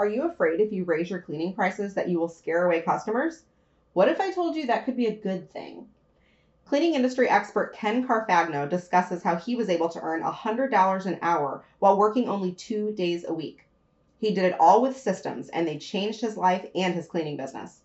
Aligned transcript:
Are 0.00 0.08
you 0.08 0.22
afraid 0.22 0.60
if 0.60 0.72
you 0.72 0.84
raise 0.84 1.10
your 1.10 1.20
cleaning 1.20 1.52
prices 1.52 1.92
that 1.92 2.08
you 2.08 2.18
will 2.18 2.30
scare 2.30 2.64
away 2.64 2.80
customers? 2.80 3.42
What 3.92 4.08
if 4.08 4.18
I 4.18 4.32
told 4.32 4.56
you 4.56 4.64
that 4.64 4.86
could 4.86 4.96
be 4.96 5.08
a 5.08 5.14
good 5.14 5.50
thing? 5.50 5.88
Cleaning 6.64 6.94
industry 6.94 7.28
expert 7.28 7.74
Ken 7.74 8.08
Carfagno 8.08 8.66
discusses 8.66 9.22
how 9.22 9.36
he 9.36 9.56
was 9.56 9.68
able 9.68 9.90
to 9.90 10.00
earn 10.00 10.22
$100 10.22 11.04
an 11.04 11.18
hour 11.20 11.66
while 11.80 11.98
working 11.98 12.30
only 12.30 12.50
two 12.54 12.92
days 12.92 13.26
a 13.28 13.34
week. 13.34 13.66
He 14.16 14.32
did 14.32 14.46
it 14.46 14.58
all 14.58 14.80
with 14.80 14.96
systems, 14.96 15.50
and 15.50 15.68
they 15.68 15.76
changed 15.76 16.22
his 16.22 16.38
life 16.38 16.64
and 16.74 16.94
his 16.94 17.06
cleaning 17.06 17.36
business. 17.36 17.82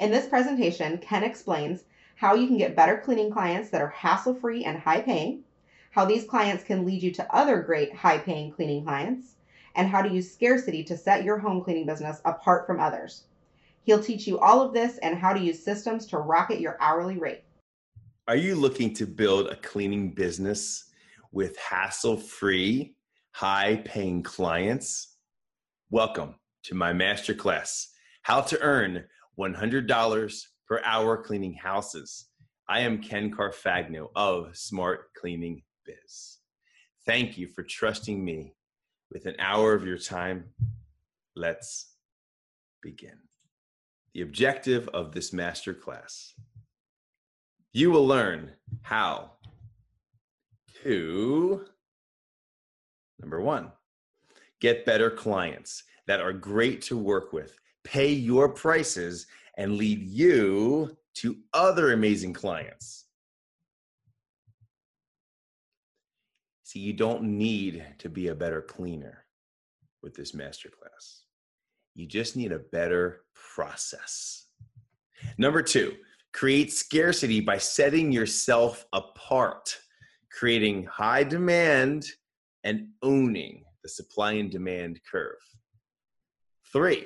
In 0.00 0.10
this 0.10 0.26
presentation, 0.26 0.98
Ken 0.98 1.22
explains 1.22 1.84
how 2.16 2.34
you 2.34 2.48
can 2.48 2.58
get 2.58 2.74
better 2.74 2.98
cleaning 2.98 3.30
clients 3.30 3.70
that 3.70 3.80
are 3.80 3.90
hassle 3.90 4.34
free 4.34 4.64
and 4.64 4.80
high 4.80 5.02
paying, 5.02 5.44
how 5.92 6.06
these 6.06 6.24
clients 6.24 6.64
can 6.64 6.84
lead 6.84 7.04
you 7.04 7.12
to 7.12 7.32
other 7.32 7.62
great 7.62 7.94
high 7.94 8.18
paying 8.18 8.50
cleaning 8.50 8.82
clients, 8.82 9.36
and 9.74 9.88
how 9.88 10.02
to 10.02 10.12
use 10.12 10.32
scarcity 10.32 10.82
to 10.84 10.96
set 10.96 11.24
your 11.24 11.38
home 11.38 11.62
cleaning 11.62 11.86
business 11.86 12.20
apart 12.24 12.66
from 12.66 12.80
others. 12.80 13.24
He'll 13.84 14.02
teach 14.02 14.26
you 14.26 14.38
all 14.38 14.60
of 14.60 14.72
this 14.72 14.98
and 14.98 15.18
how 15.18 15.32
to 15.32 15.40
use 15.40 15.62
systems 15.62 16.06
to 16.06 16.18
rocket 16.18 16.60
your 16.60 16.76
hourly 16.80 17.18
rate. 17.18 17.42
Are 18.28 18.36
you 18.36 18.54
looking 18.54 18.94
to 18.94 19.06
build 19.06 19.48
a 19.48 19.56
cleaning 19.56 20.10
business 20.10 20.84
with 21.32 21.56
hassle 21.56 22.16
free, 22.16 22.94
high 23.32 23.82
paying 23.84 24.22
clients? 24.22 25.16
Welcome 25.90 26.36
to 26.64 26.74
my 26.74 26.92
masterclass 26.92 27.86
How 28.22 28.40
to 28.42 28.60
Earn 28.60 29.04
$100 29.38 30.46
per 30.68 30.80
Hour 30.84 31.22
Cleaning 31.22 31.54
Houses. 31.54 32.26
I 32.68 32.80
am 32.80 33.02
Ken 33.02 33.30
Carfagno 33.30 34.10
of 34.14 34.56
Smart 34.56 35.12
Cleaning 35.14 35.62
Biz. 35.84 36.38
Thank 37.04 37.36
you 37.36 37.48
for 37.48 37.64
trusting 37.64 38.24
me 38.24 38.54
with 39.12 39.26
an 39.26 39.36
hour 39.38 39.74
of 39.74 39.86
your 39.86 39.98
time. 39.98 40.44
Let's 41.36 41.92
begin. 42.82 43.18
The 44.14 44.22
objective 44.22 44.88
of 44.88 45.12
this 45.12 45.30
masterclass 45.30 46.32
you 47.74 47.90
will 47.90 48.06
learn 48.06 48.52
how 48.82 49.30
to 50.82 51.64
number 53.20 53.40
one, 53.40 53.72
get 54.60 54.84
better 54.84 55.10
clients 55.10 55.84
that 56.06 56.20
are 56.20 56.32
great 56.32 56.82
to 56.82 56.98
work 56.98 57.32
with, 57.32 57.56
pay 57.84 58.12
your 58.12 58.48
prices, 58.48 59.26
and 59.56 59.76
lead 59.76 60.02
you 60.02 60.96
to 61.14 61.36
other 61.54 61.92
amazing 61.92 62.32
clients. 62.32 63.01
See, 66.72 66.80
you 66.80 66.94
don't 66.94 67.24
need 67.24 67.84
to 67.98 68.08
be 68.08 68.28
a 68.28 68.34
better 68.34 68.62
cleaner 68.62 69.26
with 70.02 70.14
this 70.14 70.32
masterclass. 70.32 71.24
You 71.94 72.06
just 72.06 72.34
need 72.34 72.50
a 72.50 72.60
better 72.60 73.24
process. 73.34 74.46
Number 75.36 75.60
two, 75.60 75.96
create 76.32 76.72
scarcity 76.72 77.40
by 77.40 77.58
setting 77.58 78.10
yourself 78.10 78.86
apart, 78.94 79.76
creating 80.30 80.84
high 80.84 81.24
demand 81.24 82.06
and 82.64 82.88
owning 83.02 83.64
the 83.82 83.90
supply 83.90 84.32
and 84.32 84.50
demand 84.50 84.98
curve. 85.10 85.42
Three, 86.72 87.04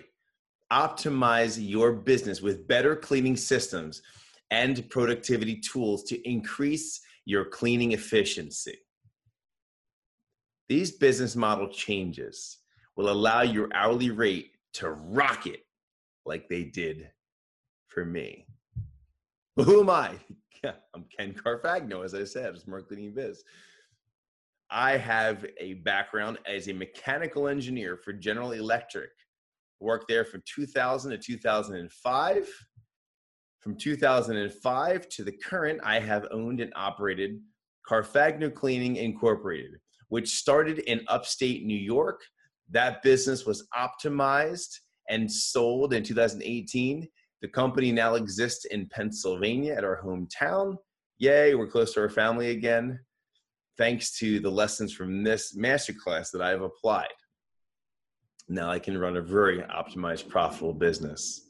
optimize 0.73 1.59
your 1.61 1.93
business 1.93 2.41
with 2.41 2.69
better 2.69 2.95
cleaning 2.95 3.37
systems 3.37 4.01
and 4.53 4.89
productivity 4.91 5.57
tools 5.57 6.05
to 6.05 6.23
increase 6.23 7.01
your 7.25 7.47
cleaning 7.47 7.91
efficiency. 7.91 8.79
These 10.69 10.93
business 10.93 11.37
model 11.37 11.69
changes 11.69 12.59
will 12.97 13.11
allow 13.11 13.43
your 13.43 13.69
hourly 13.73 14.11
rate 14.11 14.51
to 14.75 14.91
rocket 14.91 15.61
like 16.25 16.49
they 16.49 16.65
did 16.65 17.11
for 17.87 18.05
me. 18.05 18.47
Who 19.57 19.81
am 19.81 19.91
I? 19.91 20.13
I'm 20.65 21.05
Ken 21.17 21.35
Carfagno, 21.35 22.05
as 22.05 22.15
I 22.15 22.25
said, 22.25 22.59
Smart 22.59 22.89
Cleaning 22.89 23.15
Biz. 23.15 23.43
I 24.71 24.97
have 24.97 25.47
a 25.61 25.75
background 25.75 26.39
as 26.47 26.69
a 26.69 26.73
mechanical 26.73 27.47
engineer 27.47 27.97
for 27.97 28.13
General 28.13 28.53
Electric. 28.53 29.11
Worked 29.81 30.09
there 30.09 30.25
from 30.25 30.43
2000 30.53 31.13
to 31.13 31.19
2005. 31.19 32.49
From 33.61 33.77
2005 33.77 35.09
to 35.09 35.25
the 35.25 35.33
current, 35.33 35.81
I 35.85 36.01
have 36.01 36.27
owned 36.31 36.61
and 36.61 36.73
operated 36.75 37.41
Carfagno 37.89 38.53
Cleaning 38.53 38.97
Incorporated, 38.97 39.79
which 40.09 40.29
started 40.29 40.79
in 40.81 41.05
upstate 41.09 41.65
New 41.65 41.79
York. 41.79 42.23
That 42.71 43.03
business 43.03 43.47
was 43.47 43.67
optimized 43.77 44.79
and 45.09 45.31
sold 45.31 45.95
in 45.95 46.03
2018. 46.03 47.09
The 47.43 47.49
company 47.49 47.93
now 47.93 48.15
exists 48.15 48.65
in 48.67 48.89
Pennsylvania 48.89 49.75
at 49.75 49.85
our 49.85 50.01
hometown. 50.03 50.77
Yay, 51.19 51.55
we're 51.55 51.67
close 51.67 51.95
to 51.95 52.01
our 52.01 52.09
family 52.09 52.51
again. 52.51 52.99
Thanks 53.79 54.17
to 54.19 54.41
the 54.41 54.51
lessons 54.51 54.93
from 54.93 55.23
this 55.23 55.57
masterclass 55.57 56.31
that 56.33 56.43
I 56.43 56.51
have 56.51 56.63
applied. 56.63 57.09
Now 58.49 58.71
I 58.71 58.79
can 58.79 58.97
run 58.97 59.17
a 59.17 59.23
very 59.23 59.59
optimized, 59.59 60.29
profitable 60.29 60.73
business. 60.73 61.43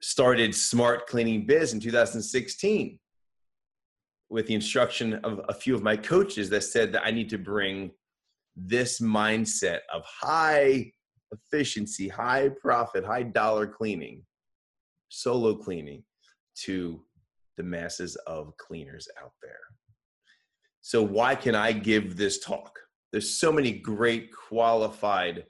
Started 0.00 0.54
Smart 0.54 1.06
Cleaning 1.06 1.46
Biz 1.46 1.72
in 1.72 1.80
2016 1.80 2.98
with 4.34 4.48
the 4.48 4.54
instruction 4.54 5.14
of 5.22 5.40
a 5.48 5.54
few 5.54 5.76
of 5.76 5.82
my 5.84 5.96
coaches 5.96 6.50
that 6.50 6.64
said 6.64 6.92
that 6.92 7.06
I 7.06 7.12
need 7.12 7.30
to 7.30 7.38
bring 7.38 7.92
this 8.56 9.00
mindset 9.00 9.78
of 9.92 10.02
high 10.04 10.90
efficiency, 11.30 12.08
high 12.08 12.48
profit, 12.60 13.04
high 13.04 13.22
dollar 13.22 13.68
cleaning, 13.68 14.24
solo 15.08 15.54
cleaning 15.54 16.02
to 16.62 17.00
the 17.56 17.62
masses 17.62 18.16
of 18.26 18.56
cleaners 18.56 19.06
out 19.22 19.30
there. 19.40 19.60
So, 20.80 21.00
why 21.00 21.36
can 21.36 21.54
I 21.54 21.70
give 21.70 22.16
this 22.16 22.40
talk? 22.40 22.76
There's 23.12 23.38
so 23.38 23.52
many 23.52 23.70
great 23.70 24.30
qualified 24.32 25.44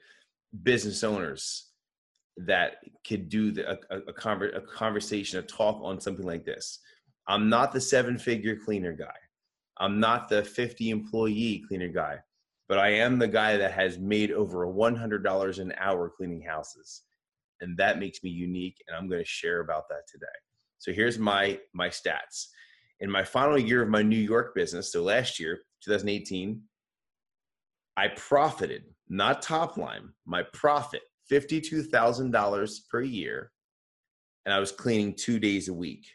business 0.63 1.03
owners 1.03 1.71
that 2.37 2.77
could 3.09 3.31
do 3.31 3.51
the, 3.51 3.71
a, 3.71 4.01
a, 4.09 4.13
conver- 4.13 4.55
a 4.55 4.61
conversation, 4.61 5.39
a 5.39 5.43
talk 5.43 5.81
on 5.83 5.99
something 5.99 6.27
like 6.27 6.45
this. 6.45 6.81
I'm 7.27 7.49
not 7.49 7.73
the 7.73 7.81
seven 7.81 8.19
figure 8.19 8.57
cleaner 8.57 8.93
guy. 8.93 9.15
I'm 9.79 9.99
not 9.99 10.29
the 10.29 10.45
50 10.45 10.91
employee 10.91 11.65
cleaner 11.67 11.89
guy, 11.89 12.19
but 12.69 12.79
I 12.79 12.91
am 12.91 13.19
the 13.19 13.29
guy 13.29 13.57
that 13.57 13.73
has 13.73 13.99
made 13.99 14.31
over 14.31 14.67
$100 14.67 15.59
an 15.59 15.73
hour 15.79 16.11
cleaning 16.11 16.43
houses. 16.43 17.03
And 17.61 17.77
that 17.79 17.99
makes 17.99 18.23
me 18.23 18.31
unique. 18.31 18.83
And 18.87 18.97
I'm 18.97 19.09
going 19.09 19.23
to 19.23 19.29
share 19.29 19.61
about 19.61 19.89
that 19.89 20.07
today. 20.07 20.27
So 20.79 20.93
here's 20.93 21.19
my, 21.19 21.59
my 21.73 21.89
stats. 21.89 22.49
In 23.01 23.11
my 23.11 23.25
final 23.25 23.59
year 23.59 23.83
of 23.83 23.89
my 23.89 24.03
New 24.03 24.17
York 24.17 24.55
business, 24.55 24.93
so 24.93 25.03
last 25.03 25.41
year, 25.41 25.61
2018, 25.83 26.61
I 27.97 28.09
profited, 28.09 28.85
not 29.09 29.43
top 29.43 29.77
line, 29.77 30.11
my 30.27 30.43
profit, 30.53 31.03
$52,000 31.31 32.79
per 32.91 33.01
year. 33.01 33.51
And 34.45 34.53
I 34.55 34.59
was 34.59 34.73
cleaning 34.73 35.15
two 35.15 35.39
days 35.39 35.69
a 35.69 35.75
week 35.75 36.07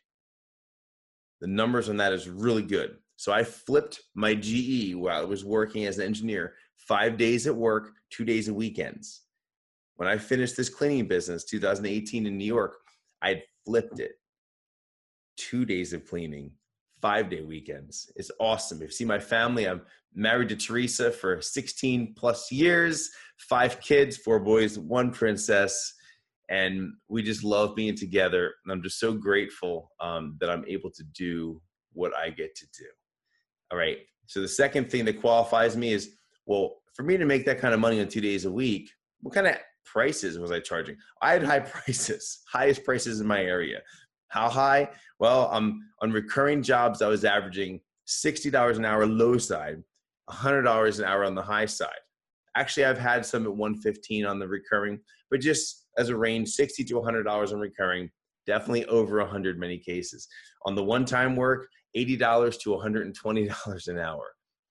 the 1.41 1.47
numbers 1.47 1.89
on 1.89 1.97
that 1.97 2.13
is 2.13 2.29
really 2.29 2.61
good. 2.61 2.97
So 3.15 3.31
I 3.31 3.43
flipped 3.43 4.01
my 4.15 4.33
GE 4.33 4.95
while 4.95 5.21
I 5.21 5.25
was 5.25 5.43
working 5.43 5.85
as 5.85 5.97
an 5.97 6.05
engineer, 6.05 6.53
five 6.77 7.17
days 7.17 7.47
at 7.47 7.55
work, 7.55 7.91
two 8.09 8.25
days 8.25 8.47
at 8.47 8.55
weekends. 8.55 9.21
When 9.97 10.07
I 10.07 10.17
finished 10.17 10.55
this 10.55 10.69
cleaning 10.69 11.07
business, 11.07 11.43
2018 11.43 12.25
in 12.25 12.37
New 12.37 12.45
York, 12.45 12.75
I 13.21 13.29
had 13.29 13.43
flipped 13.65 13.99
it. 13.99 14.13
Two 15.35 15.65
days 15.65 15.91
of 15.91 16.07
cleaning, 16.07 16.51
five 17.01 17.29
day 17.29 17.41
weekends. 17.41 18.11
It's 18.15 18.31
awesome. 18.39 18.81
If 18.81 18.89
you 18.89 18.93
see 18.93 19.05
my 19.05 19.19
family, 19.19 19.67
I'm 19.67 19.81
married 20.13 20.49
to 20.49 20.55
Teresa 20.55 21.11
for 21.11 21.41
16 21.41 22.13
plus 22.15 22.51
years, 22.51 23.09
five 23.37 23.81
kids, 23.81 24.17
four 24.17 24.39
boys, 24.39 24.79
one 24.79 25.11
princess 25.11 25.93
and 26.49 26.93
we 27.07 27.21
just 27.21 27.43
love 27.43 27.75
being 27.75 27.95
together. 27.95 28.53
And 28.63 28.71
I'm 28.71 28.81
just 28.81 28.99
so 28.99 29.13
grateful 29.13 29.91
um, 29.99 30.35
that 30.39 30.49
I'm 30.49 30.65
able 30.67 30.89
to 30.91 31.03
do 31.15 31.61
what 31.93 32.11
I 32.15 32.29
get 32.31 32.55
to 32.55 32.65
do. 32.77 32.85
All 33.71 33.77
right. 33.77 33.97
So 34.25 34.41
the 34.41 34.47
second 34.47 34.89
thing 34.89 35.05
that 35.05 35.21
qualifies 35.21 35.77
me 35.77 35.93
is 35.93 36.15
well, 36.45 36.77
for 36.95 37.03
me 37.03 37.15
to 37.17 37.25
make 37.25 37.45
that 37.45 37.59
kind 37.59 37.73
of 37.73 37.79
money 37.79 38.01
on 38.01 38.07
two 38.07 38.21
days 38.21 38.45
a 38.45 38.51
week, 38.51 38.89
what 39.21 39.35
kind 39.35 39.47
of 39.47 39.55
prices 39.85 40.39
was 40.39 40.51
I 40.51 40.59
charging? 40.59 40.97
I 41.21 41.33
had 41.33 41.43
high 41.43 41.59
prices, 41.59 42.41
highest 42.51 42.83
prices 42.83 43.21
in 43.21 43.27
my 43.27 43.41
area. 43.41 43.81
How 44.29 44.49
high? 44.49 44.89
Well, 45.19 45.49
I'm 45.51 45.81
on 46.01 46.11
recurring 46.11 46.63
jobs. 46.63 47.01
I 47.01 47.07
was 47.07 47.25
averaging 47.25 47.81
sixty 48.05 48.49
dollars 48.49 48.77
an 48.77 48.85
hour 48.85 49.05
low 49.05 49.37
side, 49.37 49.83
hundred 50.29 50.63
dollars 50.63 50.99
an 50.99 51.05
hour 51.05 51.23
on 51.23 51.35
the 51.35 51.41
high 51.41 51.65
side. 51.65 51.89
Actually, 52.55 52.85
I've 52.85 52.97
had 52.97 53.25
some 53.25 53.45
at 53.45 53.55
one 53.55 53.75
fifteen 53.75 54.25
on 54.25 54.39
the 54.39 54.47
recurring, 54.47 54.99
but 55.29 55.39
just 55.41 55.87
as 55.99 56.09
a 56.09 56.15
range 56.15 56.49
60 56.49 56.83
to 56.85 56.93
$100 56.95 57.51
in 57.51 57.59
recurring, 57.59 58.09
definitely 58.47 58.85
over 58.85 59.19
100 59.19 59.59
many 59.59 59.77
cases. 59.77 60.27
On 60.65 60.73
the 60.73 60.83
one-time 60.83 61.35
work, 61.35 61.67
$80 61.95 62.59
to 62.61 62.69
$120 62.69 63.87
an 63.87 63.99
hour. 63.99 64.23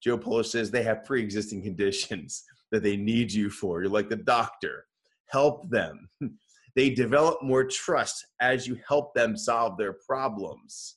Joe 0.00 0.18
Polish 0.18 0.50
says 0.50 0.70
they 0.70 0.84
have 0.84 1.04
pre 1.04 1.20
existing 1.20 1.62
conditions 1.68 2.44
that 2.72 2.82
they 2.82 2.96
need 2.96 3.30
you 3.30 3.50
for. 3.50 3.80
You're 3.80 3.90
like 3.90 4.08
the 4.08 4.16
doctor. 4.16 4.86
Help 5.26 5.70
them. 5.70 6.08
They 6.74 6.88
develop 6.88 7.42
more 7.42 7.64
trust 7.64 8.24
as 8.40 8.66
you 8.66 8.78
help 8.88 9.12
them 9.12 9.36
solve 9.36 9.76
their 9.76 9.92
problems. 9.92 10.96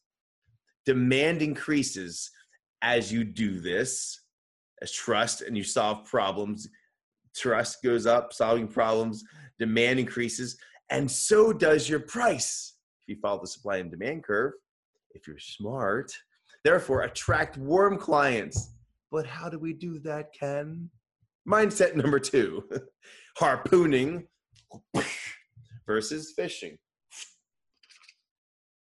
Demand 0.86 1.42
increases 1.42 2.32
as 2.82 3.12
you 3.12 3.26
do 3.26 3.60
this, 3.60 4.22
as 4.82 4.92
trust 4.92 5.42
and 5.42 5.58
you 5.58 5.64
solve 5.64 6.06
problems. 6.06 6.70
Trust 7.36 7.84
goes 7.84 8.06
up, 8.06 8.32
solving 8.32 8.70
problems, 8.70 9.24
demand 9.60 10.00
increases, 10.00 10.58
and 10.92 11.10
so 11.12 11.52
does 11.52 11.90
your 11.90 12.00
price. 12.00 12.78
If 13.06 13.16
you 13.16 13.22
follow 13.22 13.42
the 13.42 13.48
supply 13.48 13.78
and 13.78 13.92
demand 13.92 14.24
curve, 14.24 14.54
if 15.12 15.28
you're 15.28 15.40
smart, 15.40 16.12
therefore 16.64 17.02
attract 17.02 17.58
warm 17.58 17.98
clients. 17.98 18.72
But 19.12 19.26
how 19.26 19.50
do 19.50 19.60
we 19.60 19.74
do 19.74 20.00
that, 20.00 20.34
Ken? 20.34 20.90
Mindset 21.48 21.96
number 21.96 22.20
two 22.20 22.64
harpooning 23.38 24.28
versus 25.86 26.34
fishing. 26.36 26.78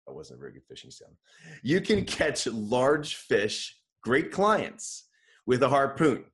That 0.07 0.13
wasn't 0.13 0.39
a 0.39 0.41
very 0.41 0.53
good 0.53 0.63
fishing 0.67 0.89
sound. 0.89 1.13
You 1.63 1.81
can 1.81 2.05
catch 2.05 2.47
large 2.47 3.15
fish, 3.15 3.77
great 4.03 4.31
clients, 4.31 5.07
with 5.45 5.63
a 5.63 5.69
harpoon. 5.69 6.25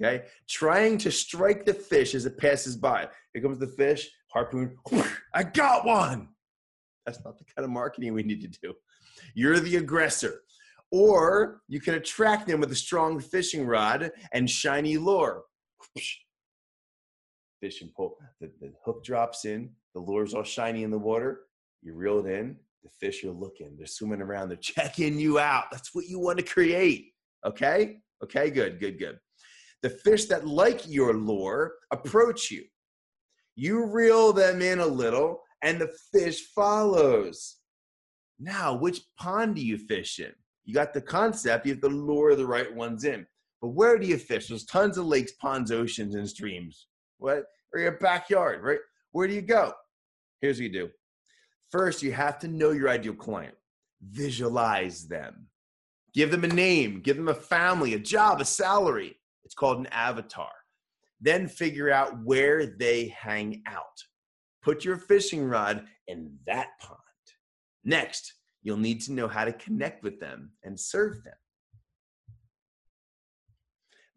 Okay, 0.00 0.24
trying 0.48 0.98
to 0.98 1.10
strike 1.12 1.64
the 1.64 1.74
fish 1.74 2.14
as 2.14 2.26
it 2.26 2.38
passes 2.38 2.76
by. 2.76 3.08
Here 3.32 3.42
comes 3.42 3.58
the 3.58 3.66
fish, 3.66 4.08
harpoon. 4.32 4.76
I 5.34 5.44
got 5.44 5.84
one. 5.84 6.28
That's 7.06 7.22
not 7.24 7.38
the 7.38 7.44
kind 7.44 7.64
of 7.64 7.70
marketing 7.70 8.14
we 8.14 8.22
need 8.22 8.40
to 8.40 8.48
do. 8.48 8.74
You're 9.34 9.60
the 9.60 9.76
aggressor. 9.76 10.40
Or 10.90 11.60
you 11.68 11.80
can 11.80 11.94
attract 11.94 12.46
them 12.46 12.60
with 12.60 12.72
a 12.72 12.76
strong 12.76 13.20
fishing 13.20 13.66
rod 13.66 14.10
and 14.32 14.48
shiny 14.48 14.96
lure. 14.98 15.42
Fishing 17.60 17.90
pole. 17.96 18.16
The, 18.40 18.50
the 18.60 18.72
hook 18.84 19.04
drops 19.04 19.44
in, 19.44 19.70
the 19.94 20.00
lure's 20.00 20.34
all 20.34 20.42
shiny 20.42 20.82
in 20.82 20.90
the 20.90 20.98
water. 20.98 21.42
You 21.82 21.94
reel 21.94 22.24
it 22.24 22.30
in, 22.30 22.56
the 22.82 22.90
fish 23.00 23.24
are 23.24 23.30
looking, 23.30 23.76
they're 23.76 23.86
swimming 23.86 24.20
around, 24.20 24.48
they're 24.48 24.56
checking 24.56 25.18
you 25.18 25.38
out. 25.38 25.64
That's 25.70 25.94
what 25.94 26.06
you 26.06 26.18
want 26.18 26.38
to 26.38 26.44
create. 26.44 27.12
Okay? 27.46 27.98
Okay, 28.22 28.50
good, 28.50 28.80
good, 28.80 28.98
good. 28.98 29.18
The 29.82 29.90
fish 29.90 30.26
that 30.26 30.46
like 30.46 30.88
your 30.88 31.14
lure 31.14 31.72
approach 31.92 32.50
you. 32.50 32.64
You 33.56 33.86
reel 33.86 34.32
them 34.32 34.62
in 34.62 34.78
a 34.78 34.86
little, 34.86 35.40
and 35.62 35.80
the 35.80 35.92
fish 36.12 36.46
follows. 36.54 37.56
Now, 38.38 38.74
which 38.74 39.00
pond 39.18 39.56
do 39.56 39.64
you 39.64 39.76
fish 39.76 40.18
in? 40.18 40.32
You 40.64 40.74
got 40.74 40.94
the 40.94 41.00
concept, 41.00 41.66
you 41.66 41.72
have 41.72 41.82
to 41.82 41.88
lure 41.88 42.34
the 42.34 42.46
right 42.46 42.72
ones 42.72 43.04
in. 43.04 43.26
But 43.62 43.68
where 43.68 43.96
do 43.96 44.06
you 44.06 44.18
fish? 44.18 44.48
There's 44.48 44.66
tons 44.66 44.98
of 44.98 45.06
lakes, 45.06 45.32
ponds, 45.40 45.70
oceans, 45.70 46.16
and 46.16 46.28
streams. 46.28 46.88
What? 47.18 47.44
Or 47.72 47.80
your 47.80 47.92
backyard, 47.92 48.62
right? 48.62 48.80
Where 49.12 49.28
do 49.28 49.34
you 49.34 49.40
go? 49.40 49.72
Here's 50.40 50.56
what 50.56 50.64
you 50.64 50.72
do. 50.72 50.90
First, 51.70 52.02
you 52.02 52.12
have 52.12 52.40
to 52.40 52.48
know 52.48 52.72
your 52.72 52.90
ideal 52.90 53.14
client. 53.14 53.54
Visualize 54.02 55.06
them. 55.06 55.46
Give 56.12 56.30
them 56.30 56.44
a 56.44 56.48
name, 56.48 57.00
give 57.00 57.16
them 57.16 57.28
a 57.28 57.34
family, 57.34 57.94
a 57.94 57.98
job, 57.98 58.40
a 58.40 58.44
salary. 58.44 59.16
It's 59.44 59.54
called 59.54 59.78
an 59.78 59.86
avatar. 59.86 60.50
Then 61.20 61.48
figure 61.48 61.90
out 61.90 62.22
where 62.24 62.66
they 62.66 63.08
hang 63.16 63.62
out. 63.66 64.02
Put 64.62 64.84
your 64.84 64.96
fishing 64.96 65.44
rod 65.48 65.86
in 66.08 66.36
that 66.46 66.68
pond. 66.80 66.98
Next, 67.84 68.34
you'll 68.62 68.76
need 68.76 69.00
to 69.02 69.12
know 69.12 69.28
how 69.28 69.44
to 69.44 69.52
connect 69.52 70.02
with 70.02 70.20
them 70.20 70.50
and 70.64 70.78
serve 70.78 71.22
them. 71.24 71.34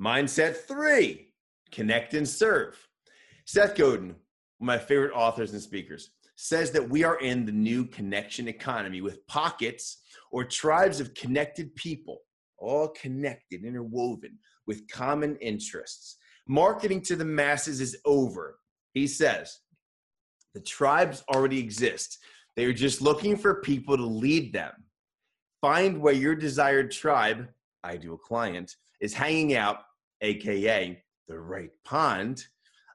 Mindset 0.02 0.56
three 0.56 1.32
connect 1.72 2.14
and 2.14 2.28
serve. 2.28 2.78
Seth 3.46 3.76
Godin, 3.76 4.16
my 4.60 4.78
favorite 4.78 5.14
authors 5.14 5.54
and 5.54 5.62
speakers, 5.62 6.12
says 6.36 6.72
that 6.72 6.90
we 6.90 7.04
are 7.04 7.20
in 7.20 7.46
the 7.46 7.52
new 7.52 7.86
connection 7.86 8.48
economy 8.48 9.02
with 9.02 9.26
pockets 9.28 10.02
or 10.32 10.44
tribes 10.44 11.00
of 11.00 11.14
connected 11.14 11.74
people, 11.76 12.20
all 12.58 12.90
connected, 12.90 13.64
interwoven 13.64 14.38
with 14.68 14.88
common 14.90 15.38
interests. 15.38 16.18
Marketing 16.48 17.02
to 17.02 17.16
the 17.16 17.26
masses 17.26 17.80
is 17.80 17.98
over. 18.06 18.60
He 18.94 19.08
says 19.08 19.60
the 20.54 20.62
tribes 20.62 21.24
already 21.34 21.60
exist. 21.60 22.20
They 22.56 22.66
are 22.66 22.74
just 22.74 23.02
looking 23.02 23.36
for 23.36 23.62
people 23.62 23.98
to 23.98 24.06
lead 24.06 24.54
them. 24.54 24.72
Find 25.62 26.00
where 26.00 26.14
your 26.14 26.36
desired 26.36 26.92
tribe, 26.92 27.48
ideal 27.84 28.18
client, 28.18 28.76
is 29.02 29.14
hanging 29.14 29.56
out, 29.56 29.80
aka 30.22 31.02
the 31.28 31.40
right 31.40 31.72
pond. 31.84 32.46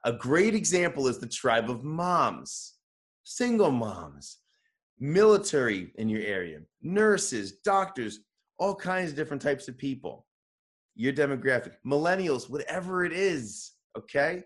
A 0.03 0.13
great 0.13 0.55
example 0.55 1.07
is 1.07 1.19
the 1.19 1.27
tribe 1.27 1.69
of 1.69 1.83
moms, 1.83 2.75
single 3.23 3.71
moms, 3.71 4.37
military 4.99 5.91
in 5.95 6.09
your 6.09 6.21
area, 6.21 6.59
nurses, 6.81 7.53
doctors, 7.63 8.19
all 8.57 8.75
kinds 8.75 9.11
of 9.11 9.15
different 9.15 9.41
types 9.41 9.67
of 9.67 9.77
people. 9.77 10.25
Your 10.95 11.13
demographic, 11.13 11.73
millennials, 11.85 12.49
whatever 12.49 13.05
it 13.05 13.13
is, 13.13 13.71
okay? 13.97 14.43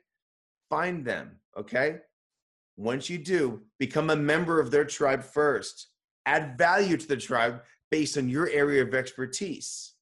Find 0.69 1.05
them, 1.05 1.39
okay? 1.57 1.97
Once 2.77 3.09
you 3.09 3.17
do, 3.17 3.61
become 3.79 4.09
a 4.09 4.15
member 4.15 4.59
of 4.59 4.71
their 4.71 4.85
tribe 4.85 5.23
first. 5.23 5.87
Add 6.25 6.57
value 6.57 6.97
to 6.97 7.07
the 7.07 7.17
tribe 7.17 7.61
based 7.91 8.17
on 8.17 8.29
your 8.29 8.49
area 8.49 8.81
of 8.81 8.93
expertise. 8.93 9.93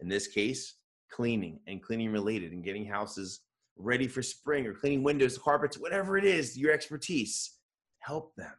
In 0.00 0.08
this 0.08 0.26
case, 0.26 0.74
cleaning 1.14 1.60
and 1.66 1.82
cleaning 1.82 2.10
related 2.10 2.52
and 2.52 2.64
getting 2.64 2.84
houses 2.84 3.40
ready 3.76 4.08
for 4.08 4.22
spring 4.22 4.66
or 4.66 4.74
cleaning 4.74 5.02
windows, 5.02 5.38
carpets, 5.38 5.78
whatever 5.78 6.16
it 6.16 6.24
is, 6.24 6.56
your 6.56 6.72
expertise. 6.72 7.58
Help 8.00 8.34
them. 8.36 8.52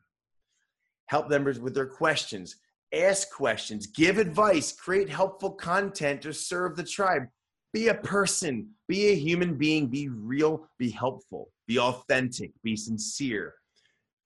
Help 1.07 1.29
them 1.29 1.43
with 1.43 1.73
their 1.73 1.85
questions. 1.85 2.57
Ask 2.93 3.29
questions, 3.31 3.87
give 3.87 4.17
advice, 4.17 4.71
create 4.71 5.09
helpful 5.09 5.51
content 5.51 6.21
to 6.21 6.33
serve 6.33 6.75
the 6.75 6.83
tribe. 6.83 7.23
Be 7.73 7.89
a 7.89 7.93
person, 7.93 8.69
be 8.87 9.07
a 9.07 9.15
human 9.15 9.57
being, 9.57 9.87
be 9.87 10.07
real, 10.07 10.69
be 10.79 10.89
helpful, 10.89 11.51
be 11.67 11.77
authentic, 11.77 12.51
be 12.63 12.77
sincere. 12.77 13.53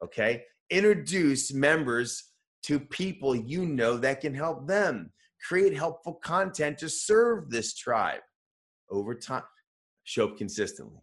Okay? 0.03 0.43
Introduce 0.69 1.51
members 1.51 2.25
to 2.63 2.79
people 2.79 3.35
you 3.35 3.65
know 3.65 3.97
that 3.97 4.21
can 4.21 4.35
help 4.35 4.67
them. 4.67 5.11
Create 5.47 5.73
helpful 5.73 6.13
content 6.15 6.77
to 6.79 6.89
serve 6.89 7.49
this 7.49 7.73
tribe 7.73 8.21
over 8.89 9.15
time. 9.15 9.43
Show 10.03 10.25
up 10.29 10.37
consistently. 10.37 11.01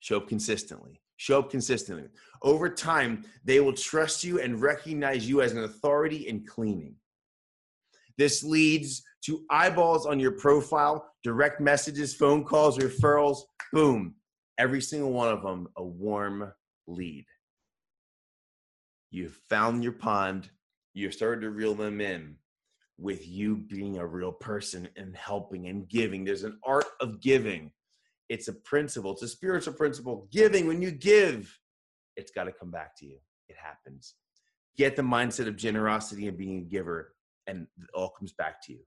Show 0.00 0.18
up 0.18 0.28
consistently. 0.28 1.00
Show 1.16 1.38
up 1.38 1.50
consistently. 1.50 2.08
Over 2.42 2.68
time, 2.68 3.24
they 3.44 3.60
will 3.60 3.72
trust 3.72 4.22
you 4.22 4.40
and 4.40 4.60
recognize 4.60 5.28
you 5.28 5.40
as 5.40 5.52
an 5.52 5.64
authority 5.64 6.28
in 6.28 6.44
cleaning. 6.44 6.94
This 8.18 8.42
leads 8.42 9.02
to 9.24 9.44
eyeballs 9.50 10.06
on 10.06 10.20
your 10.20 10.32
profile, 10.32 11.10
direct 11.22 11.60
messages, 11.60 12.14
phone 12.14 12.44
calls, 12.44 12.78
referrals. 12.78 13.40
Boom. 13.72 14.14
Every 14.58 14.80
single 14.80 15.12
one 15.12 15.28
of 15.28 15.42
them 15.42 15.68
a 15.76 15.84
warm 15.84 16.52
lead. 16.86 17.26
You've 19.10 19.38
found 19.48 19.82
your 19.82 19.92
pond. 19.92 20.50
You've 20.94 21.14
started 21.14 21.42
to 21.42 21.50
reel 21.50 21.74
them 21.74 22.00
in 22.00 22.36
with 22.98 23.26
you 23.28 23.56
being 23.56 23.98
a 23.98 24.06
real 24.06 24.32
person 24.32 24.88
and 24.96 25.16
helping 25.16 25.68
and 25.68 25.88
giving. 25.88 26.24
There's 26.24 26.44
an 26.44 26.58
art 26.64 26.86
of 27.00 27.20
giving. 27.20 27.72
It's 28.28 28.48
a 28.48 28.52
principle, 28.52 29.12
it's 29.12 29.22
a 29.22 29.28
spiritual 29.28 29.74
principle. 29.74 30.28
Giving, 30.32 30.66
when 30.66 30.82
you 30.82 30.90
give, 30.90 31.56
it's 32.16 32.32
got 32.32 32.44
to 32.44 32.52
come 32.52 32.70
back 32.70 32.96
to 32.98 33.06
you. 33.06 33.18
It 33.48 33.56
happens. 33.62 34.14
Get 34.76 34.96
the 34.96 35.02
mindset 35.02 35.46
of 35.46 35.56
generosity 35.56 36.26
and 36.26 36.36
being 36.36 36.58
a 36.58 36.64
giver, 36.64 37.14
and 37.46 37.66
it 37.78 37.88
all 37.94 38.10
comes 38.18 38.32
back 38.32 38.62
to 38.64 38.72
you. 38.72 38.80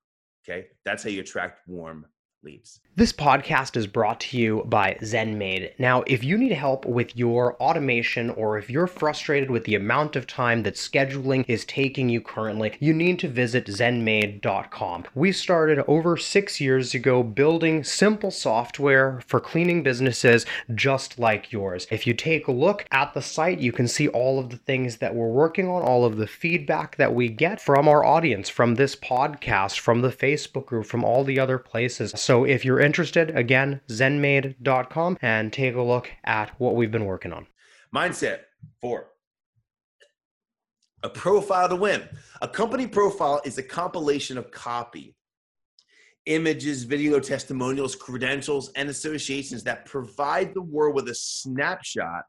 Okay. 0.47 0.67
That's 0.83 1.03
how 1.03 1.09
you 1.09 1.21
attract 1.21 1.67
warm 1.67 2.05
leads. 2.43 2.79
This 2.95 3.13
podcast 3.13 3.77
is 3.77 3.87
brought 3.87 4.19
to 4.21 4.37
you 4.37 4.63
by 4.65 4.97
ZenMaid. 5.01 5.71
Now, 5.79 6.03
if 6.05 6.21
you 6.21 6.37
need 6.37 6.51
help 6.51 6.85
with 6.85 7.15
your 7.15 7.55
automation 7.55 8.29
or 8.31 8.57
if 8.57 8.69
you're 8.69 8.87
frustrated 8.87 9.49
with 9.49 9.63
the 9.63 9.75
amount 9.75 10.17
of 10.17 10.27
time 10.27 10.63
that 10.63 10.75
scheduling 10.75 11.45
is 11.47 11.63
taking 11.63 12.09
you 12.09 12.19
currently, 12.19 12.75
you 12.81 12.93
need 12.93 13.19
to 13.19 13.29
visit 13.29 13.67
zenmaid.com. 13.67 15.05
We 15.15 15.31
started 15.31 15.79
over 15.87 16.17
six 16.17 16.59
years 16.59 16.93
ago 16.93 17.23
building 17.23 17.85
simple 17.85 18.31
software 18.31 19.21
for 19.25 19.39
cleaning 19.39 19.81
businesses 19.81 20.45
just 20.75 21.17
like 21.19 21.53
yours. 21.53 21.87
If 21.89 22.05
you 22.05 22.13
take 22.13 22.47
a 22.47 22.51
look 22.51 22.85
at 22.91 23.13
the 23.13 23.21
site, 23.21 23.59
you 23.59 23.71
can 23.71 23.87
see 23.87 24.09
all 24.09 24.39
of 24.39 24.49
the 24.49 24.57
things 24.57 24.97
that 24.97 25.15
we're 25.15 25.27
working 25.27 25.69
on, 25.69 25.83
all 25.83 26.03
of 26.03 26.17
the 26.17 26.27
feedback 26.27 26.97
that 26.97 27.15
we 27.15 27.29
get 27.29 27.61
from 27.61 27.87
our 27.87 28.03
audience, 28.03 28.49
from 28.49 28.75
this 28.75 28.95
podcast, 28.97 29.79
from 29.79 30.01
the 30.01 30.11
Facebook 30.11 30.65
group, 30.65 30.85
from 30.85 31.05
all 31.05 31.23
the 31.23 31.39
other 31.39 31.57
places. 31.57 32.13
So 32.29 32.43
if 32.43 32.63
you're 32.63 32.79
interested, 32.79 33.35
again, 33.35 33.81
zenmaid.com 33.89 35.17
and 35.19 35.51
take 35.51 35.73
a 35.73 35.81
look 35.81 36.11
at 36.23 36.51
what 36.59 36.75
we've 36.75 36.91
been 36.91 37.05
working 37.05 37.33
on. 37.33 37.47
Mindset 37.91 38.41
four. 38.79 39.07
A 41.01 41.09
profile 41.09 41.67
to 41.69 41.75
win. 41.75 42.07
A 42.43 42.47
company 42.47 42.85
profile 42.85 43.41
is 43.45 43.57
a 43.57 43.63
compilation 43.63 44.37
of 44.37 44.51
copy, 44.51 45.15
images, 46.27 46.83
video 46.83 47.19
testimonials, 47.19 47.95
credentials, 47.95 48.69
and 48.75 48.89
associations 48.89 49.63
that 49.63 49.87
provide 49.87 50.53
the 50.53 50.61
world 50.61 50.93
with 50.93 51.09
a 51.09 51.15
snapshot 51.15 52.25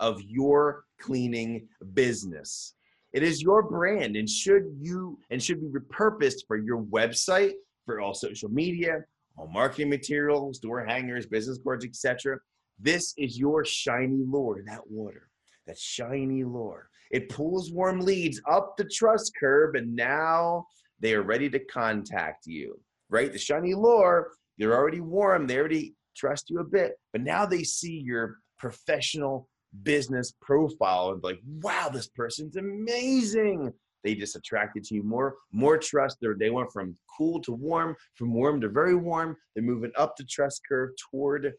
of 0.00 0.20
your 0.22 0.86
cleaning 1.00 1.68
business. 1.94 2.74
It 3.12 3.22
is 3.22 3.42
your 3.42 3.62
brand 3.62 4.16
and 4.16 4.28
should 4.28 4.64
you 4.80 5.20
and 5.30 5.40
should 5.40 5.60
be 5.60 5.68
repurposed 5.68 6.48
for 6.48 6.56
your 6.56 6.82
website, 6.82 7.52
for 7.84 8.00
all 8.00 8.12
social 8.12 8.48
media, 8.48 9.04
marketing 9.44 9.90
materials, 9.90 10.58
door 10.58 10.84
hangers, 10.84 11.26
business 11.26 11.58
cards, 11.62 11.84
etc. 11.84 12.38
This 12.78 13.14
is 13.16 13.38
your 13.38 13.64
shiny 13.64 14.22
lure, 14.26 14.58
in 14.58 14.64
that 14.66 14.88
water, 14.88 15.28
that 15.66 15.78
shiny 15.78 16.44
lure. 16.44 16.88
It 17.10 17.28
pulls 17.28 17.72
warm 17.72 18.00
leads 18.00 18.40
up 18.50 18.76
the 18.76 18.84
trust 18.84 19.32
curve, 19.38 19.74
and 19.74 19.94
now 19.94 20.66
they 21.00 21.14
are 21.14 21.22
ready 21.22 21.48
to 21.50 21.58
contact 21.58 22.46
you, 22.46 22.80
right? 23.10 23.32
The 23.32 23.38
shiny 23.38 23.74
lure, 23.74 24.32
they're 24.58 24.74
already 24.74 25.00
warm, 25.00 25.46
they 25.46 25.58
already 25.58 25.94
trust 26.16 26.50
you 26.50 26.60
a 26.60 26.64
bit, 26.64 26.92
but 27.12 27.22
now 27.22 27.46
they 27.46 27.62
see 27.62 28.02
your 28.04 28.38
professional 28.58 29.48
business 29.82 30.32
profile 30.40 31.10
and 31.10 31.22
like, 31.22 31.38
wow, 31.62 31.90
this 31.92 32.08
person's 32.08 32.56
amazing 32.56 33.72
they 34.06 34.14
just 34.14 34.36
attracted 34.36 34.84
to 34.84 34.94
you 34.94 35.02
more 35.02 35.36
more 35.52 35.76
trust. 35.76 36.18
They 36.20 36.28
they 36.38 36.50
went 36.50 36.72
from 36.72 36.96
cool 37.16 37.40
to 37.42 37.52
warm 37.52 37.96
from 38.14 38.32
warm 38.32 38.60
to 38.60 38.68
very 38.68 38.94
warm. 38.94 39.36
They're 39.54 39.64
moving 39.64 39.92
up 39.96 40.16
the 40.16 40.24
trust 40.24 40.62
curve 40.68 40.90
toward 41.10 41.52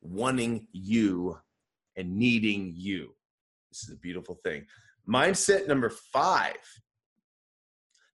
wanting 0.00 0.66
you 0.72 1.38
and 1.96 2.16
needing 2.16 2.72
you. 2.74 3.14
This 3.70 3.82
is 3.82 3.90
a 3.92 3.96
beautiful 3.96 4.38
thing. 4.44 4.64
Mindset 5.08 5.66
number 5.66 5.90
five 5.90 6.56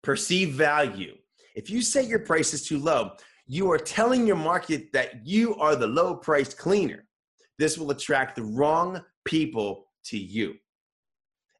perceive 0.03 0.50
value. 0.55 1.14
If 1.55 1.71
you 1.71 1.83
set 1.83 2.07
your 2.07 2.21
prices 2.21 2.67
too 2.67 2.79
low 2.79 3.12
you 3.47 3.71
are 3.71 3.79
telling 3.79 4.26
your 4.26 4.37
market 4.37 4.93
that 4.93 5.26
you 5.26 5.55
are 5.57 5.76
the 5.76 5.87
low 5.87 6.14
priced 6.14 6.57
cleaner. 6.57 7.07
This 7.59 7.76
will 7.76 7.91
attract 7.91 8.37
the 8.37 8.43
wrong 8.43 9.03
people 9.25 9.87
to 10.07 10.19
you. 10.19 10.55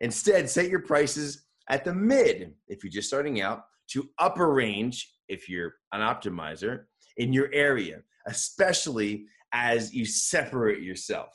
Instead 0.01 0.49
set 0.49 0.69
your 0.69 0.81
prices 0.81 1.45
at 1.69 1.85
the 1.85 1.95
mid, 1.95 2.55
if 2.69 2.83
you're 2.83 2.91
just 2.91 3.09
starting 3.09 3.41
out, 3.41 3.65
to 3.89 4.09
upper 4.19 4.53
range, 4.53 5.13
if 5.29 5.49
you're 5.49 5.75
an 5.93 6.01
optimizer, 6.01 6.85
in 7.17 7.33
your 7.33 7.51
area, 7.53 8.01
especially 8.27 9.27
as 9.53 9.95
you 9.95 10.05
separate 10.05 10.83
yourself. 10.83 11.31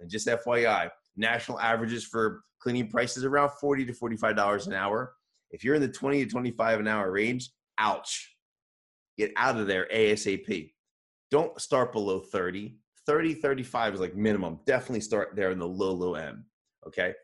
And 0.00 0.10
just 0.10 0.26
FYI, 0.26 0.90
national 1.16 1.58
averages 1.60 2.04
for 2.04 2.42
cleaning 2.60 2.88
prices 2.88 3.24
around 3.24 3.50
40 3.60 3.86
to 3.86 3.92
$45 3.92 4.66
an 4.66 4.72
hour. 4.72 5.14
If 5.50 5.64
you're 5.64 5.74
in 5.74 5.82
the 5.82 5.88
20 5.88 6.24
to 6.24 6.30
25 6.30 6.80
an 6.80 6.88
hour 6.88 7.10
range, 7.10 7.50
ouch. 7.78 8.34
Get 9.16 9.32
out 9.36 9.58
of 9.58 9.66
there 9.66 9.88
ASAP. 9.92 10.72
Don't 11.30 11.58
start 11.60 11.92
below 11.92 12.20
30. 12.20 12.76
30, 13.06 13.34
35 13.34 13.94
is 13.94 14.00
like 14.00 14.16
minimum. 14.16 14.58
Definitely 14.66 15.00
start 15.00 15.34
there 15.34 15.50
in 15.50 15.58
the 15.58 15.66
low, 15.66 15.92
low 15.92 16.14
end. 16.14 16.42
Okay. 16.86 17.14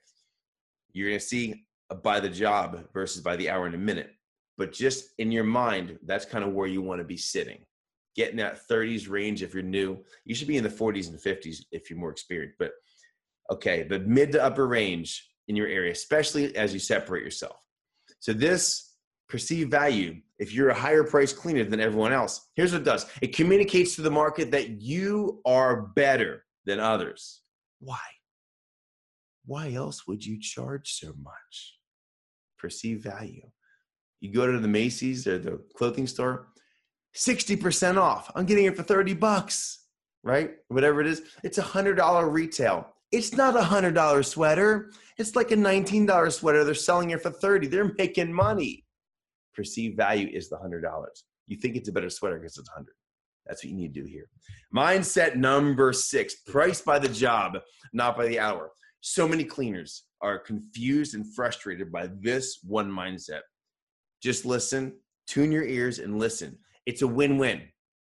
You're 0.92 1.08
going 1.08 1.20
to 1.20 1.26
see 1.26 1.64
by 2.02 2.20
the 2.20 2.28
job 2.28 2.84
versus 2.92 3.22
by 3.22 3.36
the 3.36 3.50
hour 3.50 3.66
and 3.66 3.74
a 3.74 3.78
minute. 3.78 4.10
But 4.58 4.72
just 4.72 5.10
in 5.18 5.32
your 5.32 5.44
mind, 5.44 5.98
that's 6.04 6.24
kind 6.24 6.44
of 6.44 6.52
where 6.52 6.66
you 6.66 6.82
want 6.82 7.00
to 7.00 7.04
be 7.04 7.16
sitting. 7.16 7.58
Getting 8.14 8.36
that 8.36 8.68
30s 8.68 9.08
range 9.08 9.42
if 9.42 9.54
you're 9.54 9.62
new. 9.62 9.98
You 10.24 10.34
should 10.34 10.48
be 10.48 10.58
in 10.58 10.64
the 10.64 10.70
40s 10.70 11.08
and 11.08 11.18
50s 11.18 11.64
if 11.72 11.88
you're 11.88 11.98
more 11.98 12.10
experienced. 12.10 12.56
But 12.58 12.72
okay, 13.50 13.82
the 13.82 14.00
mid 14.00 14.32
to 14.32 14.42
upper 14.42 14.68
range 14.68 15.28
in 15.48 15.56
your 15.56 15.66
area, 15.66 15.92
especially 15.92 16.54
as 16.56 16.72
you 16.72 16.78
separate 16.78 17.24
yourself. 17.24 17.56
So 18.20 18.32
this 18.32 18.94
perceived 19.28 19.70
value, 19.70 20.20
if 20.38 20.52
you're 20.52 20.68
a 20.68 20.74
higher 20.74 21.04
price 21.04 21.32
cleaner 21.32 21.64
than 21.64 21.80
everyone 21.80 22.12
else, 22.12 22.48
here's 22.54 22.72
what 22.72 22.82
it 22.82 22.84
does. 22.84 23.06
It 23.22 23.34
communicates 23.34 23.96
to 23.96 24.02
the 24.02 24.10
market 24.10 24.50
that 24.50 24.80
you 24.80 25.40
are 25.46 25.82
better 25.82 26.44
than 26.66 26.78
others. 26.78 27.40
Why? 27.80 27.98
Why 29.44 29.72
else 29.72 30.06
would 30.06 30.24
you 30.24 30.38
charge 30.40 30.92
so 30.92 31.14
much? 31.20 31.78
Perceived 32.62 33.02
value. 33.02 33.42
You 34.20 34.32
go 34.32 34.50
to 34.50 34.58
the 34.58 34.68
Macy's 34.68 35.26
or 35.26 35.38
the 35.38 35.60
clothing 35.76 36.06
store, 36.06 36.46
60% 37.14 37.98
off. 37.98 38.30
I'm 38.36 38.46
getting 38.46 38.66
it 38.66 38.76
for 38.76 38.84
30 38.84 39.14
bucks, 39.14 39.86
right? 40.22 40.52
Whatever 40.68 41.00
it 41.00 41.08
is. 41.08 41.22
It's 41.42 41.58
a 41.58 41.62
$100 41.62 42.32
retail. 42.32 42.86
It's 43.10 43.34
not 43.34 43.56
a 43.56 43.62
$100 43.62 44.24
sweater. 44.24 44.92
It's 45.18 45.36
like 45.36 45.50
a 45.50 45.56
$19 45.56 46.32
sweater. 46.32 46.64
They're 46.64 46.74
selling 46.74 47.10
it 47.10 47.20
for 47.20 47.30
30. 47.30 47.66
They're 47.66 47.92
making 47.98 48.32
money. 48.32 48.86
Perceived 49.54 49.96
value 49.96 50.30
is 50.32 50.48
the 50.48 50.56
$100. 50.56 50.82
You 51.48 51.56
think 51.58 51.76
it's 51.76 51.88
a 51.88 51.92
better 51.92 52.08
sweater 52.08 52.38
because 52.38 52.56
it's 52.56 52.70
100. 52.70 52.94
That's 53.44 53.64
what 53.64 53.70
you 53.70 53.76
need 53.76 53.92
to 53.92 54.00
do 54.00 54.08
here. 54.08 54.28
Mindset 54.74 55.34
number 55.34 55.92
six 55.92 56.36
price 56.46 56.80
by 56.80 57.00
the 57.00 57.08
job, 57.08 57.58
not 57.92 58.16
by 58.16 58.28
the 58.28 58.38
hour. 58.38 58.70
So 59.00 59.26
many 59.26 59.44
cleaners 59.44 60.04
are 60.22 60.38
confused 60.38 61.14
and 61.14 61.26
frustrated 61.34 61.90
by 61.92 62.08
this 62.20 62.60
one 62.62 62.90
mindset. 62.90 63.40
Just 64.22 64.46
listen, 64.46 64.94
tune 65.26 65.52
your 65.52 65.64
ears, 65.64 65.98
and 65.98 66.18
listen. 66.18 66.58
It's 66.86 67.02
a 67.02 67.06
win 67.06 67.38
win. 67.38 67.62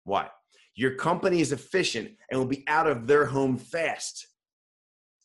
Why? 0.04 0.28
Your 0.74 0.94
company 0.94 1.40
is 1.40 1.52
efficient 1.52 2.10
and 2.30 2.38
will 2.38 2.46
be 2.46 2.64
out 2.66 2.86
of 2.86 3.06
their 3.06 3.26
home 3.26 3.56
fast. 3.56 4.26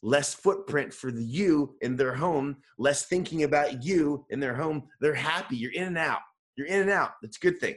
Less 0.03 0.33
footprint 0.33 0.93
for 0.93 1.09
you 1.09 1.75
in 1.81 1.95
their 1.95 2.13
home, 2.13 2.57
less 2.77 3.05
thinking 3.05 3.43
about 3.43 3.83
you 3.83 4.25
in 4.29 4.39
their 4.39 4.53
home. 4.55 4.83
They're 5.01 5.15
happy. 5.15 5.55
You're 5.55 5.71
in 5.71 5.83
and 5.83 5.97
out. 5.97 6.19
You're 6.55 6.67
in 6.67 6.81
and 6.81 6.89
out. 6.89 7.11
That's 7.21 7.37
a 7.37 7.39
good 7.39 7.59
thing. 7.59 7.75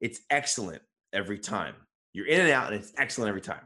It's 0.00 0.20
excellent 0.30 0.82
every 1.12 1.38
time. 1.38 1.74
You're 2.12 2.26
in 2.26 2.40
and 2.40 2.50
out, 2.50 2.72
and 2.72 2.76
it's 2.82 2.92
excellent 2.98 3.28
every 3.28 3.40
time. 3.40 3.62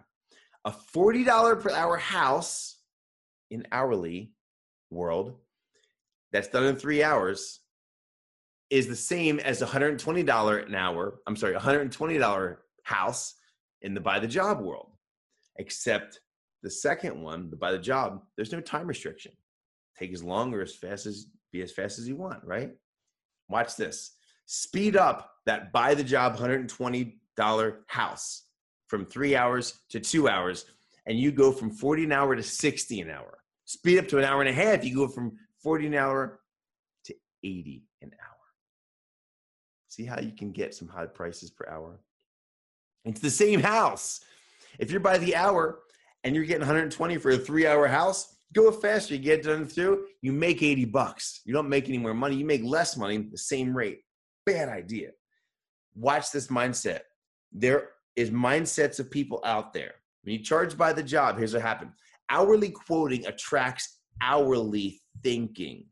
A 0.64 0.72
$40 0.94 1.60
per 1.60 1.70
hour 1.70 1.96
house 1.96 2.73
in 3.54 3.66
hourly 3.72 4.32
world 4.90 5.34
that's 6.32 6.48
done 6.48 6.64
in 6.64 6.76
three 6.76 7.02
hours 7.02 7.60
is 8.68 8.88
the 8.88 8.96
same 8.96 9.38
as 9.38 9.62
a 9.62 9.66
$120 9.66 10.66
an 10.66 10.74
hour, 10.74 11.20
I'm 11.26 11.36
sorry, 11.36 11.54
$120 11.54 12.56
house 12.82 13.34
in 13.82 13.94
the 13.94 14.00
by 14.00 14.18
the 14.18 14.26
job 14.26 14.60
world. 14.60 14.90
Except 15.56 16.20
the 16.64 16.70
second 16.70 17.22
one, 17.22 17.50
the 17.50 17.56
by 17.56 17.70
the 17.70 17.78
job, 17.78 18.22
there's 18.36 18.52
no 18.52 18.60
time 18.60 18.88
restriction. 18.88 19.32
Take 19.96 20.12
as 20.12 20.24
long 20.24 20.52
or 20.52 20.62
as 20.62 20.74
fast 20.74 21.06
as 21.06 21.26
be 21.52 21.62
as 21.62 21.70
fast 21.70 22.00
as 22.00 22.08
you 22.08 22.16
want, 22.16 22.42
right? 22.42 22.72
Watch 23.48 23.76
this. 23.76 24.16
Speed 24.46 24.96
up 24.96 25.30
that 25.46 25.72
by 25.72 25.94
the 25.94 26.02
job 26.02 26.36
$120 26.36 27.12
house 27.86 28.42
from 28.88 29.06
three 29.06 29.36
hours 29.36 29.78
to 29.90 30.00
two 30.00 30.28
hours, 30.28 30.64
and 31.06 31.16
you 31.16 31.30
go 31.30 31.52
from 31.52 31.70
40 31.70 32.04
an 32.04 32.12
hour 32.12 32.34
to 32.34 32.42
60 32.42 33.00
an 33.00 33.10
hour. 33.10 33.38
Speed 33.64 33.98
up 33.98 34.08
to 34.08 34.18
an 34.18 34.24
hour 34.24 34.40
and 34.40 34.48
a 34.48 34.52
half, 34.52 34.84
you 34.84 34.94
go 34.94 35.08
from 35.08 35.38
40 35.62 35.88
an 35.88 35.94
hour 35.94 36.40
to 37.04 37.14
80 37.42 37.84
an 38.02 38.10
hour. 38.22 38.30
See 39.88 40.04
how 40.04 40.20
you 40.20 40.32
can 40.32 40.50
get 40.52 40.74
some 40.74 40.88
high 40.88 41.06
prices 41.06 41.50
per 41.50 41.66
hour? 41.70 42.00
It's 43.04 43.20
the 43.20 43.30
same 43.30 43.60
house. 43.60 44.20
If 44.78 44.90
you're 44.90 45.00
by 45.00 45.18
the 45.18 45.36
hour 45.36 45.80
and 46.24 46.34
you're 46.34 46.44
getting 46.44 46.60
120 46.60 47.16
for 47.18 47.30
a 47.30 47.38
three 47.38 47.66
hour 47.66 47.86
house, 47.86 48.34
go 48.52 48.70
faster. 48.70 49.14
You 49.14 49.20
get 49.20 49.44
done 49.44 49.66
through, 49.66 50.06
you 50.20 50.32
make 50.32 50.62
80 50.62 50.86
bucks. 50.86 51.40
You 51.44 51.52
don't 51.52 51.68
make 51.68 51.88
any 51.88 51.98
more 51.98 52.14
money. 52.14 52.36
You 52.36 52.44
make 52.44 52.64
less 52.64 52.96
money, 52.96 53.18
the 53.18 53.38
same 53.38 53.76
rate. 53.76 54.00
Bad 54.46 54.68
idea. 54.68 55.10
Watch 55.94 56.32
this 56.32 56.48
mindset. 56.48 57.00
There 57.52 57.90
is 58.16 58.30
mindsets 58.30 58.98
of 58.98 59.10
people 59.10 59.40
out 59.44 59.72
there. 59.72 59.94
When 60.22 60.34
you 60.34 60.42
charge 60.42 60.76
by 60.76 60.92
the 60.92 61.02
job, 61.02 61.38
here's 61.38 61.52
what 61.52 61.62
happened. 61.62 61.90
Hourly 62.30 62.70
quoting 62.70 63.26
attracts 63.26 64.00
hourly 64.22 65.00
thinking. 65.22 65.86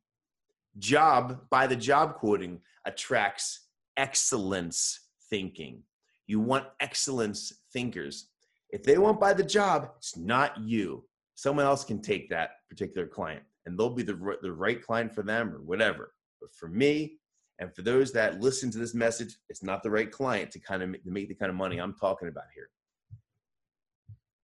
Job 0.78 1.40
by 1.50 1.66
the 1.66 1.76
job 1.76 2.14
quoting 2.14 2.60
attracts 2.86 3.68
excellence 3.96 5.08
thinking. 5.28 5.82
You 6.26 6.40
want 6.40 6.66
excellence 6.80 7.52
thinkers. 7.72 8.28
If 8.70 8.82
they 8.82 8.96
won't 8.96 9.20
buy 9.20 9.34
the 9.34 9.42
job, 9.42 9.90
it's 9.98 10.16
not 10.16 10.58
you. 10.58 11.04
Someone 11.34 11.66
else 11.66 11.84
can 11.84 12.00
take 12.00 12.30
that 12.30 12.50
particular 12.70 13.06
client 13.06 13.42
and 13.66 13.78
they'll 13.78 13.90
be 13.90 14.02
the, 14.02 14.38
the 14.42 14.52
right 14.52 14.82
client 14.82 15.14
for 15.14 15.22
them 15.22 15.54
or 15.54 15.60
whatever. 15.62 16.14
But 16.40 16.54
for 16.54 16.68
me, 16.68 17.18
and 17.58 17.74
for 17.74 17.82
those 17.82 18.12
that 18.12 18.40
listen 18.40 18.70
to 18.72 18.78
this 18.78 18.94
message, 18.94 19.36
it's 19.48 19.62
not 19.62 19.82
the 19.82 19.90
right 19.90 20.10
client 20.10 20.50
to 20.52 20.58
kind 20.58 20.82
of 20.82 20.92
to 21.04 21.10
make 21.10 21.28
the 21.28 21.34
kind 21.34 21.50
of 21.50 21.54
money 21.54 21.78
I'm 21.78 21.94
talking 21.94 22.28
about 22.28 22.46
here. 22.54 22.68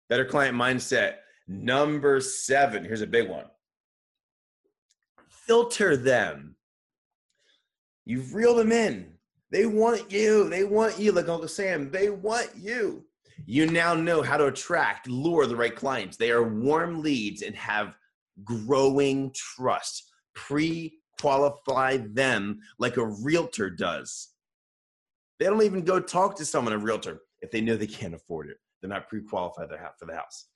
Better 0.08 0.25
client 0.25 0.56
mindset. 0.56 1.14
Number 1.48 2.20
seven. 2.20 2.84
Here's 2.84 3.00
a 3.00 3.06
big 3.06 3.28
one. 3.28 3.46
Filter 5.28 5.96
them. 5.96 6.54
You've 8.04 8.34
reeled 8.34 8.58
them 8.58 8.72
in. 8.72 9.12
They 9.50 9.64
want 9.64 10.12
you. 10.12 10.48
They 10.50 10.64
want 10.64 10.98
you, 10.98 11.12
like 11.12 11.28
Uncle 11.28 11.48
Sam. 11.48 11.90
They 11.90 12.10
want 12.10 12.50
you. 12.54 13.04
You 13.46 13.66
now 13.66 13.94
know 13.94 14.20
how 14.20 14.36
to 14.36 14.46
attract, 14.46 15.08
lure 15.08 15.46
the 15.46 15.56
right 15.56 15.74
clients. 15.74 16.16
They 16.18 16.30
are 16.30 16.42
warm 16.42 17.00
leads 17.00 17.42
and 17.42 17.56
have 17.56 17.96
growing 18.44 19.32
trust. 19.34 20.10
Pre 20.34 20.98
qualify 21.18 21.96
them 21.96 22.60
like 22.78 22.96
a 22.96 23.06
realtor 23.06 23.70
does. 23.70 24.28
They 25.38 25.46
don't 25.46 25.62
even 25.62 25.82
go 25.82 25.98
talk 25.98 26.36
to 26.36 26.44
someone, 26.44 26.74
a 26.74 26.78
realtor, 26.78 27.20
if 27.40 27.50
they 27.50 27.60
know 27.60 27.76
they 27.76 27.86
can't 27.86 28.14
afford 28.14 28.48
it. 28.50 28.58
They're 28.80 28.90
not 28.90 29.08
pre 29.08 29.22
qualified 29.22 29.68
for 29.98 30.06
the 30.06 30.14
house. 30.14 30.46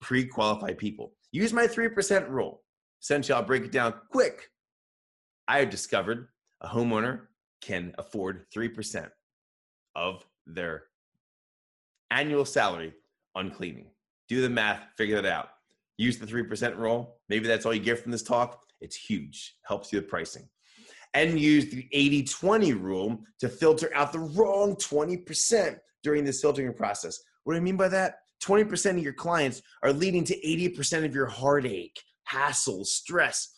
Pre 0.00 0.24
qualified 0.24 0.78
people. 0.78 1.12
Use 1.32 1.52
my 1.52 1.66
3% 1.66 2.28
rule. 2.28 2.62
Essentially, 3.02 3.36
I'll 3.36 3.44
break 3.44 3.64
it 3.64 3.72
down 3.72 3.94
quick. 4.10 4.50
I 5.46 5.58
have 5.58 5.70
discovered 5.70 6.28
a 6.60 6.68
homeowner 6.68 7.20
can 7.60 7.94
afford 7.98 8.46
3% 8.54 9.08
of 9.96 10.24
their 10.46 10.84
annual 12.10 12.44
salary 12.44 12.94
on 13.34 13.50
cleaning. 13.50 13.90
Do 14.28 14.40
the 14.42 14.48
math, 14.48 14.82
figure 14.96 15.20
that 15.20 15.30
out. 15.30 15.48
Use 15.96 16.18
the 16.18 16.26
3% 16.26 16.76
rule. 16.76 17.16
Maybe 17.28 17.46
that's 17.48 17.66
all 17.66 17.74
you 17.74 17.80
get 17.80 17.98
from 17.98 18.12
this 18.12 18.22
talk. 18.22 18.62
It's 18.80 18.96
huge, 18.96 19.56
helps 19.64 19.92
you 19.92 19.98
with 19.98 20.08
pricing. 20.08 20.48
And 21.14 21.40
use 21.40 21.70
the 21.70 21.88
80 21.92 22.24
20 22.24 22.72
rule 22.74 23.18
to 23.40 23.48
filter 23.48 23.90
out 23.94 24.12
the 24.12 24.20
wrong 24.20 24.76
20% 24.76 25.78
during 26.02 26.24
this 26.24 26.40
filtering 26.40 26.74
process. 26.74 27.18
What 27.44 27.54
do 27.54 27.56
I 27.56 27.60
mean 27.60 27.76
by 27.76 27.88
that? 27.88 28.18
20% 28.42 28.90
of 28.90 29.02
your 29.02 29.12
clients 29.12 29.62
are 29.82 29.92
leading 29.92 30.24
to 30.24 30.40
80% 30.40 31.04
of 31.04 31.14
your 31.14 31.26
heartache, 31.26 32.00
hassle, 32.24 32.84
stress. 32.84 33.54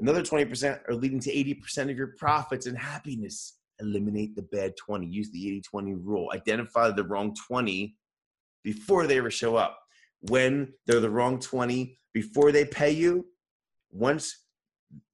Another 0.00 0.22
20% 0.22 0.80
are 0.88 0.94
leading 0.94 1.20
to 1.20 1.32
80% 1.32 1.90
of 1.90 1.96
your 1.96 2.14
profits 2.18 2.66
and 2.66 2.76
happiness. 2.76 3.58
Eliminate 3.80 4.34
the 4.34 4.42
bad 4.42 4.76
20. 4.76 5.06
Use 5.06 5.30
the 5.30 5.46
80 5.48 5.60
20 5.62 5.94
rule. 5.94 6.30
Identify 6.34 6.90
the 6.90 7.04
wrong 7.04 7.34
20 7.34 7.96
before 8.64 9.06
they 9.06 9.18
ever 9.18 9.30
show 9.30 9.56
up. 9.56 9.78
When 10.28 10.72
they're 10.86 11.00
the 11.00 11.10
wrong 11.10 11.40
20, 11.40 11.98
before 12.14 12.52
they 12.52 12.64
pay 12.64 12.92
you, 12.92 13.26
once 13.90 14.44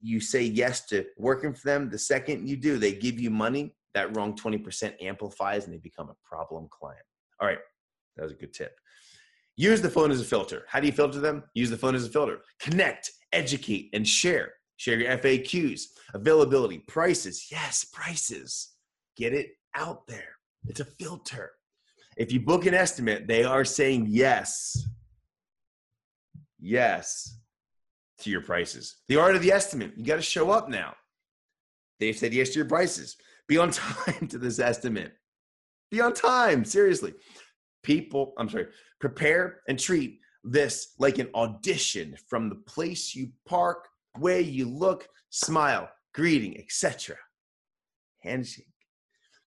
you 0.00 0.20
say 0.20 0.42
yes 0.42 0.86
to 0.86 1.06
working 1.16 1.54
for 1.54 1.66
them, 1.66 1.88
the 1.88 1.98
second 1.98 2.48
you 2.48 2.56
do, 2.56 2.78
they 2.78 2.92
give 2.92 3.18
you 3.18 3.30
money, 3.30 3.74
that 3.94 4.14
wrong 4.16 4.36
20% 4.36 5.02
amplifies 5.02 5.64
and 5.64 5.72
they 5.72 5.78
become 5.78 6.08
a 6.08 6.16
problem 6.24 6.68
client. 6.70 7.02
All 7.40 7.48
right, 7.48 7.58
that 8.16 8.22
was 8.22 8.32
a 8.32 8.36
good 8.36 8.52
tip. 8.52 8.78
Use 9.58 9.82
the 9.82 9.90
phone 9.90 10.12
as 10.12 10.20
a 10.20 10.24
filter. 10.24 10.64
How 10.68 10.78
do 10.78 10.86
you 10.86 10.92
filter 10.92 11.18
them? 11.18 11.42
Use 11.52 11.68
the 11.68 11.76
phone 11.76 11.96
as 11.96 12.06
a 12.06 12.08
filter. 12.08 12.38
Connect, 12.60 13.10
educate, 13.32 13.90
and 13.92 14.06
share. 14.06 14.52
Share 14.76 15.00
your 15.00 15.18
FAQs, 15.18 15.82
availability, 16.14 16.78
prices. 16.86 17.48
Yes, 17.50 17.84
prices. 17.92 18.74
Get 19.16 19.34
it 19.34 19.48
out 19.74 20.06
there. 20.06 20.36
It's 20.68 20.78
a 20.78 20.84
filter. 20.84 21.50
If 22.16 22.30
you 22.30 22.38
book 22.38 22.66
an 22.66 22.74
estimate, 22.74 23.26
they 23.26 23.42
are 23.42 23.64
saying 23.64 24.06
yes. 24.08 24.86
Yes 26.60 27.36
to 28.20 28.30
your 28.30 28.42
prices. 28.42 28.98
The 29.08 29.16
art 29.16 29.34
of 29.34 29.42
the 29.42 29.50
estimate. 29.50 29.92
You 29.96 30.04
got 30.04 30.16
to 30.16 30.22
show 30.22 30.52
up 30.52 30.68
now. 30.68 30.94
They've 31.98 32.16
said 32.16 32.32
yes 32.32 32.50
to 32.50 32.60
your 32.60 32.68
prices. 32.68 33.16
Be 33.48 33.58
on 33.58 33.70
time 33.72 34.28
to 34.28 34.38
this 34.38 34.60
estimate. 34.60 35.14
Be 35.90 36.00
on 36.00 36.14
time. 36.14 36.64
Seriously. 36.64 37.14
People, 37.82 38.34
I'm 38.38 38.48
sorry, 38.48 38.66
prepare 39.00 39.60
and 39.68 39.78
treat 39.78 40.20
this 40.44 40.94
like 40.98 41.18
an 41.18 41.28
audition 41.34 42.16
from 42.28 42.48
the 42.48 42.54
place 42.54 43.14
you 43.14 43.30
park, 43.46 43.88
way 44.18 44.40
you 44.40 44.68
look, 44.68 45.08
smile, 45.30 45.88
greeting, 46.14 46.58
etc. 46.58 47.16
Handshake. 48.22 48.66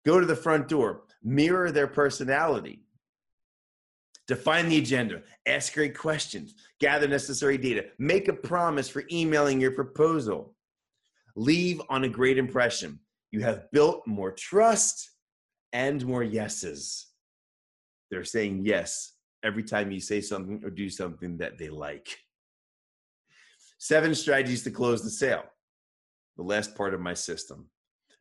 Go 0.06 0.20
to 0.20 0.26
the 0.26 0.36
front 0.36 0.68
door, 0.68 1.04
mirror 1.24 1.72
their 1.72 1.88
personality. 1.88 2.84
Define 4.28 4.70
the 4.70 4.78
agenda, 4.78 5.22
ask 5.46 5.74
great 5.74 5.98
questions, 5.98 6.54
gather 6.80 7.08
necessary 7.08 7.58
data, 7.58 7.86
make 8.00 8.28
a 8.28 8.34
promise 8.34 8.88
for 8.88 9.04
emailing 9.12 9.60
your 9.60 9.72
proposal. 9.72 10.56
Leave 11.36 11.82
on 11.90 12.04
a 12.04 12.10
great 12.10 12.38
impression. 12.38 13.00
You 13.32 13.42
have 13.42 13.72
built 13.72 14.06
more 14.06 14.32
trust 14.32 15.12
and 15.74 16.06
more 16.06 16.24
yeses. 16.24 17.08
They're 18.10 18.24
saying 18.26 18.66
yes 18.66 19.14
every 19.44 19.64
time 19.64 19.92
you 19.92 20.00
say 20.00 20.22
something 20.22 20.62
or 20.64 20.70
do 20.70 20.90
something 20.90 21.38
that 21.38 21.58
they 21.58 21.70
like. 21.70 22.18
Seven 23.80 24.14
strategies 24.14 24.64
to 24.64 24.72
close 24.72 25.04
the 25.04 25.10
sale. 25.10 25.44
The 26.38 26.44
last 26.44 26.76
part 26.76 26.94
of 26.94 27.02
my 27.02 27.14
system. 27.14 27.68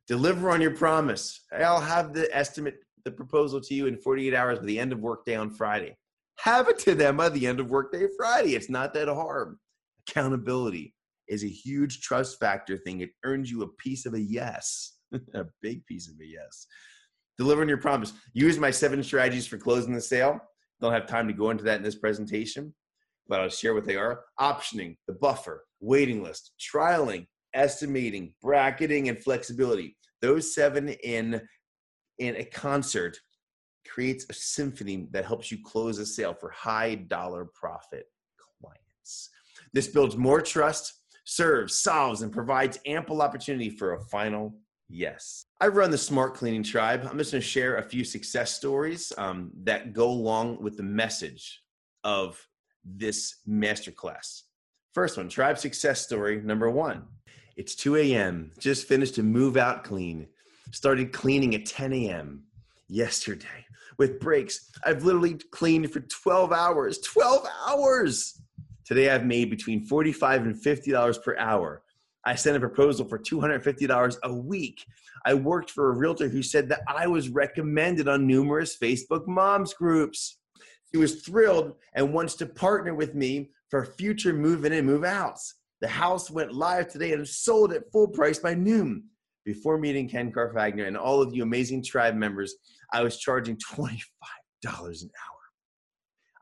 Deliver 0.08 0.50
on 0.50 0.60
your 0.60 0.74
promise. 0.74 1.44
I'll 1.52 1.80
have 1.80 2.12
the 2.12 2.34
estimate, 2.34 2.78
the 3.04 3.10
proposal 3.10 3.60
to 3.60 3.74
you 3.74 3.86
in 3.86 3.96
48 3.98 4.34
hours 4.34 4.58
by 4.58 4.64
the 4.64 4.78
end 4.78 4.92
of 4.92 5.00
workday 5.00 5.36
on 5.36 5.50
Friday. 5.50 5.96
Have 6.38 6.68
it 6.68 6.78
to 6.80 6.94
them 6.94 7.18
by 7.18 7.28
the 7.28 7.46
end 7.46 7.60
of 7.60 7.68
workday 7.68 8.06
Friday. 8.16 8.54
It's 8.54 8.70
not 8.70 8.94
that 8.94 9.08
hard. 9.08 9.56
Accountability 10.08 10.94
is 11.28 11.44
a 11.44 11.48
huge 11.48 12.00
trust 12.00 12.40
factor 12.40 12.76
thing. 12.78 13.00
It 13.00 13.10
earns 13.24 13.50
you 13.50 13.62
a 13.62 13.68
piece 13.68 14.06
of 14.06 14.14
a 14.14 14.20
yes, 14.20 14.96
a 15.34 15.44
big 15.60 15.84
piece 15.86 16.08
of 16.08 16.14
a 16.20 16.26
yes. 16.26 16.66
Deliver 17.38 17.62
on 17.62 17.68
your 17.68 17.78
promise. 17.78 18.12
Use 18.32 18.58
my 18.58 18.70
seven 18.70 19.02
strategies 19.02 19.46
for 19.46 19.58
closing 19.58 19.94
the 19.94 20.00
sale. 20.00 20.40
Don't 20.80 20.92
have 20.92 21.06
time 21.06 21.28
to 21.28 21.34
go 21.34 21.50
into 21.50 21.64
that 21.64 21.78
in 21.78 21.82
this 21.82 21.96
presentation, 21.96 22.74
but 23.28 23.40
I'll 23.40 23.48
share 23.48 23.74
what 23.74 23.84
they 23.84 23.96
are. 23.96 24.24
Optioning, 24.40 24.96
the 25.06 25.12
buffer, 25.14 25.64
waiting 25.80 26.22
list, 26.22 26.52
trialing, 26.58 27.26
estimating, 27.54 28.34
bracketing, 28.42 29.08
and 29.08 29.22
flexibility. 29.22 29.96
Those 30.22 30.54
seven 30.54 30.90
in 30.90 31.40
in 32.18 32.36
a 32.36 32.44
concert 32.44 33.18
creates 33.88 34.26
a 34.28 34.34
symphony 34.34 35.08
that 35.10 35.24
helps 35.24 35.50
you 35.50 35.58
close 35.64 35.98
a 35.98 36.06
sale 36.06 36.34
for 36.34 36.50
high 36.50 36.94
dollar 36.94 37.46
profit 37.54 38.04
clients. 38.60 39.30
This 39.72 39.88
builds 39.88 40.16
more 40.16 40.42
trust, 40.42 40.92
serves, 41.24 41.78
solves, 41.78 42.22
and 42.22 42.32
provides 42.32 42.78
ample 42.86 43.22
opportunity 43.22 43.70
for 43.70 43.94
a 43.94 44.00
final 44.06 44.54
yes. 44.90 45.46
I 45.60 45.68
run 45.68 45.90
the 45.90 45.98
Smart 45.98 46.34
Cleaning 46.34 46.62
Tribe. 46.62 47.06
I'm 47.10 47.18
just 47.18 47.32
going 47.32 47.40
to 47.42 47.46
share 47.46 47.76
a 47.76 47.82
few 47.82 48.04
success 48.04 48.54
stories 48.54 49.12
um, 49.16 49.50
that 49.62 49.92
go 49.92 50.08
along 50.08 50.60
with 50.62 50.76
the 50.76 50.82
message 50.82 51.62
of 52.04 52.46
this 52.84 53.36
masterclass. 53.48 54.42
First 54.92 55.16
one, 55.16 55.28
Tribe 55.28 55.58
success 55.58 56.00
story 56.02 56.40
number 56.42 56.68
one. 56.68 57.04
It's 57.56 57.74
2 57.74 57.96
a.m. 57.96 58.50
Just 58.58 58.88
finished 58.88 59.18
a 59.18 59.22
move 59.22 59.56
out 59.56 59.84
clean. 59.84 60.26
Started 60.72 61.12
cleaning 61.12 61.54
at 61.54 61.66
10 61.66 61.92
a.m. 61.92 62.44
yesterday 62.88 63.66
with 63.98 64.18
breaks. 64.18 64.70
I've 64.84 65.04
literally 65.04 65.34
cleaned 65.52 65.92
for 65.92 66.00
12 66.00 66.52
hours. 66.52 66.98
12 67.00 67.46
hours! 67.68 68.40
Today 68.86 69.10
I've 69.10 69.26
made 69.26 69.50
between 69.50 69.84
45 69.84 70.46
and 70.46 70.56
$50 70.56 71.22
per 71.22 71.36
hour. 71.36 71.82
I 72.24 72.34
sent 72.34 72.56
a 72.56 72.60
proposal 72.60 73.06
for 73.06 73.18
$250 73.18 74.16
a 74.22 74.34
week. 74.34 74.84
I 75.24 75.34
worked 75.34 75.70
for 75.70 75.90
a 75.90 75.96
realtor 75.96 76.28
who 76.28 76.42
said 76.42 76.68
that 76.68 76.82
I 76.86 77.06
was 77.06 77.28
recommended 77.28 78.08
on 78.08 78.26
numerous 78.26 78.76
Facebook 78.76 79.26
moms 79.26 79.72
groups. 79.72 80.38
He 80.92 80.98
was 80.98 81.22
thrilled 81.22 81.74
and 81.94 82.12
wants 82.12 82.34
to 82.36 82.46
partner 82.46 82.94
with 82.94 83.14
me 83.14 83.50
for 83.70 83.84
future 83.84 84.32
move 84.32 84.64
in 84.64 84.72
and 84.72 84.86
move 84.86 85.04
outs. 85.04 85.54
The 85.80 85.88
house 85.88 86.30
went 86.30 86.52
live 86.52 86.88
today 86.88 87.12
and 87.12 87.26
sold 87.26 87.72
at 87.72 87.90
full 87.90 88.08
price 88.08 88.38
by 88.38 88.54
noon. 88.54 89.04
Before 89.46 89.78
meeting 89.78 90.08
Ken 90.08 90.30
Carfagno 90.30 90.86
and 90.86 90.96
all 90.96 91.22
of 91.22 91.34
you 91.34 91.42
amazing 91.42 91.82
tribe 91.82 92.14
members, 92.14 92.56
I 92.92 93.02
was 93.02 93.18
charging 93.18 93.56
$25 93.56 93.98
an 94.66 94.74
hour. 94.74 95.40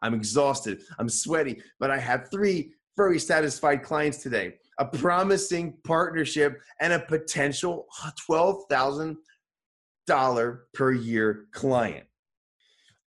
I'm 0.02 0.14
exhausted, 0.14 0.82
I'm 0.98 1.08
sweaty, 1.08 1.62
but 1.78 1.90
I 1.90 1.98
have 1.98 2.28
three 2.30 2.72
very 2.96 3.20
satisfied 3.20 3.84
clients 3.84 4.18
today, 4.18 4.54
a 4.78 4.84
promising 4.84 5.78
partnership, 5.84 6.60
and 6.80 6.92
a 6.92 7.00
potential 7.00 7.86
$12,000 8.30 10.58
per 10.74 10.92
year 10.92 11.46
client. 11.52 12.04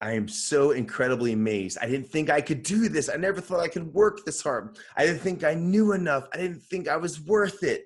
I 0.01 0.13
am 0.13 0.27
so 0.27 0.71
incredibly 0.71 1.33
amazed. 1.33 1.77
I 1.79 1.87
didn't 1.87 2.09
think 2.09 2.31
I 2.31 2.41
could 2.41 2.63
do 2.63 2.89
this. 2.89 3.07
I 3.07 3.17
never 3.17 3.39
thought 3.39 3.59
I 3.59 3.67
could 3.67 3.93
work 3.93 4.25
this 4.25 4.41
hard. 4.41 4.79
I 4.97 5.05
didn't 5.05 5.21
think 5.21 5.43
I 5.43 5.53
knew 5.53 5.93
enough. 5.93 6.27
I 6.33 6.37
didn't 6.37 6.63
think 6.63 6.87
I 6.87 6.97
was 6.97 7.21
worth 7.21 7.61
it. 7.63 7.83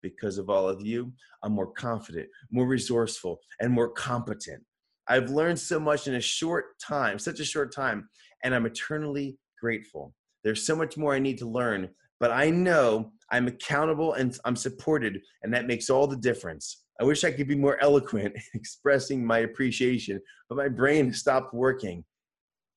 Because 0.00 0.38
of 0.38 0.48
all 0.48 0.68
of 0.68 0.80
you, 0.80 1.12
I'm 1.42 1.50
more 1.52 1.72
confident, 1.72 2.28
more 2.52 2.68
resourceful, 2.68 3.40
and 3.60 3.72
more 3.72 3.90
competent. 3.90 4.62
I've 5.08 5.30
learned 5.30 5.58
so 5.58 5.80
much 5.80 6.06
in 6.06 6.14
a 6.14 6.20
short 6.20 6.78
time, 6.80 7.18
such 7.18 7.40
a 7.40 7.44
short 7.44 7.74
time, 7.74 8.08
and 8.44 8.54
I'm 8.54 8.66
eternally 8.66 9.38
grateful. 9.60 10.14
There's 10.44 10.64
so 10.64 10.76
much 10.76 10.96
more 10.96 11.14
I 11.14 11.18
need 11.18 11.38
to 11.38 11.48
learn, 11.48 11.88
but 12.20 12.30
I 12.30 12.50
know 12.50 13.10
I'm 13.30 13.48
accountable 13.48 14.14
and 14.14 14.36
I'm 14.44 14.56
supported, 14.56 15.20
and 15.42 15.52
that 15.52 15.66
makes 15.66 15.90
all 15.90 16.06
the 16.06 16.16
difference. 16.16 16.84
I 17.00 17.04
wish 17.04 17.24
I 17.24 17.30
could 17.30 17.48
be 17.48 17.54
more 17.54 17.80
eloquent 17.80 18.34
expressing 18.54 19.24
my 19.24 19.38
appreciation, 19.40 20.20
but 20.48 20.56
my 20.56 20.68
brain 20.68 21.12
stopped 21.12 21.54
working. 21.54 22.04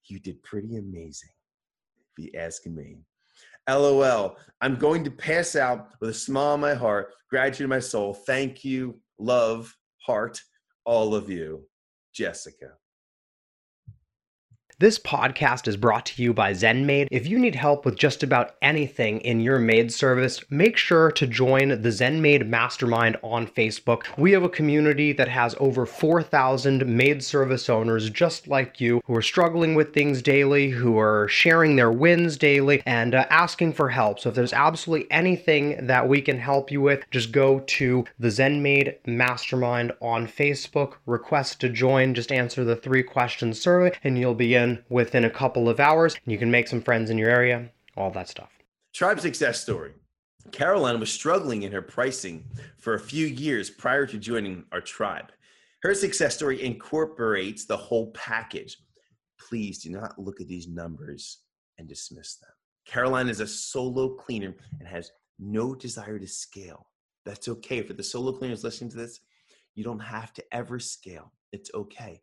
You 0.06 0.20
did 0.20 0.42
pretty 0.44 0.78
amazing, 0.78 1.30
if 2.18 2.26
you 2.26 2.40
ask 2.40 2.66
me. 2.66 2.98
LOL. 3.70 4.38
I'm 4.60 4.76
going 4.76 5.04
to 5.04 5.12
pass 5.12 5.56
out 5.56 5.90
with 6.00 6.10
a 6.10 6.14
smile 6.14 6.54
on 6.54 6.60
my 6.60 6.74
heart, 6.74 7.14
gratitude 7.30 7.66
in 7.66 7.70
my 7.70 7.80
soul. 7.80 8.14
Thank 8.14 8.64
you, 8.64 9.00
love, 9.20 9.74
heart, 10.06 10.42
all 10.86 11.16
of 11.16 11.30
you. 11.30 11.64
Jessica. 12.14 12.72
This 14.82 14.98
podcast 14.98 15.67
is 15.67 15.78
brought 15.78 16.08
to 16.08 16.24
you 16.24 16.34
by 16.34 16.54
ZenMaid. 16.54 17.08
If 17.12 17.28
you 17.28 17.38
need 17.38 17.54
help 17.54 17.86
with 17.86 17.96
just 17.96 18.24
about 18.24 18.56
anything 18.63 19.22
in 19.22 19.39
your 19.39 19.60
maid 19.60 19.94
service, 19.94 20.44
make 20.50 20.76
sure 20.76 21.12
to 21.12 21.28
join 21.28 21.70
the 21.70 21.89
ZenMaid 21.89 22.48
Mastermind 22.48 23.15
on 23.22 23.46
Facebook. 23.46 24.06
We 24.17 24.32
have 24.32 24.41
a 24.41 24.50
community 24.50 25.13
that 25.13 25.28
has 25.28 25.56
over 25.60 25.86
4,000 25.86 26.88
maid 26.88 27.24
service 27.24 27.70
owners 27.70 28.10
just 28.10 28.48
like 28.48 28.82
you 28.82 29.04
who 29.06 29.15
are 29.15 29.22
struggling 29.22 29.76
with 29.76 29.94
things 29.94 30.24
daily, 30.24 30.72
who 30.72 30.98
are 30.98 31.28
sharing 31.28 31.76
their 31.76 31.91
wins 31.91 32.36
daily, 32.36 32.82
and 32.88 33.13
uh, 33.13 33.28
asking 33.30 33.74
for 33.74 33.89
help. 33.89 34.20
So 34.20 34.30
if 34.30 34.36
there's 34.36 34.52
absolutely 34.52 35.12
anything 35.12 35.86
that 35.86 36.10
we 36.10 36.24
can 36.24 36.39
help 36.39 36.72
you 36.72 36.82
with, 36.82 37.06
just 37.12 37.32
go 37.32 37.60
to 37.60 38.04
the 38.17 38.30
ZenMaid 38.30 38.96
Mastermind 39.06 39.91
on 40.02 40.26
Facebook, 40.26 40.94
request 41.06 41.62
to 41.62 41.70
join, 41.70 42.15
just 42.15 42.32
answer 42.32 42.63
the 42.63 42.76
three 42.76 43.04
questions 43.04 43.62
survey, 43.62 43.96
and 44.04 44.17
you'll 44.17 44.34
be 44.34 44.56
in 44.56 44.70
within 44.89 45.25
a 45.25 45.29
couple 45.29 45.69
of 45.69 45.79
hours. 45.79 46.15
You 46.25 46.38
can 46.38 46.51
make 46.51 46.67
some 46.67 46.81
friends 46.81 47.10
in 47.10 47.17
your 47.17 47.29
area, 47.29 47.71
all 47.97 48.12
that 48.12 48.29
stuff. 48.29 48.49
Tribe 48.93 49.19
success 49.19 49.62
story. 49.62 49.93
Caroline 50.51 50.99
was 50.99 51.12
struggling 51.12 51.63
in 51.63 51.71
her 51.71 51.81
pricing 51.81 52.43
for 52.77 52.95
a 52.95 52.99
few 52.99 53.25
years 53.27 53.69
prior 53.69 54.05
to 54.05 54.17
joining 54.17 54.65
our 54.71 54.81
tribe. 54.81 55.31
Her 55.81 55.93
success 55.95 56.36
story 56.36 56.63
incorporates 56.63 57.65
the 57.65 57.77
whole 57.77 58.12
package. 58.12 58.77
Please 59.39 59.81
do 59.81 59.89
not 59.89 60.19
look 60.19 60.41
at 60.41 60.47
these 60.47 60.67
numbers 60.67 61.39
and 61.77 61.88
dismiss 61.88 62.36
them. 62.36 62.49
Caroline 62.86 63.29
is 63.29 63.39
a 63.39 63.47
solo 63.47 64.10
cleaner 64.10 64.55
and 64.79 64.88
has 64.88 65.12
no 65.39 65.73
desire 65.73 66.19
to 66.19 66.27
scale. 66.27 66.88
That's 67.25 67.47
okay. 67.47 67.81
For 67.81 67.93
the 67.93 68.03
solo 68.03 68.31
cleaners 68.31 68.63
listening 68.63 68.91
to 68.91 68.97
this, 68.97 69.21
you 69.75 69.84
don't 69.84 69.99
have 69.99 70.34
to 70.34 70.43
ever 70.51 70.79
scale. 70.79 71.31
It's 71.51 71.71
okay. 71.73 72.21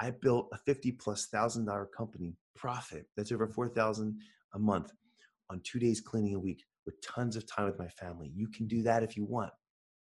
I 0.00 0.10
built 0.10 0.48
a 0.52 0.58
50 0.58 0.92
plus 0.92 1.26
thousand 1.26 1.66
dollar 1.66 1.86
company 1.86 2.36
profit 2.54 3.06
that's 3.16 3.32
over 3.32 3.48
4,000 3.48 4.18
a 4.54 4.58
month 4.58 4.92
on 5.50 5.60
two 5.64 5.78
days 5.78 6.00
cleaning 6.00 6.34
a 6.34 6.38
week 6.38 6.64
with 6.86 7.00
tons 7.02 7.36
of 7.36 7.46
time 7.46 7.66
with 7.66 7.78
my 7.78 7.88
family. 7.88 8.30
You 8.34 8.48
can 8.48 8.66
do 8.66 8.82
that 8.82 9.02
if 9.02 9.16
you 9.16 9.24
want. 9.24 9.52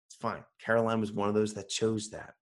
It's 0.07 0.15
fine. 0.15 0.43
Caroline 0.63 0.99
was 0.99 1.11
one 1.11 1.29
of 1.29 1.35
those 1.35 1.53
that 1.53 1.69
chose 1.69 2.09
that. 2.09 2.33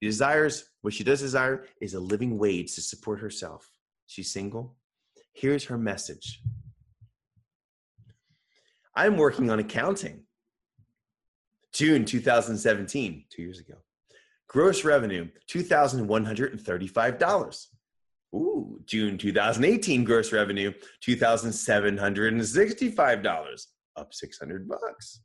She 0.00 0.08
desires, 0.08 0.64
what 0.80 0.94
she 0.94 1.04
does 1.04 1.20
desire 1.20 1.66
is 1.80 1.94
a 1.94 2.00
living 2.00 2.38
wage 2.38 2.74
to 2.74 2.80
support 2.80 3.20
herself. 3.20 3.68
She's 4.06 4.32
single. 4.32 4.76
Here's 5.34 5.64
her 5.64 5.78
message 5.78 6.42
I'm 8.96 9.16
working 9.16 9.50
on 9.50 9.58
accounting. 9.60 10.24
June 11.72 12.04
2017, 12.04 13.24
two 13.30 13.42
years 13.42 13.60
ago. 13.60 13.74
Gross 14.50 14.84
revenue, 14.84 15.28
$2,135. 15.48 17.66
Ooh, 18.34 18.80
June 18.84 19.16
2018 19.16 20.02
gross 20.02 20.32
revenue, 20.32 20.72
$2,765, 21.06 23.66
up 23.94 24.12
600 24.12 24.68
bucks. 24.68 25.20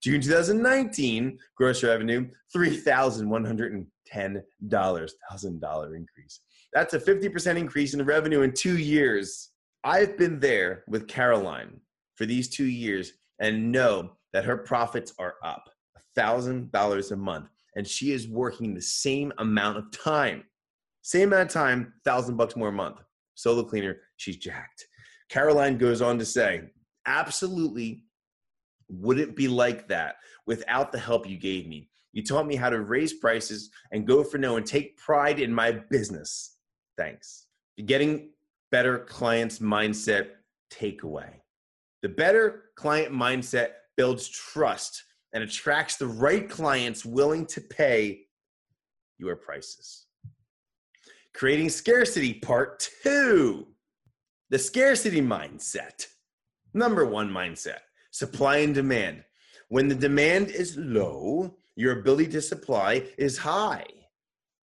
June 0.00 0.20
2019 0.20 1.40
gross 1.56 1.82
revenue, 1.82 2.30
$3,110, 2.54 3.86
$1,000 4.14 5.96
increase. 5.96 6.40
That's 6.72 6.94
a 6.94 7.00
50% 7.00 7.56
increase 7.56 7.94
in 7.94 8.04
revenue 8.04 8.42
in 8.42 8.52
two 8.52 8.78
years. 8.78 9.50
I've 9.82 10.16
been 10.16 10.38
there 10.38 10.84
with 10.86 11.08
Caroline 11.08 11.80
for 12.14 12.26
these 12.26 12.48
two 12.48 12.66
years 12.66 13.14
and 13.40 13.72
know 13.72 14.12
that 14.32 14.44
her 14.44 14.56
profits 14.56 15.12
are 15.18 15.34
up 15.42 15.68
$1,000 16.16 17.10
a 17.10 17.16
month 17.16 17.48
and 17.78 17.86
she 17.86 18.10
is 18.10 18.26
working 18.26 18.74
the 18.74 18.82
same 18.82 19.32
amount 19.38 19.78
of 19.78 19.88
time. 19.92 20.42
Same 21.02 21.28
amount 21.28 21.48
of 21.48 21.54
time, 21.54 21.92
thousand 22.04 22.36
bucks 22.36 22.56
more 22.56 22.70
a 22.70 22.72
month. 22.72 22.98
Solo 23.36 23.62
cleaner, 23.62 23.98
she's 24.16 24.36
jacked. 24.36 24.84
Caroline 25.28 25.78
goes 25.78 26.02
on 26.02 26.18
to 26.18 26.24
say, 26.24 26.62
absolutely 27.06 28.02
wouldn't 28.88 29.36
be 29.36 29.46
like 29.46 29.86
that 29.86 30.16
without 30.44 30.90
the 30.90 30.98
help 30.98 31.28
you 31.28 31.36
gave 31.36 31.68
me. 31.68 31.88
You 32.12 32.24
taught 32.24 32.48
me 32.48 32.56
how 32.56 32.68
to 32.68 32.80
raise 32.80 33.12
prices 33.12 33.70
and 33.92 34.08
go 34.08 34.24
for 34.24 34.38
no 34.38 34.56
and 34.56 34.66
take 34.66 34.96
pride 34.96 35.38
in 35.38 35.54
my 35.54 35.70
business. 35.70 36.56
Thanks. 36.96 37.46
Getting 37.86 38.30
better 38.72 38.98
clients 38.98 39.60
mindset 39.60 40.30
takeaway. 40.72 41.30
The 42.02 42.08
better 42.08 42.64
client 42.74 43.14
mindset 43.14 43.68
builds 43.96 44.28
trust 44.28 45.04
and 45.32 45.44
attracts 45.44 45.96
the 45.96 46.06
right 46.06 46.48
clients 46.48 47.04
willing 47.04 47.46
to 47.46 47.60
pay 47.60 48.20
your 49.18 49.36
prices. 49.36 50.06
Creating 51.34 51.68
scarcity, 51.68 52.34
part 52.34 52.88
two. 53.02 53.66
The 54.50 54.58
scarcity 54.58 55.20
mindset. 55.20 56.06
Number 56.74 57.04
one 57.04 57.30
mindset 57.30 57.80
supply 58.10 58.58
and 58.58 58.74
demand. 58.74 59.22
When 59.68 59.86
the 59.86 59.94
demand 59.94 60.48
is 60.48 60.76
low, 60.76 61.56
your 61.76 62.00
ability 62.00 62.28
to 62.32 62.40
supply 62.40 63.04
is 63.18 63.38
high. 63.38 63.86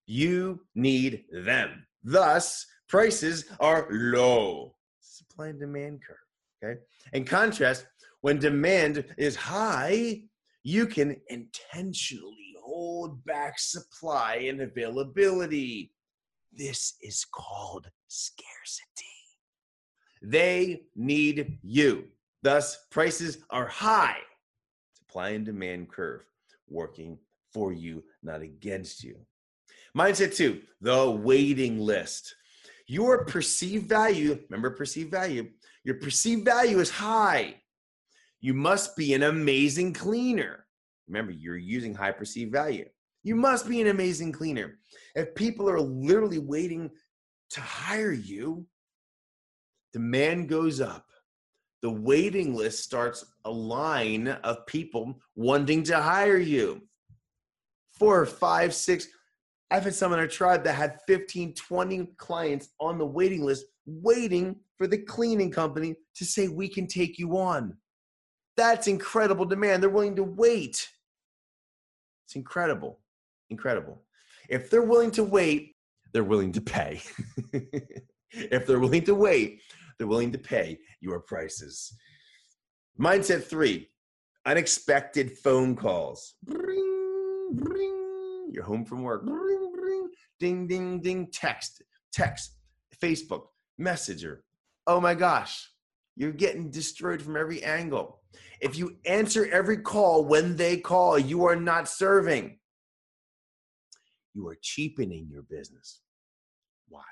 You 0.08 0.62
need 0.73 1.25
them. 1.32 1.86
Thus, 2.04 2.65
prices 2.89 3.45
are 3.60 3.88
low. 3.89 4.75
Supply 4.99 5.47
and 5.47 5.60
demand 5.60 6.01
curve. 6.06 6.17
Okay. 6.63 6.80
In 7.13 7.23
contrast, 7.23 7.86
when 8.21 8.39
demand 8.39 9.06
is 9.17 9.36
high, 9.36 10.23
you 10.65 10.88
can 10.88 11.15
intentionally 11.28 12.56
hold 12.60 13.23
back 13.23 13.60
supply 13.60 14.47
and 14.49 14.62
availability. 14.62 15.91
This 16.51 16.95
is 17.04 17.23
called 17.23 17.88
scarcity. 18.08 19.06
They 20.23 20.82
need 20.95 21.60
you. 21.62 22.06
Thus, 22.41 22.80
prices 22.89 23.38
are 23.51 23.67
high. 23.67 24.17
Supply 24.97 25.30
and 25.30 25.45
demand 25.45 25.91
curve 25.91 26.25
working 26.67 27.19
for 27.54 27.71
you, 27.71 28.04
not 28.23 28.41
against 28.41 29.04
you. 29.04 29.17
Mindset 29.95 30.36
two, 30.36 30.63
the 30.82 31.12
waiting 31.12 31.78
list. 31.78 32.34
Your 32.88 33.23
perceived 33.25 33.88
value, 33.88 34.39
remember 34.49 34.71
perceived 34.71 35.12
value, 35.12 35.47
your 35.84 35.95
perceived 35.95 36.43
value 36.43 36.80
is 36.80 36.89
high. 36.89 37.62
You 38.46 38.54
must 38.54 38.96
be 38.96 39.16
an 39.16 39.24
amazing 39.24 39.94
cleaner. 39.94 40.68
Remember, 41.08 41.32
you're 41.32 41.58
using 41.58 41.96
high 41.96 42.12
perceived 42.12 42.52
value. 42.52 42.86
You 43.24 43.34
mm. 43.34 43.40
must 43.40 43.68
be 43.68 43.82
an 43.82 43.88
amazing 43.88 44.34
cleaner. 44.34 44.78
If 45.16 45.34
people 45.34 45.68
are 45.68 45.82
literally 45.82 46.38
waiting 46.38 46.92
to 47.50 47.62
hire 47.62 48.12
you, 48.12 48.68
demand 49.94 50.48
goes 50.48 50.80
up. 50.80 51.08
The 51.82 51.90
waiting 51.90 52.54
list 52.54 52.84
starts 52.84 53.26
a 53.46 53.50
line 53.50 54.28
of 54.28 54.64
people 54.68 55.16
wanting 55.36 55.82
to 55.86 56.00
hire 56.00 56.38
you. 56.38 56.84
Four, 57.98 58.28
five, 58.28 58.76
six. 58.76 59.08
I've 59.72 59.86
had 59.86 59.96
someone 59.96 60.20
in 60.20 60.26
our 60.26 60.30
tribe 60.30 60.64
that 60.66 60.74
had 60.74 61.00
15, 61.08 61.56
20 61.56 62.10
clients 62.18 62.70
on 62.80 63.00
the 63.00 63.08
waiting 63.08 63.44
list 63.44 63.66
waiting 63.88 64.58
for 64.78 64.86
the 64.86 65.00
cleaning 65.00 65.50
company 65.50 65.96
to 66.18 66.26
say, 66.26 66.48
we 66.48 66.70
can 66.70 66.86
take 66.86 67.18
you 67.18 67.40
on. 67.40 67.76
That's 68.58 68.88
incredible 68.88 69.46
demand. 69.46 69.84
They're 69.84 69.89
willing 69.89 70.15
to 70.15 70.24
wait. 70.24 70.89
It's 72.26 72.36
incredible. 72.36 73.00
Incredible. 73.50 74.02
If 74.50 74.70
they're 74.70 74.84
willing 74.84 75.12
to 75.12 75.24
wait, 75.24 75.76
they're 76.13 76.24
willing 76.24 76.52
to 76.54 76.62
pay. 76.62 77.02
if 78.32 78.65
they're 78.65 78.80
willing 78.80 79.04
to 79.04 79.15
wait, 79.15 79.62
they're 79.98 80.08
willing 80.08 80.32
to 80.32 80.38
pay 80.38 80.80
your 81.02 81.20
prices. 81.20 81.94
Mindset 83.00 83.44
three 83.44 83.89
unexpected 84.46 85.38
phone 85.38 85.76
calls. 85.76 86.36
Bring, 86.44 87.50
bring. 87.54 88.50
You're 88.52 88.63
home 88.63 88.86
from 88.86 89.04
work. 89.04 89.26
Bring, 89.26 89.72
bring. 89.76 90.10
Ding, 90.39 90.68
ding, 90.68 91.02
ding. 91.02 91.28
Text, 91.32 91.84
text, 92.13 92.56
Facebook, 93.02 93.48
Messenger. 93.78 94.44
Oh 94.88 95.02
my 95.02 95.15
gosh, 95.15 95.70
you're 96.15 96.32
getting 96.32 96.69
destroyed 96.69 97.21
from 97.21 97.36
every 97.36 97.63
angle. 97.63 98.21
If 98.62 98.78
you 98.78 98.97
answer 99.06 99.47
every 99.51 99.78
call 99.78 100.25
when 100.25 100.56
they 100.56 100.78
call, 100.78 101.19
you 101.19 101.45
are 101.45 101.56
not 101.56 101.89
serving. 101.89 102.58
You 104.34 104.47
are 104.47 104.58
cheapening 104.62 105.28
your 105.30 105.43
business. 105.43 106.01
Why? 106.88 107.04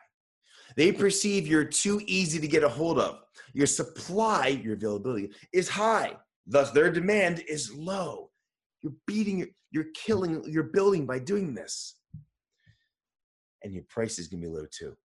They 0.76 0.92
perceive 0.92 1.48
you're 1.48 1.66
too 1.66 2.02
easy 2.06 2.40
to 2.40 2.48
get 2.48 2.64
a 2.64 2.70
hold 2.70 3.00
of. 3.00 3.20
Your 3.54 3.68
supply, 3.68 4.48
your 4.48 4.74
availability 4.74 5.32
is 5.54 5.70
high. 5.70 6.14
Thus, 6.48 6.72
their 6.72 6.92
demand 6.92 7.44
is 7.48 7.74
low. 7.74 8.30
You're 8.82 8.94
beating, 9.08 9.48
you're 9.72 9.92
killing 9.96 10.44
your 10.46 10.64
building 10.64 11.06
by 11.06 11.20
doing 11.20 11.54
this. 11.54 11.96
And 13.64 13.74
your 13.74 13.84
price 13.90 14.20
is 14.20 14.28
going 14.28 14.42
to 14.42 14.50
be 14.50 14.54
low 14.54 14.66
too. 14.70 14.96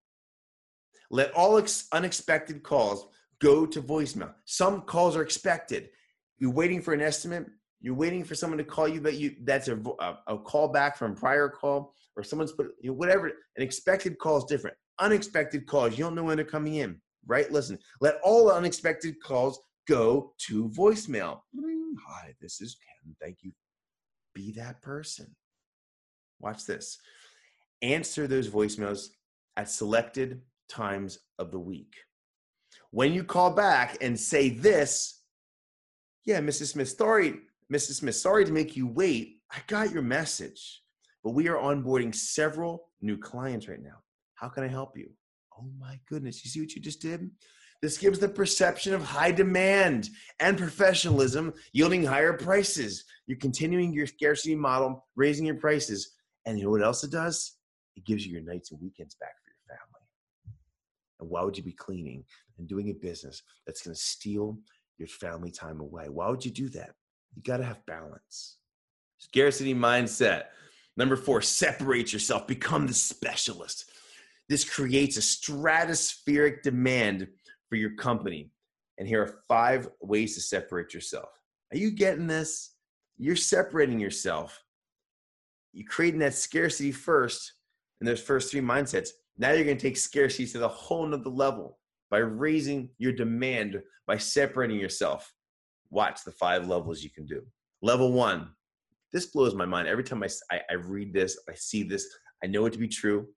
Let 1.11 1.31
all 1.33 1.57
ex- 1.57 1.87
unexpected 1.93 2.61
calls 2.61 3.07
go 3.41 3.65
to 3.65 3.81
voicemail. 3.81 4.33
Some 4.45 4.81
calls 4.81 5.15
are 5.15 5.21
expected. 5.21 5.89
You're 6.37 6.51
waiting 6.51 6.81
for 6.81 6.93
an 6.93 7.01
estimate. 7.01 7.47
You're 7.81 7.95
waiting 7.95 8.23
for 8.23 8.35
someone 8.35 8.57
to 8.57 8.63
call 8.63 8.87
you, 8.87 8.99
but 8.99 9.15
you 9.15 9.35
that's 9.43 9.69
a, 9.69 9.77
a, 9.99 10.17
a 10.27 10.37
call 10.37 10.67
back 10.67 10.97
from 10.97 11.15
prior 11.15 11.47
call 11.49 11.93
or 12.15 12.23
someone's 12.23 12.51
put 12.51 12.67
you 12.81 12.91
know, 12.91 12.95
whatever. 12.95 13.27
An 13.27 13.63
expected 13.63 14.17
call 14.19 14.37
is 14.37 14.43
different. 14.45 14.75
Unexpected 14.99 15.65
calls, 15.65 15.97
you 15.97 16.03
don't 16.03 16.15
know 16.15 16.23
when 16.23 16.35
they're 16.35 16.45
coming 16.45 16.75
in, 16.75 16.99
right? 17.25 17.49
Listen, 17.51 17.79
let 18.01 18.15
all 18.21 18.51
unexpected 18.51 19.15
calls 19.23 19.61
go 19.87 20.33
to 20.47 20.69
voicemail. 20.69 21.39
Mm, 21.57 21.93
hi, 22.05 22.33
this 22.41 22.59
is 22.59 22.75
Ken. 22.75 23.15
Thank 23.21 23.37
you. 23.41 23.53
Be 24.35 24.51
that 24.53 24.81
person. 24.81 25.35
Watch 26.39 26.65
this. 26.65 26.97
Answer 27.81 28.27
those 28.27 28.49
voicemails 28.49 29.07
at 29.55 29.69
selected 29.69 30.41
times 30.67 31.19
of 31.37 31.51
the 31.51 31.59
week. 31.59 31.95
When 32.91 33.13
you 33.13 33.23
call 33.23 33.51
back 33.51 33.97
and 34.01 34.19
say 34.19 34.49
this, 34.49 35.21
yeah, 36.25 36.39
Mrs. 36.39 36.73
Smith, 36.73 36.89
sorry, 36.89 37.39
Mrs. 37.71 37.95
Smith, 37.95 38.15
sorry 38.15 38.45
to 38.45 38.51
make 38.51 38.75
you 38.75 38.87
wait. 38.87 39.37
I 39.51 39.57
got 39.67 39.91
your 39.91 40.01
message, 40.01 40.81
but 41.23 41.31
we 41.31 41.47
are 41.47 41.57
onboarding 41.57 42.13
several 42.13 42.89
new 43.01 43.17
clients 43.17 43.67
right 43.67 43.81
now. 43.81 43.97
How 44.35 44.47
can 44.47 44.63
I 44.63 44.67
help 44.67 44.97
you? 44.97 45.09
Oh 45.57 45.65
my 45.79 45.99
goodness, 46.07 46.43
you 46.43 46.49
see 46.49 46.61
what 46.61 46.73
you 46.73 46.81
just 46.81 47.01
did? 47.01 47.29
This 47.81 47.97
gives 47.97 48.19
the 48.19 48.27
perception 48.27 48.93
of 48.93 49.03
high 49.03 49.31
demand 49.31 50.09
and 50.39 50.57
professionalism, 50.57 51.53
yielding 51.71 52.03
higher 52.03 52.33
prices. 52.33 53.05
You're 53.25 53.37
continuing 53.37 53.93
your 53.93 54.07
scarcity 54.07 54.55
model, 54.55 55.05
raising 55.15 55.45
your 55.45 55.55
prices. 55.55 56.15
And 56.45 56.57
you 56.57 56.65
know 56.65 56.71
what 56.71 56.83
else 56.83 57.03
it 57.03 57.11
does? 57.11 57.55
It 57.95 58.05
gives 58.05 58.25
you 58.25 58.33
your 58.33 58.41
nights 58.41 58.71
and 58.71 58.81
weekends 58.81 59.15
back 59.15 59.35
for 59.43 59.49
your 59.49 59.77
family. 59.77 60.57
And 61.21 61.29
why 61.29 61.43
would 61.43 61.57
you 61.57 61.63
be 61.63 61.71
cleaning 61.71 62.25
and 62.59 62.67
doing 62.67 62.89
a 62.89 62.93
business 62.93 63.41
that's 63.65 63.81
going 63.81 63.95
to 63.95 63.99
steal 63.99 64.57
your 64.97 65.07
family 65.07 65.51
time 65.51 65.79
away? 65.79 66.09
Why 66.09 66.29
would 66.29 66.45
you 66.45 66.51
do 66.51 66.69
that? 66.69 66.91
You 67.35 67.41
got 67.41 67.57
to 67.57 67.63
have 67.63 67.85
balance. 67.85 68.57
Scarcity 69.17 69.73
mindset. 69.73 70.43
Number 70.97 71.15
four, 71.15 71.41
separate 71.41 72.13
yourself, 72.13 72.47
become 72.47 72.85
the 72.85 72.93
specialist. 72.93 73.89
This 74.49 74.69
creates 74.69 75.17
a 75.17 75.21
stratospheric 75.21 76.61
demand 76.63 77.27
for 77.69 77.75
your 77.75 77.95
company. 77.95 78.51
And 78.97 79.07
here 79.07 79.21
are 79.21 79.39
five 79.47 79.87
ways 80.01 80.35
to 80.35 80.41
separate 80.41 80.93
yourself. 80.93 81.29
Are 81.71 81.77
you 81.77 81.91
getting 81.91 82.27
this? 82.27 82.73
You're 83.17 83.35
separating 83.35 83.99
yourself. 83.99 84.61
You're 85.71 85.87
creating 85.87 86.19
that 86.21 86.33
scarcity 86.33 86.91
first 86.91 87.53
in 88.01 88.07
those 88.07 88.21
first 88.21 88.51
three 88.51 88.61
mindsets. 88.61 89.09
Now 89.37 89.51
you're 89.51 89.65
going 89.65 89.77
to 89.77 89.81
take 89.81 89.97
scarcity 89.97 90.47
to 90.47 90.57
the 90.57 90.67
whole 90.67 91.05
nother 91.05 91.29
level 91.29 91.78
by 92.09 92.17
raising 92.17 92.89
your 92.97 93.13
demand 93.13 93.81
by 94.07 94.17
separating 94.17 94.79
yourself. 94.79 95.31
Watch 95.91 96.23
the 96.23 96.31
five 96.31 96.67
levels 96.67 97.03
you 97.03 97.09
can 97.09 97.25
do. 97.25 97.41
Level 97.81 98.11
one, 98.11 98.49
this 99.11 99.27
blows 99.27 99.55
my 99.55 99.65
mind. 99.65 99.87
Every 99.87 100.03
time 100.03 100.23
I, 100.23 100.29
I, 100.51 100.61
I 100.71 100.73
read 100.73 101.13
this, 101.13 101.37
I 101.49 101.53
see 101.53 101.83
this, 101.83 102.07
I 102.43 102.47
know 102.47 102.65
it 102.65 102.73
to 102.73 102.79
be 102.79 102.87
true. 102.87 103.27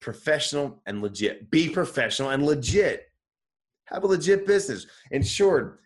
Professional 0.00 0.80
and 0.86 1.02
legit. 1.02 1.50
Be 1.50 1.68
professional 1.68 2.30
and 2.30 2.44
legit. 2.44 3.04
Have 3.86 4.04
a 4.04 4.06
legit 4.06 4.46
business. 4.46 4.86
Insured. 5.10 5.78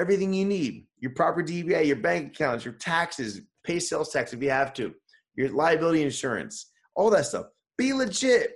Everything 0.00 0.32
you 0.32 0.44
need. 0.44 0.86
Your 0.98 1.12
proper 1.12 1.42
DBA, 1.42 1.86
your 1.86 1.96
bank 1.96 2.34
accounts, 2.34 2.64
your 2.64 2.74
taxes, 2.74 3.40
pay 3.64 3.78
sales 3.78 4.10
tax 4.12 4.32
if 4.32 4.42
you 4.42 4.50
have 4.50 4.72
to, 4.74 4.94
your 5.34 5.50
liability 5.50 6.02
insurance, 6.02 6.70
all 6.94 7.10
that 7.10 7.26
stuff. 7.26 7.46
Be 7.76 7.92
legit. 7.92 8.54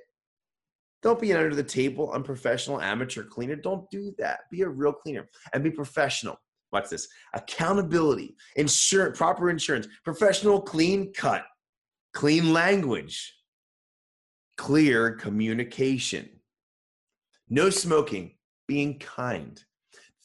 Don't 1.03 1.21
be 1.21 1.33
an 1.33 1.39
under 1.39 1.55
the 1.55 1.65
table, 1.65 2.13
unprofessional, 2.13 2.81
amateur 2.81 3.25
cleaner. 3.25 3.57
Don't 3.57 3.91
do 3.91 4.15
that. 4.19 4.41
Be 4.51 4.63
a 4.63 4.69
real 4.69 4.93
cleaner 4.93 5.29
and 5.53 5.65
be 5.65 5.71
professional. 5.71 6.37
Watch 6.73 6.89
this. 6.89 7.09
Accountability, 7.35 8.37
insurance, 8.57 9.19
proper 9.19 9.51
insurance, 9.51 9.89
professional, 10.05 10.61
clean 10.61 11.13
cut, 11.13 11.45
clean 12.15 12.53
language, 12.53 13.35
clear 14.57 15.13
communication, 15.13 16.29
no 17.51 17.69
smoking, 17.69 18.37
being 18.69 18.99
kind. 18.99 19.63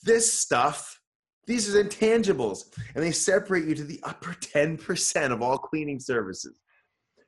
This 0.04 0.32
stuff, 0.32 1.02
these 1.48 1.76
are 1.76 1.84
intangibles, 1.84 2.66
and 2.96 3.04
they 3.04 3.12
separate 3.12 3.66
you 3.66 3.76
to 3.76 3.84
the 3.84 4.00
upper 4.04 4.32
10% 4.40 5.32
of 5.32 5.42
all 5.42 5.58
cleaning 5.58 6.00
services. 6.00 6.60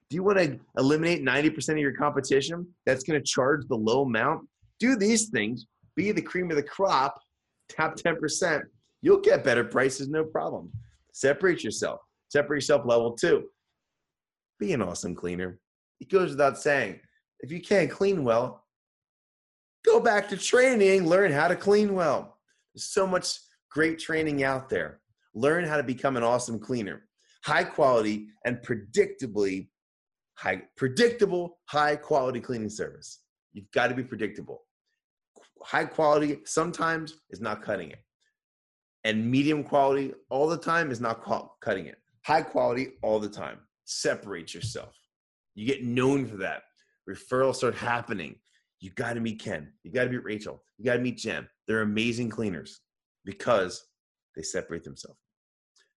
Do 0.10 0.16
you 0.16 0.24
want 0.24 0.40
to 0.40 0.60
eliminate 0.78 1.24
90% 1.24 1.70
of 1.70 1.78
your 1.78 1.94
competition 1.94 2.68
that's 2.86 3.04
going 3.04 3.20
to 3.20 3.26
charge 3.26 3.68
the 3.68 3.76
low 3.76 4.02
amount? 4.04 4.48
Do 4.80 4.96
these 4.96 5.30
things, 5.30 5.68
be 5.96 6.12
the 6.12 6.22
cream 6.22 6.50
of 6.50 6.58
the 6.58 6.64
crop, 6.64 7.20
top 7.70 7.96
10%, 7.96 8.64
You'll 9.02 9.22
get 9.22 9.44
better 9.44 9.64
prices, 9.64 10.10
no 10.10 10.24
problem. 10.24 10.72
Separate 11.14 11.64
yourself. 11.64 12.02
Separate 12.30 12.58
yourself 12.58 12.86
level 12.86 13.14
two. 13.14 13.46
Be 14.60 14.74
an 14.74 14.82
awesome 14.82 15.16
cleaner. 15.16 15.60
It 16.00 16.10
goes 16.10 16.32
without 16.32 16.58
saying. 16.58 17.00
If 17.40 17.52
you 17.52 17.62
can't 17.62 17.90
clean 17.90 18.24
well, 18.24 18.66
go 19.86 20.00
back 20.00 20.28
to 20.30 20.38
training, 20.38 21.08
learn 21.08 21.32
how 21.32 21.48
to 21.48 21.56
clean 21.56 21.94
well. 21.94 22.38
There's 22.74 22.86
so 22.86 23.08
much 23.08 23.40
great 23.72 24.00
training 24.00 24.44
out 24.44 24.70
there. 24.70 25.00
Learn 25.34 25.64
how 25.64 25.78
to 25.78 25.84
become 25.84 26.18
an 26.18 26.24
awesome 26.24 26.60
cleaner. 26.60 27.08
High 27.46 27.64
quality 27.64 28.28
and 28.46 28.58
predictably 28.58 29.70
high 30.40 30.62
predictable 30.78 31.60
high 31.66 31.96
quality 31.96 32.40
cleaning 32.40 32.70
service. 32.70 33.20
You've 33.54 33.72
got 33.72 33.88
to 33.88 33.96
be 33.96 34.04
predictable. 34.04 34.62
High 35.62 35.86
quality 35.86 36.40
sometimes 36.46 37.16
is 37.30 37.42
not 37.42 37.62
cutting 37.62 37.92
it 37.92 38.00
and 39.04 39.30
medium 39.30 39.64
quality 39.64 40.14
all 40.30 40.48
the 40.48 40.58
time 40.58 40.92
is 40.92 41.00
not 41.00 41.24
cutting 41.62 41.86
it. 41.86 41.98
High 42.26 42.42
quality 42.42 42.94
all 43.02 43.20
the 43.20 43.30
time. 43.30 43.60
Separate 43.86 44.54
yourself. 44.54 44.96
You 45.56 45.66
get 45.66 45.84
known 45.84 46.26
for 46.26 46.38
that. 46.38 46.64
Referrals 47.10 47.56
start 47.56 47.76
happening. 47.76 48.36
You 48.80 48.92
got 48.92 49.14
to 49.14 49.20
meet 49.20 49.40
Ken. 49.40 49.72
You 49.84 49.92
got 49.92 50.06
to 50.06 50.10
meet 50.10 50.24
Rachel. 50.24 50.62
You 50.78 50.86
got 50.86 50.96
to 50.96 51.02
meet 51.02 51.18
Jen. 51.18 51.48
They're 51.68 51.82
amazing 51.82 52.30
cleaners 52.30 52.82
because 53.26 53.86
they 54.36 54.42
separate 54.42 54.84
themselves. 54.84 55.20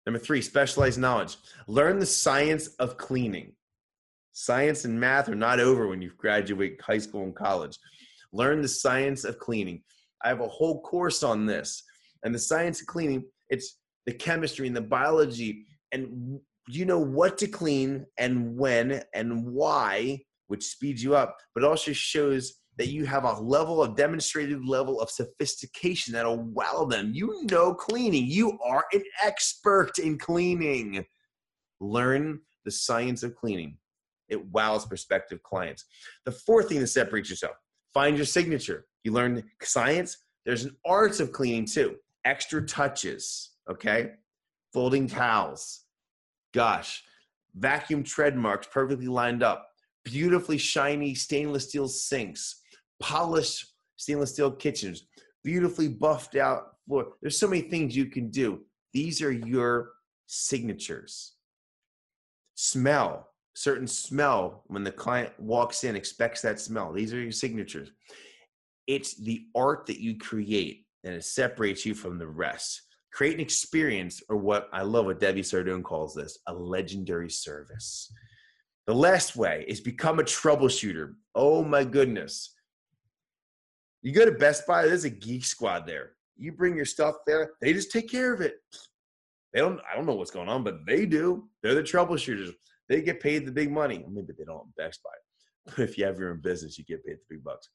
Number 0.05 0.19
three, 0.19 0.41
specialized 0.41 0.99
knowledge. 0.99 1.37
Learn 1.67 1.99
the 1.99 2.05
science 2.05 2.67
of 2.79 2.97
cleaning. 2.97 3.53
Science 4.33 4.85
and 4.85 4.99
math 4.99 5.29
are 5.29 5.35
not 5.35 5.59
over 5.59 5.87
when 5.87 6.01
you 6.01 6.11
graduate 6.17 6.81
high 6.81 6.97
school 6.97 7.23
and 7.23 7.35
college. 7.35 7.77
Learn 8.33 8.61
the 8.61 8.67
science 8.67 9.23
of 9.23 9.39
cleaning. 9.39 9.83
I 10.23 10.27
have 10.29 10.41
a 10.41 10.47
whole 10.47 10.81
course 10.81 11.23
on 11.23 11.45
this 11.45 11.83
and 12.23 12.33
the 12.33 12.39
science 12.39 12.81
of 12.81 12.87
cleaning 12.87 13.23
it's 13.49 13.79
the 14.05 14.13
chemistry 14.13 14.67
and 14.67 14.75
the 14.75 14.81
biology 14.81 15.65
and 15.91 16.39
you 16.67 16.85
know 16.85 16.99
what 16.99 17.37
to 17.37 17.47
clean 17.47 18.05
and 18.17 18.57
when 18.57 19.03
and 19.13 19.45
why, 19.45 20.19
which 20.47 20.63
speeds 20.63 21.03
you 21.03 21.15
up, 21.15 21.37
but 21.53 21.63
also 21.63 21.91
shows 21.91 22.53
that 22.77 22.87
you 22.87 23.05
have 23.05 23.25
a 23.25 23.39
level 23.39 23.83
of 23.83 23.95
demonstrated 23.95 24.65
level 24.65 24.99
of 24.99 25.11
sophistication 25.11 26.13
that'll 26.13 26.39
wow 26.39 26.85
them. 26.89 27.11
You 27.13 27.45
know 27.51 27.73
cleaning. 27.73 28.25
You 28.25 28.57
are 28.65 28.85
an 28.93 29.03
expert 29.23 29.99
in 29.99 30.17
cleaning. 30.17 31.05
Learn 31.79 32.39
the 32.65 32.71
science 32.71 33.23
of 33.23 33.35
cleaning. 33.35 33.77
It 34.29 34.45
wows 34.51 34.85
prospective 34.85 35.41
clients. 35.43 35.85
The 36.25 36.31
fourth 36.31 36.69
thing 36.69 36.79
that 36.79 36.87
separates 36.87 37.29
yourself, 37.29 37.55
find 37.93 38.15
your 38.15 38.25
signature. 38.25 38.85
You 39.03 39.11
learn 39.11 39.43
science. 39.61 40.17
There's 40.45 40.65
an 40.65 40.75
art 40.85 41.19
of 41.19 41.31
cleaning 41.31 41.65
too. 41.65 41.95
Extra 42.25 42.65
touches, 42.65 43.51
okay? 43.69 44.11
Folding 44.73 45.07
towels. 45.07 45.81
Gosh, 46.53 47.03
vacuum 47.55 48.03
tread 48.03 48.35
marks 48.35 48.67
perfectly 48.71 49.07
lined 49.07 49.43
up. 49.43 49.67
Beautifully 50.05 50.57
shiny 50.57 51.15
stainless 51.15 51.69
steel 51.69 51.87
sinks 51.87 52.61
polished 53.03 53.73
stainless 53.97 54.31
steel 54.31 54.49
kitchens, 54.51 55.05
beautifully 55.43 55.89
buffed 55.89 56.35
out 56.35 56.77
floor. 56.87 57.13
There's 57.21 57.37
so 57.37 57.47
many 57.47 57.63
things 57.63 57.95
you 57.95 58.05
can 58.05 58.29
do. 58.29 58.61
These 58.93 59.21
are 59.21 59.31
your 59.31 59.91
signatures. 60.27 61.33
Smell, 62.55 63.29
certain 63.53 63.87
smell 63.87 64.63
when 64.67 64.83
the 64.83 64.91
client 64.91 65.31
walks 65.39 65.83
in, 65.83 65.95
expects 65.95 66.41
that 66.41 66.59
smell. 66.59 66.91
These 66.91 67.13
are 67.13 67.21
your 67.21 67.31
signatures. 67.31 67.91
It's 68.87 69.15
the 69.15 69.45
art 69.55 69.85
that 69.87 69.99
you 69.99 70.17
create 70.17 70.85
and 71.03 71.13
it 71.13 71.23
separates 71.23 71.85
you 71.85 71.93
from 71.93 72.17
the 72.17 72.27
rest. 72.27 72.81
Create 73.11 73.35
an 73.35 73.41
experience, 73.41 74.23
or 74.27 74.37
what 74.37 74.69
I 74.73 74.81
love 74.81 75.05
what 75.05 75.19
Debbie 75.19 75.43
Sardone 75.43 75.83
calls 75.83 76.15
this 76.15 76.39
a 76.47 76.53
legendary 76.53 77.29
service. 77.29 78.11
The 78.87 78.93
last 78.93 79.35
way 79.35 79.65
is 79.67 79.79
become 79.79 80.19
a 80.19 80.23
troubleshooter. 80.23 81.13
Oh 81.35 81.63
my 81.63 81.83
goodness. 81.83 82.55
You 84.01 84.13
go 84.13 84.25
to 84.25 84.31
Best 84.31 84.65
Buy, 84.65 84.85
there's 84.85 85.05
a 85.05 85.09
geek 85.09 85.45
squad 85.45 85.85
there. 85.85 86.13
You 86.35 86.51
bring 86.51 86.75
your 86.75 86.85
stuff 86.85 87.15
there, 87.27 87.51
they 87.61 87.71
just 87.71 87.91
take 87.91 88.09
care 88.09 88.33
of 88.33 88.41
it. 88.41 88.55
They 89.53 89.59
don't, 89.59 89.79
I 89.89 89.95
don't 89.95 90.07
know 90.07 90.15
what's 90.15 90.31
going 90.31 90.49
on, 90.49 90.63
but 90.63 90.85
they 90.85 91.05
do. 91.05 91.47
They're 91.61 91.75
the 91.75 91.83
troubleshooters. 91.83 92.51
They 92.89 93.01
get 93.01 93.19
paid 93.19 93.45
the 93.45 93.51
big 93.51 93.71
money. 93.71 94.05
Maybe 94.09 94.33
they 94.37 94.45
don't 94.45 94.75
Best 94.75 94.99
Buy. 95.03 95.11
But 95.65 95.79
if 95.79 95.97
you 95.97 96.05
have 96.05 96.19
your 96.19 96.31
own 96.31 96.41
business, 96.41 96.77
you 96.77 96.83
get 96.83 97.05
paid 97.05 97.15
the 97.15 97.35
big 97.35 97.43
bucks. 97.43 97.69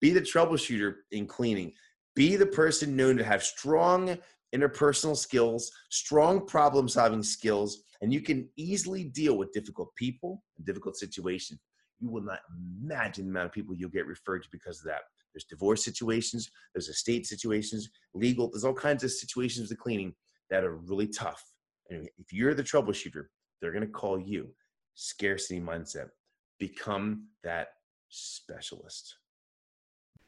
Be 0.00 0.10
the 0.10 0.20
troubleshooter 0.20 0.94
in 1.10 1.26
cleaning. 1.26 1.72
Be 2.14 2.36
the 2.36 2.46
person 2.46 2.96
known 2.96 3.16
to 3.16 3.24
have 3.24 3.42
strong 3.42 4.18
interpersonal 4.54 5.16
skills, 5.16 5.70
strong 5.90 6.46
problem 6.46 6.88
solving 6.88 7.22
skills, 7.22 7.84
and 8.02 8.12
you 8.12 8.20
can 8.20 8.48
easily 8.56 9.04
deal 9.04 9.38
with 9.38 9.52
difficult 9.52 9.94
people 9.96 10.42
and 10.56 10.66
difficult 10.66 10.96
situations. 10.96 11.60
You 12.00 12.10
will 12.10 12.22
not 12.22 12.40
imagine 12.82 13.24
the 13.24 13.30
amount 13.30 13.46
of 13.46 13.52
people 13.52 13.74
you'll 13.74 13.90
get 13.90 14.06
referred 14.06 14.42
to 14.42 14.48
because 14.52 14.80
of 14.80 14.86
that. 14.86 15.02
There's 15.32 15.44
divorce 15.44 15.84
situations, 15.84 16.50
there's 16.74 16.88
estate 16.88 17.26
situations, 17.26 17.88
legal, 18.12 18.50
there's 18.50 18.64
all 18.64 18.74
kinds 18.74 19.04
of 19.04 19.10
situations 19.10 19.70
with 19.70 19.78
cleaning 19.78 20.12
that 20.50 20.64
are 20.64 20.76
really 20.76 21.06
tough. 21.06 21.42
And 21.88 22.08
if 22.18 22.32
you're 22.32 22.54
the 22.54 22.62
troubleshooter, 22.62 23.26
they're 23.62 23.72
going 23.72 23.86
to 23.86 23.90
call 23.90 24.20
you. 24.20 24.48
Scarcity 24.94 25.60
mindset. 25.60 26.10
Become 26.58 27.28
that 27.42 27.68
specialist. 28.10 29.14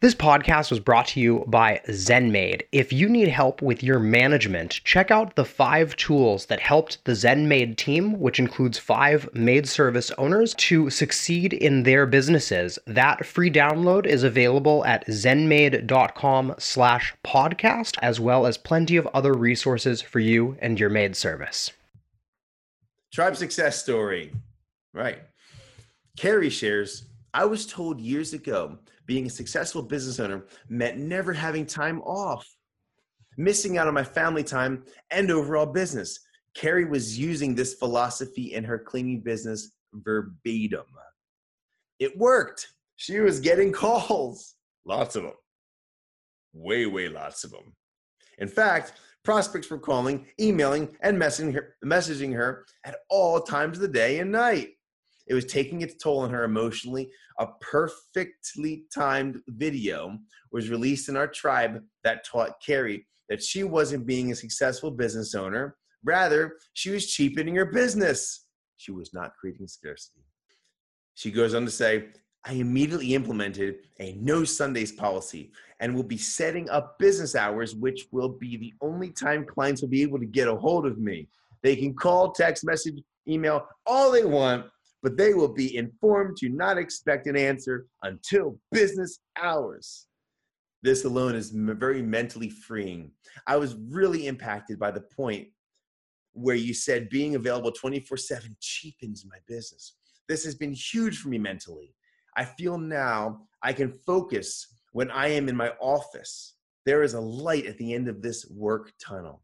This 0.01 0.15
podcast 0.15 0.71
was 0.71 0.81
brought 0.81 1.07
to 1.09 1.21
you 1.21 1.45
by 1.47 1.81
ZenMaid. 1.89 2.63
If 2.73 2.93
you 2.93 3.09
need 3.09 3.29
help 3.29 3.63
with 3.63 3.83
your 3.83 3.99
management, 3.99 4.81
check 4.85 5.11
out 5.11 5.35
the 5.35 5.47
five 5.47 5.97
tools 5.97 6.47
that 6.47 6.61
helped 6.61 7.03
the 7.05 7.13
ZenMaid 7.13 7.77
team, 7.77 8.21
which 8.21 8.39
includes 8.39 8.79
five 8.79 9.29
maid 9.33 9.67
service 9.67 10.11
owners, 10.19 10.53
to 10.55 10.91
succeed 10.91 11.55
in 11.55 11.85
their 11.85 12.05
businesses. 12.07 12.79
That 12.87 13.25
free 13.25 13.51
download 13.51 14.05
is 14.05 14.25
available 14.25 14.85
at 14.85 15.07
zenmaid.com 15.07 16.55
slash 16.59 17.15
podcast, 17.25 17.97
as 18.03 18.21
well 18.21 18.47
as 18.47 18.59
plenty 18.59 18.97
of 18.97 19.07
other 19.15 19.33
resources 19.33 20.03
for 20.03 20.21
you 20.21 20.59
and 20.61 20.79
your 20.79 20.91
maid 20.91 21.17
service. 21.17 21.73
Tribe 23.15 23.37
success 23.37 23.81
story. 23.81 24.33
Right. 24.93 25.21
Carrie 26.19 26.51
shares, 26.51 27.07
I 27.33 27.45
was 27.45 27.65
told 27.65 28.01
years 28.01 28.33
ago 28.33 28.77
being 29.07 29.27
a 29.27 29.31
successful 29.31 29.83
business 29.83 30.19
owner 30.19 30.47
meant 30.69 30.99
never 30.99 31.33
having 31.33 31.65
time 31.65 32.03
off, 32.03 32.45
missing 33.37 33.79
out 33.79 33.87
on 33.87 33.95
my 33.95 34.03
family 34.03 34.43
time 34.43 34.83
and 35.13 35.31
overall 35.31 35.67
business. 35.67 36.19
Carrie 36.57 36.87
was 36.87 37.17
using 37.17 37.55
this 37.55 37.75
philosophy 37.75 38.53
in 38.53 38.65
her 38.65 38.81
cleaning 38.81 39.21
business 39.21 39.71
verbatim. 39.93 40.87
It 42.01 42.19
worked. 42.19 42.67
She 42.97 43.21
was 43.21 43.39
getting 43.39 43.71
calls, 43.71 44.57
lots 44.85 45.15
of 45.15 45.23
them, 45.23 45.35
way, 46.53 46.87
way 46.87 47.09
lots 47.09 47.45
of 47.45 47.53
them. 47.53 47.77
In 48.39 48.49
fact, 48.49 48.95
prospects 49.25 49.71
were 49.71 49.79
calling, 49.79 50.27
emailing, 50.41 50.97
and 51.01 51.21
messaging 51.21 51.55
her, 51.55 51.75
messaging 51.85 52.35
her 52.35 52.67
at 52.85 52.97
all 53.09 53.41
times 53.41 53.79
of 53.79 53.83
the 53.83 53.89
day 53.89 54.19
and 54.21 54.31
night. 54.31 54.71
It 55.27 55.35
was 55.35 55.47
taking 55.47 55.81
its 55.81 55.95
toll 56.03 56.21
on 56.21 56.31
her 56.31 56.45
emotionally. 56.45 57.11
A 57.39 57.47
perfectly 57.61 58.85
timed 58.95 59.41
video 59.49 60.19
was 60.53 60.71
released 60.71 61.09
in 61.09 61.17
our 61.17 61.27
tribe 61.27 61.83
that 62.05 62.25
taught 62.25 62.63
Carrie 62.65 63.07
that 63.29 63.43
she 63.43 63.65
wasn't 63.65 64.07
being 64.07 64.31
a 64.31 64.37
successful 64.37 64.91
business 64.91 65.35
owner. 65.35 65.77
Rather, 66.05 66.57
she 66.75 66.91
was 66.91 67.07
cheapening 67.07 67.57
her 67.57 67.65
business. 67.65 68.47
She 68.77 68.93
was 68.93 69.15
not 69.15 69.33
creating 69.41 69.67
scarcity. 69.67 70.21
She 71.15 71.31
goes 71.31 71.55
on 71.55 71.65
to 71.65 71.71
say, 71.71 72.09
I 72.47 72.53
immediately 72.55 73.15
implemented 73.15 73.77
a 74.01 74.13
no 74.21 74.45
Sundays 74.45 74.93
policy 74.93 75.51
and 75.81 75.95
will 75.95 76.03
be 76.03 76.19
setting 76.19 76.69
up 76.69 76.99
business 76.99 77.35
hours, 77.35 77.75
which 77.75 78.07
will 78.13 78.29
be 78.29 78.57
the 78.57 78.75
only 78.83 79.11
time 79.11 79.47
clients 79.47 79.81
will 79.81 79.89
be 79.89 80.03
able 80.03 80.19
to 80.19 80.27
get 80.27 80.49
a 80.49 80.55
hold 80.55 80.87
of 80.87 80.99
me. 80.99 81.29
They 81.63 81.75
can 81.75 81.95
call, 81.95 82.33
text, 82.33 82.65
message, 82.65 83.01
email, 83.27 83.67
all 83.87 84.13
they 84.13 84.25
want, 84.25 84.67
but 85.03 85.17
they 85.17 85.33
will 85.33 85.53
be 85.53 85.77
informed 85.77 86.37
to 86.39 86.51
not 86.51 86.77
expect 86.77 87.27
an 87.27 87.37
answer 87.37 87.87
until 88.03 88.59
business 88.71 89.21
hours. 89.41 90.07
This 90.83 91.07
alone 91.07 91.35
is 91.35 91.51
very 91.55 92.03
mentally 92.03 92.51
freeing. 92.51 93.11
I 93.47 93.57
was 93.57 93.77
really 93.89 94.27
impacted 94.27 94.79
by 94.79 94.91
the 94.91 95.01
point 95.01 95.49
where 96.35 96.57
you 96.57 96.75
said 96.75 97.09
being 97.09 97.37
available 97.37 97.73
24 97.73 98.19
7 98.19 98.55
cheapens 98.61 99.25
my 99.25 99.39
business. 99.47 99.95
This 100.29 100.45
has 100.45 100.55
been 100.55 100.75
huge 100.75 101.19
for 101.19 101.29
me 101.29 101.39
mentally. 101.39 101.95
I 102.37 102.45
feel 102.45 102.79
now 102.79 103.43
I 103.63 103.73
can 103.73 103.91
focus 103.91 104.67
when 104.93 105.11
I 105.11 105.29
am 105.29 105.49
in 105.49 105.57
my 105.57 105.71
office. 105.81 106.55
There 106.87 107.03
is 107.03 107.15
a 107.15 107.21
light 107.21 107.67
at 107.67 107.79
the 107.79 107.95
end 107.95 108.09
of 108.09 108.23
this 108.23 108.47
work 108.51 108.93
tunnel. 109.05 109.43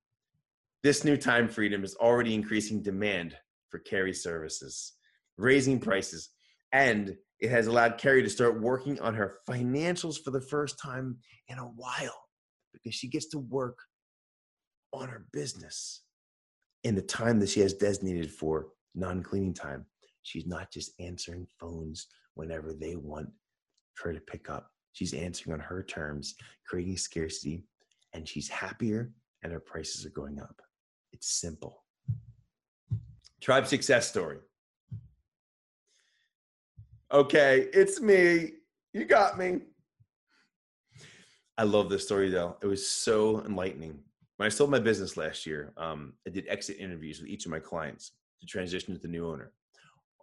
This 0.83 1.05
new 1.05 1.17
time 1.17 1.49
freedom 1.49 1.85
is 1.85 1.97
already 1.97 2.35
increasing 2.35 2.83
demand 2.83 3.37
for 3.69 3.79
Carrie 3.79 4.15
services 4.15 4.95
raising 5.41 5.81
prices, 5.81 6.31
and 6.73 7.17
it 7.41 7.51
has 7.51 7.67
allowed 7.67 7.99
Carrie 7.99 8.23
to 8.23 8.31
start 8.31 8.61
working 8.61 9.01
on 9.01 9.15
her 9.15 9.39
financials 9.49 10.23
for 10.23 10.31
the 10.31 10.41
first 10.41 10.79
time 10.79 11.17
in 11.49 11.59
a 11.59 11.65
while 11.65 12.29
because 12.73 12.95
she 12.95 13.09
gets 13.09 13.29
to 13.29 13.39
work 13.39 13.79
on 14.93 15.09
her 15.09 15.27
business 15.33 16.03
in 16.85 16.95
the 16.95 17.03
time 17.03 17.41
that 17.41 17.49
she 17.49 17.61
has 17.61 17.75
designated 17.75 18.31
for 18.31 18.69
non 18.95 19.23
cleaning 19.23 19.55
time. 19.55 19.87
She's 20.23 20.47
not 20.47 20.71
just 20.71 20.93
answering 21.01 21.47
phones 21.59 22.07
whenever 22.41 22.73
they 22.73 22.97
want 22.97 23.29
her 24.03 24.15
to 24.15 24.21
pick 24.21 24.49
up. 24.49 24.71
She's 24.93 25.13
answering 25.13 25.53
on 25.53 25.61
her 25.61 25.83
terms, 25.83 26.35
creating 26.67 26.97
scarcity, 26.97 27.65
and 28.15 28.27
she's 28.27 28.49
happier 28.49 29.13
and 29.43 29.53
her 29.53 29.61
prices 29.61 30.07
are 30.07 30.11
going 30.11 30.41
up. 30.41 30.61
It's 31.13 31.39
simple. 31.39 31.85
Tribe 33.43 33.67
success 33.67 34.09
story. 34.09 34.39
Okay, 37.13 37.69
it's 37.75 38.01
me. 38.01 38.53
You 38.95 39.05
got 39.05 39.39
me. 39.39 39.61
I 41.59 41.65
love 41.65 41.91
this 41.91 42.05
story 42.05 42.31
though. 42.31 42.57
It 42.63 42.67
was 42.67 42.89
so 42.89 43.45
enlightening. 43.45 43.99
When 44.39 44.47
I 44.47 44.49
sold 44.49 44.71
my 44.71 44.79
business 44.79 45.19
last 45.19 45.45
year, 45.45 45.75
um, 45.77 46.15
I 46.27 46.31
did 46.31 46.47
exit 46.49 46.79
interviews 46.79 47.21
with 47.21 47.29
each 47.29 47.45
of 47.45 47.51
my 47.51 47.61
clients 47.61 48.13
to 48.41 48.47
transition 48.47 48.95
to 48.95 49.01
the 49.01 49.09
new 49.09 49.29
owner. 49.29 49.53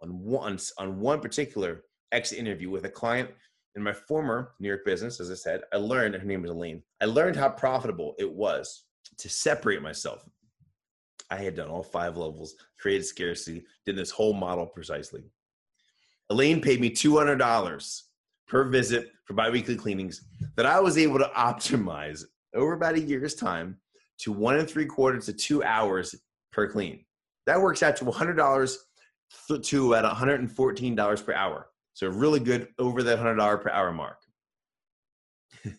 On 0.02 0.18
once, 0.18 0.72
on 0.78 0.98
one 0.98 1.20
particular 1.20 1.84
exit 2.12 2.38
interview 2.38 2.70
with 2.70 2.84
a 2.84 2.90
client 2.90 3.30
in 3.74 3.82
my 3.82 3.92
former 3.92 4.52
New 4.58 4.68
York 4.68 4.84
business, 4.84 5.20
as 5.20 5.30
I 5.30 5.34
said, 5.34 5.62
I 5.72 5.76
learned, 5.76 6.14
her 6.14 6.24
name 6.24 6.42
was 6.42 6.50
Elaine, 6.50 6.82
I 7.00 7.04
learned 7.04 7.36
how 7.36 7.48
profitable 7.48 8.14
it 8.18 8.30
was 8.30 8.84
to 9.18 9.28
separate 9.28 9.82
myself. 9.82 10.28
I 11.30 11.36
had 11.36 11.54
done 11.54 11.68
all 11.68 11.82
five 11.82 12.16
levels, 12.16 12.54
created 12.78 13.04
scarcity, 13.04 13.64
did 13.84 13.96
this 13.96 14.10
whole 14.10 14.32
model 14.32 14.66
precisely. 14.66 15.22
Elaine 16.30 16.60
paid 16.60 16.80
me 16.80 16.90
$200 16.90 18.02
per 18.46 18.64
visit 18.64 19.12
for 19.24 19.34
biweekly 19.34 19.76
cleanings 19.76 20.22
that 20.56 20.66
I 20.66 20.80
was 20.80 20.98
able 20.98 21.18
to 21.18 21.30
optimize 21.36 22.24
over 22.54 22.72
about 22.72 22.94
a 22.94 23.00
year's 23.00 23.34
time 23.34 23.78
to 24.20 24.32
one 24.32 24.56
and 24.56 24.68
three 24.68 24.86
quarters 24.86 25.26
to 25.26 25.32
two 25.32 25.62
hours 25.62 26.14
per 26.50 26.68
clean. 26.68 27.04
That 27.46 27.60
works 27.60 27.82
out 27.82 27.96
to 27.96 28.04
$100 28.04 28.76
to 29.62 29.94
at 29.94 30.04
$114 30.04 31.24
per 31.24 31.32
hour. 31.34 31.66
So 31.98 32.06
really 32.06 32.38
good 32.38 32.68
over 32.78 33.02
that 33.02 33.18
$100 33.18 33.60
per 33.60 33.70
hour 33.70 33.90
mark. 33.90 34.18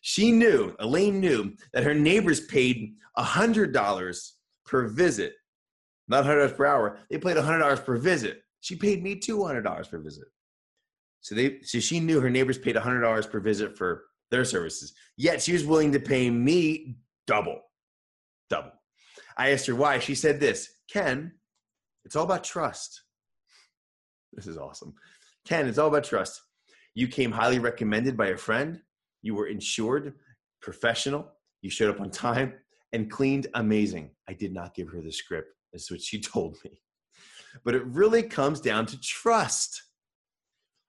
she 0.00 0.32
knew, 0.32 0.74
Elaine 0.78 1.20
knew, 1.20 1.52
that 1.74 1.84
her 1.84 1.92
neighbors 1.92 2.46
paid 2.46 2.94
$100 3.18 4.30
per 4.64 4.86
visit. 4.86 5.34
Not 6.08 6.24
$100 6.24 6.56
per 6.56 6.64
hour. 6.64 7.00
They 7.10 7.18
paid 7.18 7.36
$100 7.36 7.84
per 7.84 7.98
visit. 7.98 8.40
She 8.60 8.74
paid 8.74 9.02
me 9.02 9.20
$200 9.20 9.90
per 9.90 9.98
visit. 9.98 10.28
So 11.20 11.34
they 11.34 11.60
so 11.60 11.78
she 11.78 12.00
knew 12.00 12.20
her 12.20 12.30
neighbors 12.30 12.56
paid 12.56 12.76
$100 12.76 13.30
per 13.30 13.40
visit 13.40 13.76
for 13.76 14.04
their 14.30 14.46
services. 14.46 14.94
Yet 15.18 15.42
she 15.42 15.52
was 15.52 15.66
willing 15.66 15.92
to 15.92 16.00
pay 16.00 16.30
me 16.30 16.96
double. 17.26 17.60
Double. 18.48 18.72
I 19.36 19.50
asked 19.50 19.66
her 19.66 19.74
why. 19.74 19.98
She 19.98 20.14
said 20.14 20.40
this, 20.40 20.70
"Ken, 20.90 21.32
it's 22.06 22.16
all 22.16 22.24
about 22.24 22.44
trust." 22.44 23.02
This 24.32 24.46
is 24.46 24.56
awesome. 24.56 24.94
Ken, 25.48 25.66
it's 25.66 25.78
all 25.78 25.88
about 25.88 26.04
trust. 26.04 26.42
You 26.94 27.08
came 27.08 27.32
highly 27.32 27.58
recommended 27.58 28.18
by 28.18 28.26
a 28.26 28.36
friend. 28.36 28.82
You 29.22 29.34
were 29.34 29.46
insured, 29.46 30.12
professional. 30.60 31.26
You 31.62 31.70
showed 31.70 31.88
up 31.88 32.02
on 32.02 32.10
time 32.10 32.52
and 32.92 33.10
cleaned 33.10 33.46
amazing. 33.54 34.10
I 34.28 34.34
did 34.34 34.52
not 34.52 34.74
give 34.74 34.90
her 34.90 35.00
the 35.00 35.10
script. 35.10 35.48
That's 35.72 35.90
what 35.90 36.02
she 36.02 36.20
told 36.34 36.58
me. 36.66 36.82
But 37.64 37.74
it 37.74 37.86
really 37.86 38.22
comes 38.22 38.60
down 38.60 38.84
to 38.86 39.00
trust. 39.00 39.84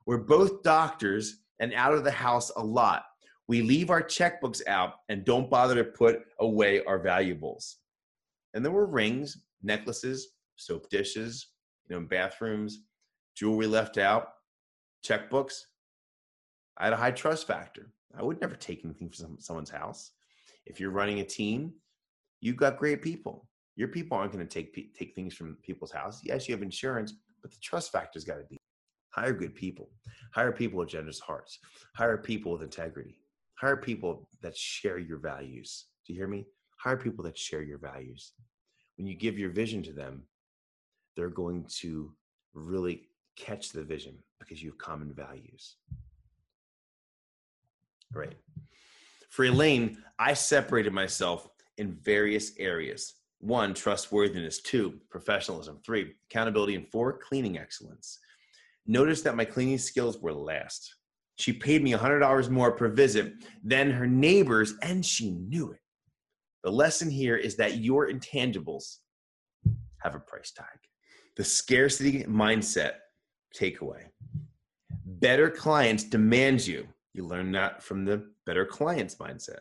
We're 0.05 0.17
both 0.17 0.61
doctors 0.61 1.37
and 1.61 1.73
out 1.73 1.93
of 1.93 2.03
the 2.03 2.11
house 2.11 2.51
a 2.57 2.61
lot. 2.61 3.03
We 3.47 3.61
leave 3.61 3.89
our 3.89 4.03
checkbooks 4.03 4.59
out 4.67 4.95
and 5.07 5.23
don't 5.23 5.49
bother 5.49 5.75
to 5.75 5.85
put 5.85 6.19
away 6.41 6.83
our 6.83 6.99
valuables. 6.99 7.77
And 8.53 8.65
there 8.65 8.73
were 8.73 8.87
rings, 8.87 9.37
necklaces, 9.63 10.33
soap 10.57 10.89
dishes, 10.89 11.47
you 11.87 11.95
know, 11.95 12.05
bathrooms, 12.05 12.79
jewelry 13.37 13.65
left 13.65 13.97
out, 13.97 14.33
checkbooks. 15.05 15.61
I 16.77 16.85
had 16.85 16.93
a 16.93 16.97
high 16.97 17.11
trust 17.11 17.47
factor. 17.47 17.91
I 18.17 18.23
would 18.23 18.41
never 18.41 18.55
take 18.55 18.83
anything 18.83 19.09
from 19.09 19.37
someone's 19.39 19.69
house. 19.69 20.11
If 20.65 20.79
you're 20.79 20.91
running 20.91 21.19
a 21.19 21.25
team, 21.25 21.73
you've 22.41 22.57
got 22.57 22.77
great 22.77 23.01
people. 23.01 23.47
Your 23.75 23.87
people 23.87 24.17
aren't 24.17 24.31
going 24.33 24.45
to 24.45 24.53
take 24.53 24.73
take 24.97 25.15
things 25.15 25.33
from 25.33 25.57
people's 25.63 25.91
house. 25.91 26.21
Yes, 26.23 26.47
you 26.47 26.55
have 26.55 26.63
insurance, 26.63 27.13
but 27.41 27.51
the 27.51 27.57
trust 27.61 27.91
factor's 27.91 28.23
got 28.23 28.35
to 28.35 28.43
be. 28.49 28.57
Hire 29.11 29.33
good 29.33 29.55
people. 29.55 29.89
Hire 30.33 30.51
people 30.51 30.79
with 30.79 30.89
generous 30.89 31.19
hearts. 31.19 31.59
Hire 31.95 32.17
people 32.17 32.51
with 32.51 32.61
integrity. 32.61 33.19
Hire 33.55 33.77
people 33.77 34.27
that 34.41 34.55
share 34.55 34.99
your 34.99 35.17
values. 35.17 35.85
Do 36.05 36.13
you 36.13 36.19
hear 36.19 36.27
me? 36.27 36.45
Hire 36.77 36.97
people 36.97 37.23
that 37.25 37.37
share 37.37 37.63
your 37.63 37.77
values. 37.77 38.33
When 38.97 39.07
you 39.07 39.15
give 39.15 39.37
your 39.37 39.49
vision 39.49 39.81
to 39.83 39.93
them, 39.93 40.23
they're 41.15 41.29
going 41.29 41.65
to 41.79 42.13
really 42.53 43.08
catch 43.39 43.71
the 43.71 43.83
vision 43.83 44.15
because 44.39 44.61
you 44.61 44.69
have 44.69 44.77
common 44.77 45.13
values. 45.13 45.75
Right. 48.13 48.35
For 49.29 49.45
Elaine, 49.45 49.97
I 50.17 50.33
separated 50.33 50.93
myself 50.93 51.47
in 51.77 51.97
various 52.03 52.51
areas. 52.57 53.13
One, 53.39 53.73
trustworthiness. 53.73 54.61
Two, 54.61 54.99
professionalism. 55.09 55.79
Three, 55.85 56.13
accountability. 56.29 56.75
And 56.75 56.87
four, 56.91 57.19
cleaning 57.19 57.57
excellence. 57.57 58.19
Notice 58.85 59.21
that 59.21 59.35
my 59.35 59.45
cleaning 59.45 59.77
skills 59.77 60.17
were 60.19 60.33
last. 60.33 60.95
She 61.37 61.53
paid 61.53 61.83
me 61.83 61.93
$100 61.93 62.49
more 62.49 62.71
per 62.73 62.89
visit 62.89 63.33
than 63.63 63.91
her 63.91 64.07
neighbors, 64.07 64.73
and 64.81 65.05
she 65.05 65.31
knew 65.31 65.71
it. 65.71 65.79
The 66.63 66.71
lesson 66.71 67.09
here 67.09 67.37
is 67.37 67.55
that 67.55 67.77
your 67.77 68.09
intangibles 68.09 68.97
have 69.99 70.15
a 70.15 70.19
price 70.19 70.51
tag. 70.51 70.65
The 71.37 71.45
scarcity 71.45 72.23
mindset 72.23 72.93
takeaway. 73.55 74.03
Better 75.05 75.49
clients 75.49 76.03
demand 76.03 76.65
you. 76.65 76.87
You 77.13 77.25
learn 77.25 77.51
that 77.53 77.83
from 77.83 78.05
the 78.05 78.25
better 78.45 78.65
clients 78.65 79.15
mindset. 79.15 79.59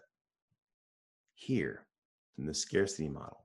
Here, 1.34 1.86
in 2.38 2.46
the 2.46 2.54
scarcity 2.54 3.08
model. 3.08 3.44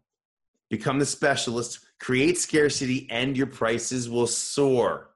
Become 0.70 1.00
the 1.00 1.06
specialist, 1.06 1.80
create 2.00 2.38
scarcity, 2.38 3.08
and 3.10 3.38
your 3.38 3.48
prices 3.48 4.10
will 4.10 4.28
soar. 4.28 5.10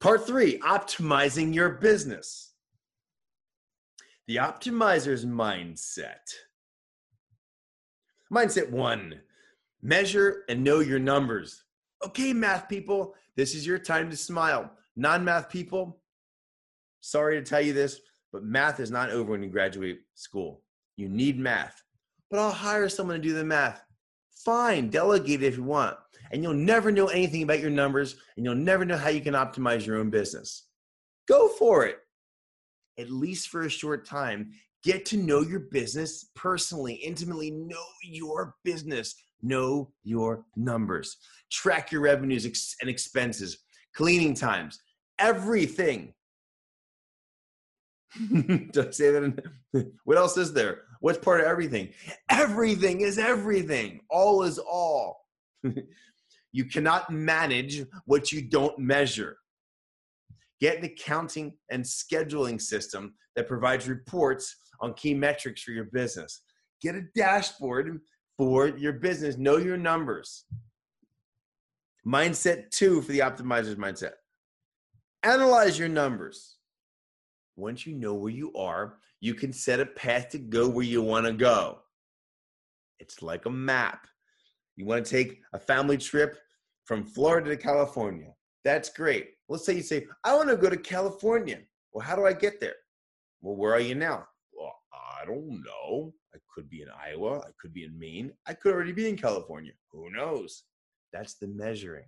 Part 0.00 0.26
three 0.26 0.58
optimizing 0.58 1.54
your 1.54 1.70
business. 1.70 2.54
The 4.26 4.36
optimizer's 4.36 5.24
mindset. 5.24 6.32
Mindset 8.32 8.70
one 8.70 9.20
measure 9.82 10.44
and 10.48 10.64
know 10.64 10.80
your 10.80 10.98
numbers. 10.98 11.64
Okay, 12.04 12.32
math 12.32 12.68
people, 12.68 13.14
this 13.36 13.54
is 13.54 13.66
your 13.66 13.78
time 13.78 14.10
to 14.10 14.16
smile. 14.16 14.70
Non 14.96 15.24
math 15.24 15.48
people, 15.48 16.00
sorry 17.00 17.36
to 17.36 17.42
tell 17.42 17.60
you 17.60 17.72
this, 17.72 18.00
but 18.32 18.44
math 18.44 18.80
is 18.80 18.90
not 18.90 19.10
over 19.10 19.32
when 19.32 19.42
you 19.42 19.48
graduate 19.48 20.00
school. 20.14 20.62
You 20.96 21.08
need 21.08 21.38
math, 21.38 21.82
but 22.30 22.38
I'll 22.38 22.50
hire 22.50 22.88
someone 22.88 23.16
to 23.16 23.22
do 23.22 23.34
the 23.34 23.44
math. 23.44 23.84
Fine, 24.44 24.90
delegate 24.90 25.42
it 25.42 25.46
if 25.46 25.56
you 25.56 25.62
want 25.62 25.96
and 26.32 26.42
you'll 26.42 26.54
never 26.54 26.90
know 26.90 27.06
anything 27.08 27.42
about 27.42 27.60
your 27.60 27.70
numbers 27.70 28.16
and 28.36 28.44
you'll 28.44 28.54
never 28.54 28.84
know 28.84 28.96
how 28.96 29.10
you 29.10 29.20
can 29.20 29.34
optimize 29.34 29.86
your 29.86 29.98
own 29.98 30.10
business. 30.10 30.66
Go 31.28 31.48
for 31.48 31.86
it, 31.86 31.98
at 32.98 33.10
least 33.10 33.48
for 33.48 33.62
a 33.62 33.70
short 33.70 34.06
time. 34.06 34.50
Get 34.82 35.04
to 35.06 35.16
know 35.16 35.42
your 35.42 35.60
business 35.60 36.30
personally, 36.34 36.94
intimately 36.94 37.50
know 37.50 37.84
your 38.02 38.56
business, 38.64 39.14
know 39.42 39.90
your 40.04 40.44
numbers, 40.56 41.16
track 41.50 41.92
your 41.92 42.00
revenues 42.00 42.76
and 42.80 42.88
expenses, 42.90 43.58
cleaning 43.94 44.34
times, 44.34 44.80
everything. 45.18 46.14
I 48.20 48.90
say 48.90 49.10
that? 49.10 49.42
what 50.04 50.18
else 50.18 50.36
is 50.36 50.52
there? 50.52 50.82
What's 51.00 51.18
part 51.18 51.40
of 51.40 51.46
everything? 51.46 51.88
Everything 52.30 53.00
is 53.00 53.18
everything. 53.18 54.00
All 54.10 54.42
is 54.42 54.58
all. 54.58 55.26
You 56.52 56.66
cannot 56.66 57.10
manage 57.10 57.82
what 58.04 58.30
you 58.30 58.42
don't 58.42 58.78
measure. 58.78 59.38
Get 60.60 60.78
an 60.78 60.84
accounting 60.84 61.54
and 61.70 61.82
scheduling 61.82 62.60
system 62.60 63.14
that 63.34 63.48
provides 63.48 63.88
reports 63.88 64.54
on 64.80 64.94
key 64.94 65.14
metrics 65.14 65.62
for 65.62 65.72
your 65.72 65.86
business. 65.86 66.42
Get 66.82 66.94
a 66.94 67.02
dashboard 67.16 68.00
for 68.42 68.76
your 68.76 68.94
business. 68.94 69.38
Know 69.38 69.56
your 69.56 69.76
numbers. 69.76 70.46
Mindset 72.04 72.70
two 72.70 73.00
for 73.02 73.12
the 73.12 73.20
optimizer's 73.20 73.76
mindset. 73.76 74.14
Analyze 75.22 75.78
your 75.78 75.88
numbers. 75.88 76.56
Once 77.54 77.86
you 77.86 77.94
know 77.94 78.14
where 78.14 78.32
you 78.32 78.52
are, 78.54 78.96
you 79.20 79.34
can 79.34 79.52
set 79.52 79.78
a 79.78 79.86
path 79.86 80.30
to 80.30 80.38
go 80.38 80.68
where 80.68 80.84
you 80.84 81.02
want 81.02 81.24
to 81.26 81.32
go. 81.32 81.78
It's 82.98 83.22
like 83.22 83.46
a 83.46 83.50
map. 83.50 84.08
You 84.74 84.86
want 84.86 85.06
to 85.06 85.10
take 85.10 85.40
a 85.52 85.58
family 85.60 85.96
trip 85.96 86.36
from 86.84 87.04
Florida 87.04 87.50
to 87.50 87.56
California. 87.56 88.32
That's 88.64 88.88
great. 88.88 89.28
Let's 89.48 89.64
say 89.64 89.74
you 89.74 89.82
say, 89.82 90.08
I 90.24 90.34
want 90.34 90.48
to 90.48 90.56
go 90.56 90.68
to 90.68 90.76
California. 90.76 91.60
Well, 91.92 92.04
how 92.04 92.16
do 92.16 92.26
I 92.26 92.32
get 92.32 92.60
there? 92.60 92.74
Well, 93.40 93.54
where 93.54 93.72
are 93.72 93.80
you 93.80 93.94
now? 93.94 94.26
I 94.92 95.24
don't 95.24 95.62
know. 95.62 96.12
I 96.34 96.38
could 96.54 96.68
be 96.68 96.82
in 96.82 96.88
Iowa. 96.88 97.38
I 97.38 97.50
could 97.60 97.72
be 97.72 97.84
in 97.84 97.98
Maine. 97.98 98.32
I 98.46 98.54
could 98.54 98.74
already 98.74 98.92
be 98.92 99.08
in 99.08 99.16
California. 99.16 99.72
Who 99.92 100.10
knows? 100.10 100.64
That's 101.12 101.34
the 101.34 101.46
measuring. 101.48 102.06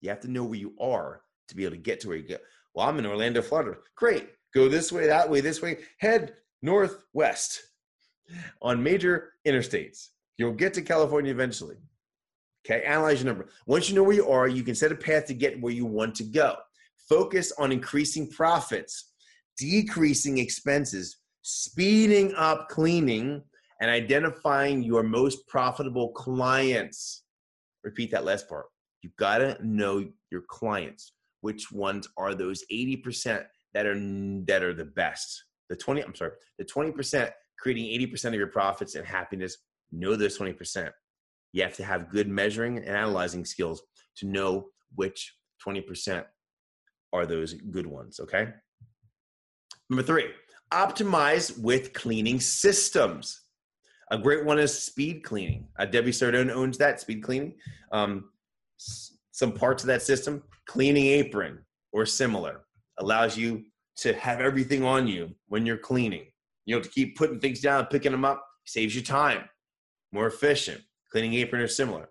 You 0.00 0.10
have 0.10 0.20
to 0.20 0.30
know 0.30 0.44
where 0.44 0.58
you 0.58 0.74
are 0.80 1.22
to 1.48 1.56
be 1.56 1.64
able 1.64 1.76
to 1.76 1.82
get 1.82 2.00
to 2.00 2.08
where 2.08 2.16
you 2.16 2.28
go. 2.28 2.36
Well, 2.74 2.88
I'm 2.88 2.98
in 2.98 3.06
Orlando, 3.06 3.42
Florida. 3.42 3.78
Great. 3.96 4.28
Go 4.54 4.68
this 4.68 4.90
way, 4.90 5.06
that 5.06 5.28
way, 5.28 5.40
this 5.40 5.62
way. 5.62 5.78
Head 5.98 6.34
northwest 6.62 7.62
on 8.62 8.82
major 8.82 9.32
interstates. 9.46 10.08
You'll 10.38 10.52
get 10.52 10.74
to 10.74 10.82
California 10.82 11.30
eventually. 11.30 11.76
Okay, 12.66 12.84
analyze 12.84 13.22
your 13.22 13.32
number. 13.32 13.48
Once 13.66 13.88
you 13.88 13.94
know 13.94 14.02
where 14.02 14.16
you 14.16 14.28
are, 14.28 14.46
you 14.48 14.62
can 14.62 14.74
set 14.74 14.92
a 14.92 14.96
path 14.96 15.26
to 15.26 15.34
get 15.34 15.60
where 15.60 15.72
you 15.72 15.86
want 15.86 16.14
to 16.16 16.24
go. 16.24 16.56
Focus 17.08 17.52
on 17.58 17.72
increasing 17.72 18.30
profits, 18.30 19.12
decreasing 19.56 20.38
expenses, 20.38 21.16
speeding 21.42 22.34
up 22.34 22.68
cleaning, 22.68 23.42
and 23.80 23.90
identifying 23.90 24.82
your 24.82 25.02
most 25.02 25.46
profitable 25.48 26.10
clients. 26.10 27.24
Repeat 27.82 28.10
that 28.10 28.24
last 28.24 28.48
part. 28.48 28.66
You 29.02 29.10
gotta 29.18 29.58
know 29.62 30.06
your 30.30 30.42
clients. 30.48 31.12
Which 31.40 31.72
ones 31.72 32.06
are 32.18 32.34
those 32.34 32.62
80% 32.70 33.44
that 33.72 33.86
are 33.86 33.94
that 34.46 34.62
are 34.62 34.74
the 34.74 34.84
best? 34.84 35.44
The 35.70 35.76
20, 35.76 36.02
I'm 36.02 36.14
sorry, 36.14 36.32
the 36.58 36.64
20% 36.64 37.30
creating 37.58 37.86
80% 38.14 38.26
of 38.26 38.34
your 38.34 38.48
profits 38.48 38.94
and 38.94 39.06
happiness. 39.06 39.56
Know 39.92 40.16
those 40.16 40.38
20%. 40.38 40.90
You 41.52 41.62
have 41.62 41.74
to 41.76 41.84
have 41.84 42.10
good 42.10 42.28
measuring 42.28 42.76
and 42.78 42.86
analyzing 42.86 43.44
skills 43.44 43.82
to 44.16 44.26
know 44.26 44.68
which 44.94 45.34
20% 45.66 46.24
are 47.12 47.26
those 47.26 47.54
good 47.54 47.86
ones, 47.86 48.20
okay? 48.20 48.48
Number 49.88 50.02
three, 50.02 50.26
optimize 50.72 51.58
with 51.58 51.92
cleaning 51.92 52.40
systems. 52.40 53.42
A 54.10 54.18
great 54.18 54.44
one 54.44 54.58
is 54.58 54.76
speed 54.82 55.22
cleaning. 55.22 55.68
Uh, 55.78 55.84
Debbie 55.84 56.10
Sardone 56.10 56.50
owns 56.50 56.78
that 56.78 57.00
speed 57.00 57.22
cleaning. 57.22 57.54
Um, 57.92 58.30
s- 58.78 59.16
some 59.30 59.52
parts 59.52 59.82
of 59.82 59.86
that 59.88 60.02
system, 60.02 60.42
cleaning 60.66 61.06
apron 61.06 61.60
or 61.92 62.04
similar, 62.06 62.62
allows 62.98 63.36
you 63.36 63.64
to 63.98 64.12
have 64.14 64.40
everything 64.40 64.84
on 64.84 65.06
you 65.06 65.30
when 65.48 65.64
you're 65.64 65.76
cleaning. 65.76 66.26
You 66.66 66.74
have 66.74 66.84
to 66.84 66.90
keep 66.90 67.16
putting 67.16 67.40
things 67.40 67.60
down, 67.60 67.86
picking 67.86 68.12
them 68.12 68.24
up, 68.24 68.44
saves 68.64 68.94
you 68.94 69.02
time, 69.02 69.44
more 70.12 70.26
efficient. 70.26 70.80
Cleaning 71.10 71.34
apron 71.34 71.62
or 71.62 71.68
similar. 71.68 72.08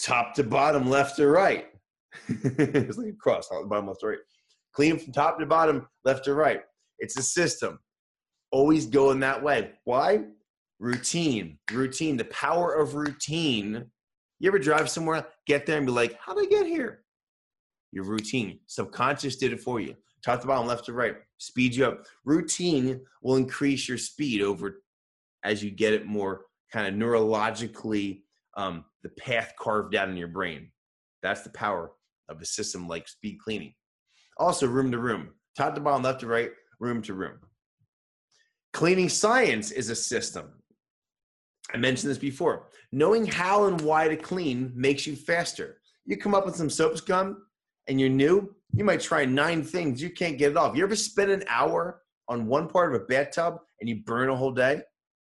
Top 0.00 0.34
to 0.34 0.44
bottom, 0.44 0.88
left 0.88 1.16
to 1.16 1.26
right. 1.26 1.66
it's 2.28 2.96
like 2.96 3.08
a 3.08 3.12
cross, 3.20 3.48
bottom, 3.68 3.86
left 3.88 4.00
to 4.00 4.06
right. 4.08 4.18
Clean 4.72 4.98
from 4.98 5.12
top 5.12 5.38
to 5.38 5.46
bottom, 5.46 5.86
left 6.04 6.24
to 6.24 6.34
right. 6.34 6.62
It's 7.00 7.18
a 7.18 7.22
system. 7.22 7.78
Always 8.52 8.86
going 8.86 9.20
that 9.20 9.42
way. 9.42 9.72
Why? 9.84 10.24
Routine. 10.78 11.58
Routine. 11.72 12.16
The 12.16 12.24
power 12.26 12.74
of 12.74 12.94
routine. 12.94 13.86
You 14.38 14.48
ever 14.48 14.58
drive 14.58 14.88
somewhere, 14.88 15.26
get 15.46 15.66
there, 15.66 15.76
and 15.76 15.86
be 15.86 15.92
like, 15.92 16.18
how 16.18 16.34
did 16.34 16.46
I 16.46 16.48
get 16.48 16.66
here? 16.66 17.02
Your 17.92 18.04
routine. 18.04 18.60
Subconscious 18.66 19.36
did 19.36 19.52
it 19.52 19.60
for 19.60 19.80
you. 19.80 19.96
Top 20.24 20.40
to 20.40 20.46
bottom, 20.46 20.66
left 20.66 20.86
to 20.86 20.92
right. 20.92 21.16
Speed 21.38 21.74
you 21.74 21.86
up. 21.86 22.04
Routine 22.24 23.00
will 23.22 23.36
increase 23.36 23.88
your 23.88 23.98
speed 23.98 24.42
over 24.42 24.82
as 25.44 25.62
you 25.62 25.70
get 25.70 25.92
it 25.92 26.06
more 26.06 26.42
kind 26.72 26.86
of 26.86 26.94
neurologically, 26.94 28.22
um, 28.56 28.84
the 29.02 29.08
path 29.10 29.54
carved 29.58 29.94
out 29.94 30.08
in 30.08 30.16
your 30.16 30.28
brain. 30.28 30.70
That's 31.22 31.42
the 31.42 31.50
power 31.50 31.92
of 32.28 32.40
a 32.40 32.46
system 32.46 32.88
like 32.88 33.08
speed 33.08 33.38
cleaning. 33.42 33.74
Also, 34.36 34.66
room 34.66 34.90
to 34.92 34.98
room, 34.98 35.30
top 35.56 35.74
to 35.74 35.80
bottom, 35.80 36.02
left 36.02 36.20
to 36.20 36.26
right, 36.26 36.50
room 36.80 37.02
to 37.02 37.14
room. 37.14 37.38
Cleaning 38.72 39.08
science 39.08 39.70
is 39.70 39.90
a 39.90 39.96
system. 39.96 40.50
I 41.72 41.76
mentioned 41.76 42.10
this 42.10 42.18
before. 42.18 42.68
Knowing 42.92 43.26
how 43.26 43.66
and 43.66 43.80
why 43.82 44.08
to 44.08 44.16
clean 44.16 44.72
makes 44.74 45.06
you 45.06 45.14
faster. 45.14 45.80
You 46.06 46.16
come 46.16 46.34
up 46.34 46.46
with 46.46 46.56
some 46.56 46.70
soap 46.70 46.96
scum 46.96 47.44
and 47.86 48.00
you're 48.00 48.08
new, 48.08 48.54
you 48.72 48.84
might 48.84 49.00
try 49.00 49.24
nine 49.24 49.62
things, 49.62 50.02
you 50.02 50.10
can't 50.10 50.38
get 50.38 50.52
it 50.52 50.56
off. 50.56 50.76
You 50.76 50.82
ever 50.82 50.96
spend 50.96 51.30
an 51.30 51.44
hour 51.48 52.02
on 52.28 52.46
one 52.46 52.68
part 52.68 52.94
of 52.94 53.00
a 53.00 53.04
bathtub 53.04 53.58
and 53.80 53.88
you 53.88 54.02
burn 54.04 54.28
a 54.28 54.36
whole 54.36 54.52
day? 54.52 54.82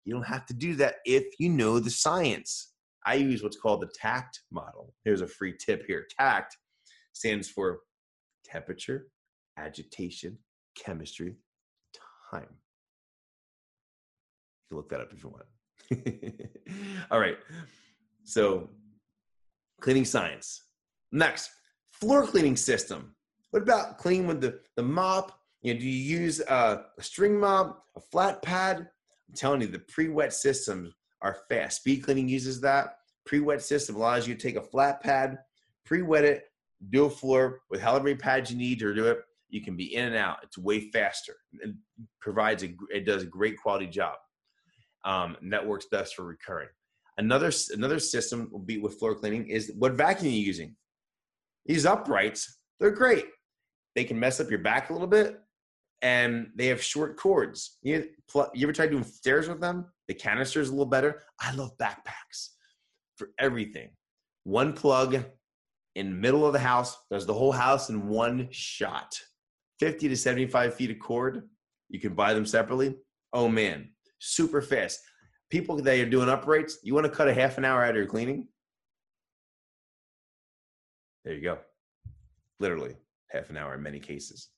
You 0.04 0.14
don't 0.14 0.26
have 0.26 0.46
to 0.46 0.54
do 0.54 0.74
that 0.76 0.96
if 1.04 1.24
you 1.38 1.48
know 1.48 1.78
the 1.78 1.90
science. 1.90 2.72
I 3.04 3.14
use 3.14 3.42
what's 3.42 3.56
called 3.56 3.82
the 3.82 3.90
TACT 4.00 4.40
model. 4.50 4.94
Here's 5.04 5.20
a 5.20 5.26
free 5.26 5.54
tip 5.64 5.84
here. 5.86 6.06
TACT 6.18 6.56
stands 7.12 7.48
for 7.48 7.80
temperature, 8.44 9.08
agitation, 9.58 10.38
chemistry, 10.74 11.36
time. 12.30 12.48
You 14.60 14.68
can 14.68 14.76
look 14.76 14.88
that 14.90 15.00
up 15.00 15.12
if 15.12 15.22
you 15.22 15.30
want. 15.30 15.46
All 17.10 17.20
right. 17.20 17.36
So, 18.24 18.68
cleaning 19.80 20.04
science. 20.04 20.62
Next, 21.10 21.50
floor 21.92 22.26
cleaning 22.26 22.56
system. 22.56 23.14
What 23.50 23.62
about 23.62 23.98
cleaning 23.98 24.26
with 24.26 24.40
the, 24.40 24.60
the 24.76 24.82
mop? 24.82 25.38
You 25.62 25.74
know, 25.74 25.80
do 25.80 25.86
you 25.86 26.18
use 26.20 26.40
a, 26.40 26.86
a 26.98 27.02
string 27.02 27.38
mop, 27.38 27.84
a 27.96 28.00
flat 28.00 28.42
pad? 28.42 28.78
I'm 28.78 29.34
telling 29.34 29.60
you, 29.60 29.66
the 29.66 29.78
pre-wet 29.78 30.32
systems 30.32 30.94
are 31.20 31.36
fast. 31.48 31.78
Speed 31.78 32.04
cleaning 32.04 32.28
uses 32.28 32.60
that. 32.62 32.96
Pre-wet 33.24 33.62
system 33.62 33.96
allows 33.96 34.26
you 34.26 34.34
to 34.34 34.40
take 34.40 34.56
a 34.56 34.62
flat 34.62 35.02
pad, 35.02 35.38
pre-wet 35.84 36.24
it, 36.24 36.44
do 36.90 37.04
a 37.04 37.10
floor 37.10 37.60
with 37.70 37.80
however 37.80 38.04
many 38.04 38.16
pads 38.16 38.50
you 38.50 38.56
need 38.56 38.78
to 38.80 38.94
do 38.94 39.06
it. 39.06 39.20
You 39.52 39.62
can 39.62 39.76
be 39.76 39.94
in 39.94 40.06
and 40.06 40.16
out. 40.16 40.38
It's 40.42 40.58
way 40.58 40.90
faster. 40.90 41.36
It 41.60 41.74
provides 42.20 42.64
a 42.64 42.74
it 42.90 43.04
does 43.04 43.22
a 43.22 43.26
great 43.26 43.56
quality 43.62 43.86
job. 43.86 44.14
Um, 45.04 45.36
that 45.50 45.64
works 45.64 45.86
best 45.92 46.14
for 46.14 46.24
recurring. 46.24 46.70
Another 47.18 47.52
another 47.70 47.98
system 47.98 48.48
will 48.50 48.60
be 48.60 48.78
with 48.78 48.98
floor 48.98 49.14
cleaning 49.14 49.46
is 49.48 49.70
what 49.78 49.92
vacuum 49.92 50.28
are 50.28 50.34
you 50.34 50.40
using? 50.40 50.74
These 51.66 51.84
uprights, 51.84 52.60
they're 52.80 52.90
great. 52.90 53.26
They 53.94 54.04
can 54.04 54.18
mess 54.18 54.40
up 54.40 54.48
your 54.48 54.60
back 54.60 54.88
a 54.88 54.94
little 54.94 55.06
bit, 55.06 55.38
and 56.00 56.48
they 56.56 56.66
have 56.68 56.82
short 56.82 57.18
cords. 57.18 57.78
You, 57.82 58.08
you 58.54 58.66
ever 58.66 58.72
tried 58.72 58.90
doing 58.90 59.04
stairs 59.04 59.48
with 59.48 59.60
them? 59.60 59.84
The 60.08 60.14
canister 60.14 60.62
is 60.62 60.68
a 60.70 60.72
little 60.72 60.86
better. 60.86 61.20
I 61.38 61.54
love 61.54 61.76
backpacks 61.76 62.48
for 63.16 63.28
everything. 63.38 63.90
One 64.44 64.72
plug 64.72 65.22
in 65.94 66.10
the 66.10 66.16
middle 66.16 66.46
of 66.46 66.54
the 66.54 66.58
house 66.58 66.96
does 67.10 67.26
the 67.26 67.34
whole 67.34 67.52
house 67.52 67.90
in 67.90 68.08
one 68.08 68.48
shot. 68.50 69.14
50 69.82 70.10
to 70.10 70.16
75 70.16 70.74
feet 70.76 70.92
of 70.92 71.00
cord. 71.00 71.42
You 71.88 71.98
can 71.98 72.14
buy 72.14 72.34
them 72.34 72.46
separately. 72.46 72.94
Oh 73.32 73.48
man, 73.48 73.90
super 74.20 74.62
fast. 74.62 75.00
People 75.50 75.74
that 75.74 75.98
are 75.98 76.08
doing 76.08 76.28
uprights, 76.28 76.78
you 76.84 76.94
want 76.94 77.04
to 77.04 77.10
cut 77.10 77.26
a 77.26 77.34
half 77.34 77.58
an 77.58 77.64
hour 77.64 77.82
out 77.82 77.90
of 77.90 77.96
your 77.96 78.06
cleaning? 78.06 78.46
There 81.24 81.34
you 81.34 81.42
go. 81.42 81.58
Literally 82.60 82.94
half 83.26 83.50
an 83.50 83.56
hour 83.56 83.74
in 83.74 83.82
many 83.82 83.98
cases. 83.98 84.50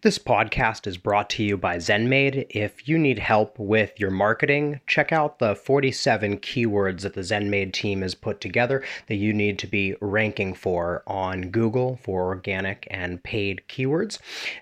This 0.00 0.16
podcast 0.16 0.86
is 0.86 0.96
brought 0.96 1.28
to 1.30 1.42
you 1.42 1.56
by 1.56 1.78
ZenMaid. 1.78 2.46
If 2.50 2.86
you 2.88 2.98
need 2.98 3.18
help 3.18 3.58
with 3.58 3.98
your 3.98 4.12
marketing, 4.12 4.78
check 4.86 5.10
out 5.10 5.40
the 5.40 5.56
47 5.56 6.38
keywords 6.38 7.00
that 7.00 7.14
the 7.14 7.22
ZenMaid 7.22 7.72
team 7.72 8.02
has 8.02 8.14
put 8.14 8.40
together 8.40 8.84
that 9.08 9.16
you 9.16 9.32
need 9.32 9.58
to 9.58 9.66
be 9.66 9.96
ranking 10.00 10.54
for 10.54 11.02
on 11.08 11.50
Google 11.50 11.98
for 12.04 12.26
organic 12.26 12.86
and 12.92 13.20
paid 13.24 13.62
keywords. 13.68 14.20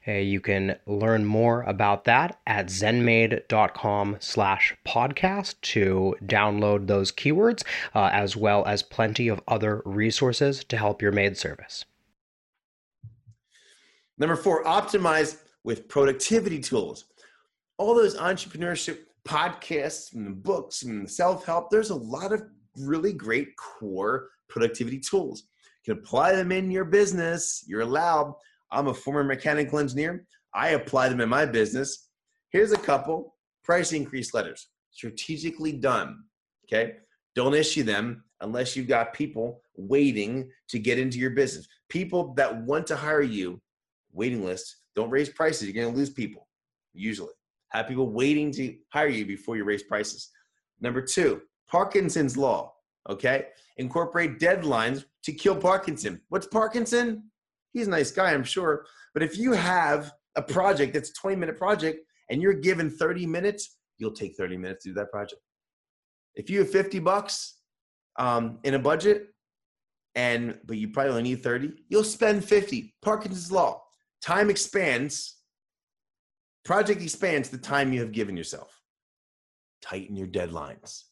Uh, 0.09 0.12
you 0.12 0.41
can 0.41 0.76
learn 0.87 1.26
more 1.26 1.64
about 1.64 2.05
that 2.05 2.41
at 2.47 2.68
zenmaid.com 2.68 4.16
slash 4.20 4.74
podcast 4.87 5.61
to 5.61 6.16
download 6.24 6.87
those 6.87 7.12
keywords, 7.12 7.62
uh, 7.95 8.09
as 8.11 8.39
well 8.39 8.64
as 8.64 8.82
plenty 8.82 9.28
of 9.28 9.43
other 9.47 9.82
resources 9.84 10.64
to 10.64 10.78
help 10.78 11.03
your 11.03 11.12
maid 11.12 11.37
service. 11.37 11.84
Number 14.18 14.36
four, 14.36 14.64
optimize 14.64 15.38
with 15.64 15.88
productivity 15.88 16.60
tools. 16.60 17.04
All 17.78 17.94
those 17.94 18.16
entrepreneurship 18.16 19.00
podcasts 19.26 20.14
and 20.14 20.42
books 20.42 20.82
and 20.84 21.10
self 21.10 21.44
help, 21.44 21.70
there's 21.70 21.90
a 21.90 21.94
lot 21.94 22.32
of 22.32 22.42
really 22.78 23.12
great 23.12 23.56
core 23.56 24.28
productivity 24.48 24.98
tools. 24.98 25.44
You 25.84 25.94
can 25.94 26.02
apply 26.02 26.34
them 26.34 26.52
in 26.52 26.70
your 26.70 26.84
business. 26.84 27.64
You're 27.66 27.82
allowed. 27.82 28.34
I'm 28.70 28.88
a 28.88 28.94
former 28.94 29.24
mechanical 29.24 29.78
engineer. 29.78 30.26
I 30.54 30.70
apply 30.70 31.08
them 31.08 31.20
in 31.20 31.28
my 31.28 31.44
business. 31.44 32.08
Here's 32.50 32.72
a 32.72 32.78
couple 32.78 33.34
price 33.64 33.92
increase 33.92 34.32
letters, 34.32 34.68
strategically 34.90 35.72
done. 35.72 36.24
Okay. 36.64 36.94
Don't 37.34 37.54
issue 37.54 37.82
them 37.82 38.24
unless 38.40 38.76
you've 38.76 38.88
got 38.88 39.12
people 39.12 39.60
waiting 39.76 40.48
to 40.68 40.78
get 40.78 40.98
into 40.98 41.18
your 41.18 41.30
business. 41.30 41.68
People 41.88 42.32
that 42.34 42.62
want 42.62 42.86
to 42.86 42.96
hire 42.96 43.22
you 43.22 43.60
waiting 44.16 44.44
list. 44.44 44.78
Don't 44.94 45.10
raise 45.10 45.28
prices. 45.28 45.68
You're 45.68 45.82
going 45.82 45.92
to 45.92 45.98
lose 45.98 46.10
people, 46.10 46.48
usually. 46.94 47.32
Have 47.70 47.88
people 47.88 48.10
waiting 48.10 48.50
to 48.52 48.76
hire 48.92 49.08
you 49.08 49.26
before 49.26 49.56
you 49.56 49.64
raise 49.64 49.82
prices. 49.82 50.30
Number 50.80 51.02
two, 51.02 51.42
Parkinson's 51.68 52.36
law. 52.36 52.72
Okay. 53.08 53.46
Incorporate 53.76 54.38
deadlines 54.38 55.04
to 55.24 55.32
kill 55.32 55.56
Parkinson. 55.56 56.20
What's 56.28 56.46
Parkinson? 56.46 57.30
He's 57.72 57.86
a 57.86 57.90
nice 57.90 58.10
guy, 58.10 58.32
I'm 58.32 58.44
sure. 58.44 58.86
But 59.12 59.22
if 59.22 59.38
you 59.38 59.52
have 59.52 60.12
a 60.34 60.42
project 60.42 60.94
that's 60.94 61.10
a 61.10 61.14
20 61.14 61.36
minute 61.36 61.58
project 61.58 62.00
and 62.30 62.40
you're 62.40 62.54
given 62.54 62.90
30 62.90 63.26
minutes, 63.26 63.76
you'll 63.98 64.12
take 64.12 64.36
30 64.36 64.56
minutes 64.56 64.84
to 64.84 64.90
do 64.90 64.94
that 64.94 65.10
project. 65.10 65.40
If 66.34 66.50
you 66.50 66.60
have 66.60 66.70
50 66.70 66.98
bucks 67.00 67.58
um, 68.18 68.58
in 68.64 68.74
a 68.74 68.78
budget, 68.78 69.28
and 70.14 70.58
but 70.64 70.78
you 70.78 70.88
probably 70.88 71.10
only 71.10 71.22
need 71.22 71.42
30, 71.42 71.72
you'll 71.88 72.02
spend 72.02 72.44
50. 72.44 72.94
Parkinson's 73.02 73.52
law 73.52 73.82
time 74.27 74.51
expands, 74.51 75.37
project 76.64 77.01
expands 77.01 77.49
the 77.49 77.57
time 77.57 77.93
you 77.93 78.01
have 78.01 78.11
given 78.11 78.37
yourself. 78.37 78.83
Tighten 79.81 80.16
your 80.16 80.27
deadlines. 80.27 81.05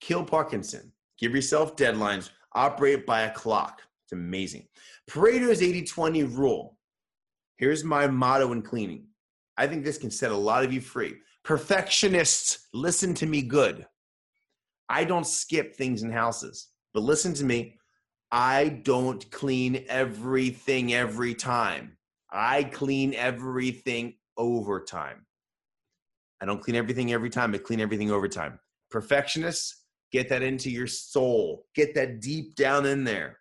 Kill 0.00 0.24
Parkinson. 0.24 0.90
Give 1.16 1.32
yourself 1.32 1.76
deadlines. 1.76 2.30
Operate 2.54 3.06
by 3.06 3.20
a 3.22 3.30
clock. 3.30 3.82
It's 4.04 4.12
amazing. 4.12 4.66
Pareto's 5.08 5.62
80 5.62 5.84
20 5.84 6.24
rule. 6.24 6.76
Here's 7.56 7.84
my 7.84 8.08
motto 8.08 8.50
in 8.50 8.62
cleaning. 8.62 9.04
I 9.56 9.68
think 9.68 9.84
this 9.84 9.96
can 9.96 10.10
set 10.10 10.32
a 10.32 10.36
lot 10.36 10.64
of 10.64 10.72
you 10.72 10.80
free. 10.80 11.14
Perfectionists, 11.44 12.66
listen 12.74 13.14
to 13.14 13.26
me 13.26 13.42
good. 13.42 13.86
I 14.88 15.04
don't 15.04 15.26
skip 15.26 15.76
things 15.76 16.02
in 16.02 16.10
houses, 16.10 16.68
but 16.92 17.04
listen 17.04 17.32
to 17.34 17.44
me. 17.44 17.78
I 18.32 18.80
don't 18.82 19.30
clean 19.30 19.84
everything 19.88 20.92
every 20.92 21.34
time. 21.34 21.95
I 22.36 22.64
clean 22.64 23.14
everything 23.14 24.14
over 24.36 24.80
time. 24.80 25.24
I 26.40 26.44
don't 26.44 26.62
clean 26.62 26.76
everything 26.76 27.12
every 27.12 27.30
time, 27.30 27.54
I 27.54 27.58
clean 27.58 27.80
everything 27.80 28.10
over 28.10 28.28
time. 28.28 28.60
Perfectionists, 28.90 29.84
get 30.12 30.28
that 30.28 30.42
into 30.42 30.70
your 30.70 30.86
soul, 30.86 31.64
get 31.74 31.94
that 31.94 32.20
deep 32.20 32.54
down 32.54 32.84
in 32.84 33.04
there, 33.04 33.38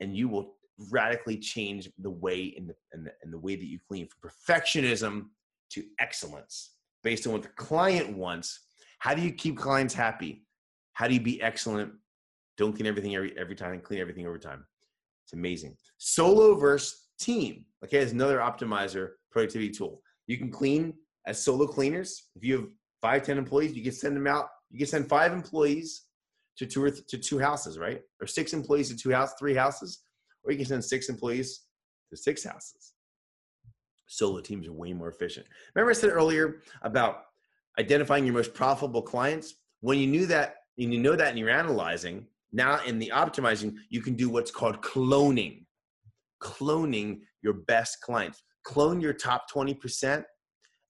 and 0.00 0.16
you 0.16 0.28
will 0.28 0.54
radically 0.90 1.36
change 1.36 1.90
the 1.98 2.10
way 2.10 2.54
in 2.56 2.66
the, 2.66 2.74
in 2.94 3.04
the, 3.04 3.12
in 3.22 3.30
the 3.30 3.38
way 3.38 3.54
that 3.54 3.66
you 3.66 3.78
clean 3.86 4.08
from 4.08 4.30
perfectionism 4.30 5.26
to 5.68 5.84
excellence 5.98 6.76
based 7.04 7.26
on 7.26 7.34
what 7.34 7.42
the 7.42 7.48
client 7.48 8.16
wants. 8.16 8.60
How 8.98 9.14
do 9.14 9.20
you 9.20 9.32
keep 9.32 9.58
clients 9.58 9.92
happy? 9.92 10.46
How 10.94 11.06
do 11.06 11.14
you 11.14 11.20
be 11.20 11.40
excellent? 11.42 11.92
Don't 12.56 12.72
clean 12.72 12.86
everything 12.86 13.14
every, 13.14 13.36
every 13.38 13.54
time, 13.54 13.78
clean 13.80 14.00
everything 14.00 14.26
over 14.26 14.38
time. 14.38 14.64
It's 15.24 15.34
amazing. 15.34 15.76
Solo 15.98 16.54
versus 16.54 17.09
team. 17.20 17.64
Okay, 17.84 17.98
is 17.98 18.12
another 18.12 18.38
optimizer 18.38 19.10
productivity 19.30 19.70
tool. 19.70 20.02
You 20.26 20.38
can 20.38 20.50
clean 20.50 20.94
as 21.26 21.42
solo 21.42 21.66
cleaners. 21.66 22.28
If 22.36 22.44
you 22.44 22.56
have 22.56 22.66
five, 23.00 23.22
ten 23.22 23.38
employees, 23.38 23.74
you 23.74 23.82
can 23.82 23.92
send 23.92 24.16
them 24.16 24.26
out. 24.26 24.48
You 24.70 24.78
can 24.78 24.86
send 24.86 25.08
five 25.08 25.32
employees 25.32 26.06
to 26.56 26.66
two 26.66 26.84
or 26.84 26.90
th- 26.90 27.06
to 27.06 27.18
two 27.18 27.38
houses, 27.38 27.78
right? 27.78 28.00
Or 28.20 28.26
six 28.26 28.52
employees 28.52 28.88
to 28.90 28.96
two 28.96 29.10
houses, 29.10 29.34
three 29.38 29.54
houses, 29.54 30.00
or 30.44 30.52
you 30.52 30.58
can 30.58 30.66
send 30.66 30.84
six 30.84 31.08
employees 31.08 31.62
to 32.10 32.16
six 32.16 32.44
houses. 32.44 32.92
Solo 34.06 34.40
teams 34.40 34.66
are 34.66 34.72
way 34.72 34.92
more 34.92 35.08
efficient. 35.08 35.46
Remember 35.74 35.90
I 35.90 35.94
said 35.94 36.10
earlier 36.10 36.62
about 36.82 37.22
identifying 37.78 38.24
your 38.24 38.34
most 38.34 38.54
profitable 38.54 39.02
clients? 39.02 39.54
When 39.80 39.98
you 39.98 40.06
knew 40.06 40.26
that 40.26 40.56
and 40.78 40.92
you 40.92 41.00
know 41.00 41.16
that 41.16 41.28
and 41.28 41.38
you're 41.38 41.50
analyzing, 41.50 42.26
now 42.52 42.80
in 42.84 42.98
the 42.98 43.12
optimizing, 43.14 43.76
you 43.88 44.02
can 44.02 44.14
do 44.14 44.28
what's 44.28 44.50
called 44.50 44.82
cloning. 44.82 45.64
Cloning 46.42 47.20
your 47.42 47.54
best 47.54 48.00
clients. 48.00 48.42
Clone 48.64 49.00
your 49.00 49.12
top 49.12 49.50
20% 49.50 50.24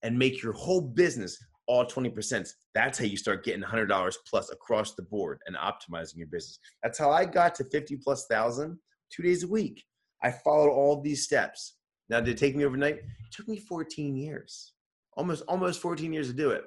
and 0.03 0.19
make 0.19 0.43
your 0.43 0.53
whole 0.53 0.81
business 0.81 1.39
all 1.67 1.87
20%. 1.87 2.49
That's 2.75 2.99
how 2.99 3.05
you 3.05 3.17
start 3.17 3.45
getting 3.45 3.63
$100 3.63 4.15
plus 4.29 4.51
across 4.51 4.95
the 4.95 5.03
board 5.03 5.39
and 5.47 5.57
optimizing 5.57 6.17
your 6.17 6.27
business. 6.27 6.59
That's 6.83 6.99
how 6.99 7.11
I 7.11 7.25
got 7.25 7.55
to 7.57 7.65
50 7.65 7.97
plus 8.03 8.27
thousand 8.27 8.79
two 9.11 9.23
days 9.23 9.45
a 9.45 9.49
week. 9.49 9.85
I 10.23 10.33
followed 10.33 10.71
all 10.71 11.01
these 11.01 11.25
steps. 11.25 11.77
Now, 12.09 12.21
did 12.21 12.31
it 12.35 12.39
take 12.39 12.57
me 12.57 12.65
overnight? 12.65 12.97
It 12.97 13.05
took 13.33 13.47
me 13.47 13.59
14 13.59 14.17
years, 14.17 14.73
almost 15.17 15.45
almost 15.47 15.81
14 15.81 16.13
years 16.13 16.27
to 16.27 16.35
do 16.35 16.51
it. 16.51 16.65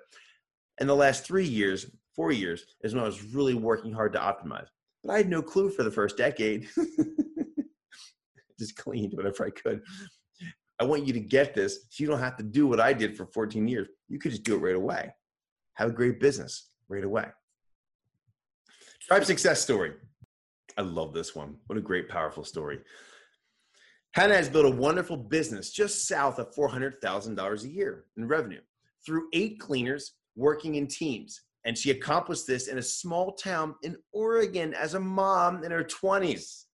And 0.79 0.87
the 0.87 0.95
last 0.95 1.25
three 1.25 1.45
years, 1.45 1.85
four 2.15 2.31
years, 2.31 2.63
is 2.83 2.93
when 2.93 3.03
I 3.03 3.07
was 3.07 3.23
really 3.23 3.53
working 3.53 3.91
hard 3.91 4.13
to 4.13 4.19
optimize. 4.19 4.67
But 5.03 5.13
I 5.13 5.17
had 5.17 5.29
no 5.29 5.41
clue 5.41 5.69
for 5.69 5.83
the 5.83 5.91
first 5.91 6.17
decade. 6.17 6.69
Just 8.59 8.77
cleaned 8.77 9.13
whatever 9.13 9.45
I 9.45 9.49
could. 9.49 9.81
I 10.79 10.85
want 10.85 11.05
you 11.05 11.13
to 11.13 11.19
get 11.19 11.53
this 11.53 11.85
so 11.89 12.03
you 12.03 12.07
don't 12.07 12.19
have 12.19 12.37
to 12.37 12.43
do 12.43 12.67
what 12.67 12.79
I 12.79 12.93
did 12.93 13.15
for 13.15 13.25
14 13.27 13.67
years. 13.67 13.87
You 14.09 14.19
could 14.19 14.31
just 14.31 14.43
do 14.43 14.55
it 14.55 14.59
right 14.59 14.75
away. 14.75 15.13
Have 15.75 15.89
a 15.89 15.93
great 15.93 16.19
business 16.19 16.69
right 16.89 17.03
away. 17.03 17.27
Tribe 19.07 19.23
success 19.23 19.61
story. 19.61 19.93
I 20.77 20.81
love 20.81 21.13
this 21.13 21.35
one. 21.35 21.55
What 21.67 21.77
a 21.77 21.81
great, 21.81 22.09
powerful 22.09 22.43
story. 22.43 22.79
Hannah 24.13 24.35
has 24.35 24.49
built 24.49 24.65
a 24.65 24.69
wonderful 24.75 25.17
business 25.17 25.71
just 25.71 26.07
south 26.07 26.39
of 26.39 26.53
$400,000 26.53 27.63
a 27.63 27.67
year 27.67 28.05
in 28.17 28.27
revenue 28.27 28.61
through 29.05 29.27
eight 29.33 29.59
cleaners 29.59 30.13
working 30.35 30.75
in 30.75 30.87
teams. 30.87 31.41
And 31.65 31.77
she 31.77 31.91
accomplished 31.91 32.45
this 32.45 32.67
in 32.67 32.77
a 32.77 32.83
small 32.83 33.33
town 33.33 33.75
in 33.83 33.95
Oregon 34.11 34.73
as 34.73 34.93
a 34.93 34.99
mom 34.99 35.63
in 35.63 35.71
her 35.71 35.83
20s. 35.83 36.65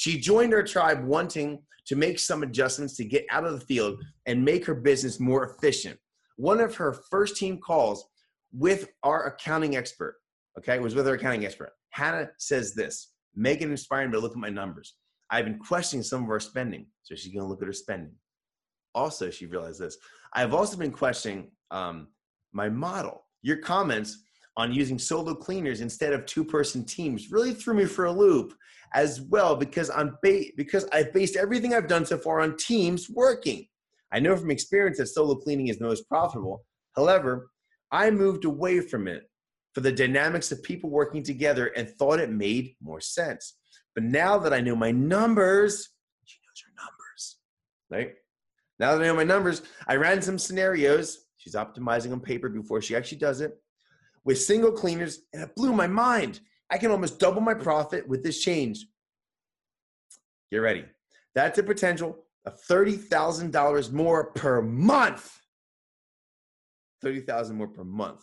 She 0.00 0.18
joined 0.18 0.54
our 0.54 0.62
tribe 0.62 1.04
wanting 1.04 1.58
to 1.84 1.94
make 1.94 2.18
some 2.18 2.42
adjustments 2.42 2.96
to 2.96 3.04
get 3.04 3.26
out 3.30 3.44
of 3.44 3.52
the 3.52 3.66
field 3.66 4.02
and 4.24 4.42
make 4.42 4.64
her 4.64 4.74
business 4.74 5.20
more 5.20 5.44
efficient. 5.44 5.98
One 6.38 6.58
of 6.58 6.74
her 6.76 6.94
first 7.10 7.36
team 7.36 7.58
calls 7.58 8.08
with 8.50 8.88
our 9.02 9.26
accounting 9.26 9.76
expert, 9.76 10.14
okay, 10.58 10.78
was 10.78 10.94
with 10.94 11.06
our 11.06 11.16
accounting 11.16 11.44
expert. 11.44 11.72
Hannah 11.90 12.30
says 12.38 12.72
this 12.72 13.12
Megan 13.34 13.70
inspired 13.70 14.08
me 14.08 14.14
to 14.14 14.20
look 14.20 14.32
at 14.32 14.38
my 14.38 14.48
numbers. 14.48 14.94
I've 15.30 15.44
been 15.44 15.58
questioning 15.58 16.02
some 16.02 16.24
of 16.24 16.30
our 16.30 16.40
spending. 16.40 16.86
So 17.02 17.14
she's 17.14 17.34
going 17.34 17.44
to 17.44 17.50
look 17.50 17.60
at 17.60 17.66
her 17.66 17.74
spending. 17.74 18.14
Also, 18.94 19.28
she 19.28 19.44
realized 19.44 19.80
this. 19.80 19.98
I've 20.32 20.54
also 20.54 20.78
been 20.78 20.92
questioning 20.92 21.50
um, 21.70 22.08
my 22.54 22.70
model. 22.70 23.26
Your 23.42 23.58
comments 23.58 24.16
on 24.56 24.72
using 24.72 24.98
solo 24.98 25.34
cleaners 25.34 25.82
instead 25.82 26.14
of 26.14 26.24
two-person 26.24 26.86
teams 26.86 27.30
really 27.30 27.52
threw 27.52 27.74
me 27.74 27.84
for 27.84 28.06
a 28.06 28.12
loop 28.12 28.54
as 28.94 29.20
well 29.20 29.56
because 29.56 29.90
I'm 29.90 30.18
ba- 30.22 30.44
because 30.56 30.86
I've 30.92 31.12
based 31.12 31.36
everything 31.36 31.74
I've 31.74 31.88
done 31.88 32.04
so 32.06 32.18
far 32.18 32.40
on 32.40 32.56
teams 32.56 33.08
working. 33.08 33.66
I 34.12 34.20
know 34.20 34.36
from 34.36 34.50
experience 34.50 34.98
that 34.98 35.06
solo 35.06 35.36
cleaning 35.36 35.68
is 35.68 35.78
the 35.78 35.84
most 35.84 36.08
profitable. 36.08 36.64
However, 36.96 37.50
I 37.92 38.10
moved 38.10 38.44
away 38.44 38.80
from 38.80 39.06
it 39.06 39.30
for 39.72 39.80
the 39.80 39.92
dynamics 39.92 40.50
of 40.50 40.62
people 40.62 40.90
working 40.90 41.22
together 41.22 41.68
and 41.68 41.88
thought 41.88 42.18
it 42.18 42.30
made 42.30 42.74
more 42.82 43.00
sense. 43.00 43.56
But 43.94 44.04
now 44.04 44.38
that 44.38 44.52
I 44.52 44.60
know 44.60 44.74
my 44.74 44.90
numbers, 44.90 45.90
she 46.24 46.38
knows 46.44 46.62
her 46.66 46.72
numbers, 46.76 47.36
right? 47.90 48.14
Now 48.78 48.96
that 48.96 49.02
I 49.02 49.06
know 49.06 49.14
my 49.14 49.24
numbers, 49.24 49.62
I 49.86 49.96
ran 49.96 50.22
some 50.22 50.38
scenarios. 50.38 51.26
She's 51.36 51.54
optimizing 51.54 52.12
on 52.12 52.20
paper 52.20 52.48
before 52.48 52.82
she 52.82 52.96
actually 52.96 53.18
does 53.18 53.40
it 53.40 53.60
with 54.24 54.40
single 54.40 54.72
cleaners, 54.72 55.20
and 55.32 55.42
it 55.42 55.54
blew 55.56 55.72
my 55.72 55.86
mind. 55.86 56.40
I 56.70 56.78
can 56.78 56.90
almost 56.90 57.18
double 57.18 57.40
my 57.40 57.54
mm. 57.54 57.62
profit 57.62 58.08
with 58.08 58.22
this 58.22 58.40
change. 58.40 58.86
Get 60.50 60.58
ready. 60.58 60.84
That's 61.34 61.58
a 61.58 61.62
potential 61.62 62.24
of 62.44 62.60
$30,000 62.68 63.92
more 63.92 64.32
per 64.32 64.62
month. 64.62 65.38
30,000 67.02 67.56
more 67.56 67.68
per 67.68 67.84
month. 67.84 68.22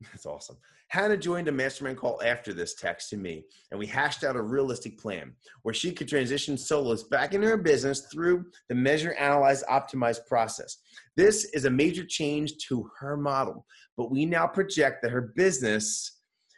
That's 0.00 0.26
awesome. 0.26 0.56
Hannah 0.88 1.16
joined 1.16 1.48
a 1.48 1.52
mastermind 1.52 1.96
call 1.96 2.22
after 2.22 2.52
this 2.52 2.74
text 2.74 3.10
to 3.10 3.16
me, 3.16 3.44
and 3.70 3.80
we 3.80 3.86
hashed 3.86 4.22
out 4.22 4.36
a 4.36 4.42
realistic 4.42 4.98
plan 4.98 5.32
where 5.62 5.74
she 5.74 5.90
could 5.90 6.08
transition 6.08 6.56
solos 6.56 7.04
back 7.04 7.34
into 7.34 7.48
her 7.48 7.56
business 7.56 8.06
through 8.12 8.44
the 8.68 8.74
measure, 8.74 9.14
analyze, 9.14 9.64
optimize 9.64 10.18
process. 10.28 10.76
This 11.16 11.46
is 11.46 11.64
a 11.64 11.70
major 11.70 12.04
change 12.04 12.58
to 12.68 12.88
her 13.00 13.16
model, 13.16 13.66
but 13.96 14.10
we 14.10 14.24
now 14.24 14.46
project 14.46 15.02
that 15.02 15.10
her 15.10 15.32
business 15.34 16.13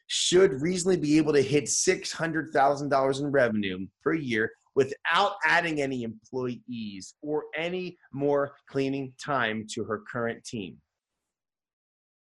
should 0.06 0.60
reasonably 0.60 1.00
be 1.00 1.18
able 1.18 1.32
to 1.32 1.42
hit 1.42 1.64
$600,000 1.64 3.20
in 3.20 3.26
revenue 3.26 3.86
per 4.02 4.14
year 4.14 4.50
without 4.74 5.32
adding 5.44 5.80
any 5.80 6.02
employees 6.02 7.14
or 7.22 7.44
any 7.56 7.96
more 8.12 8.52
cleaning 8.68 9.12
time 9.22 9.66
to 9.70 9.84
her 9.84 10.02
current 10.10 10.44
team. 10.44 10.76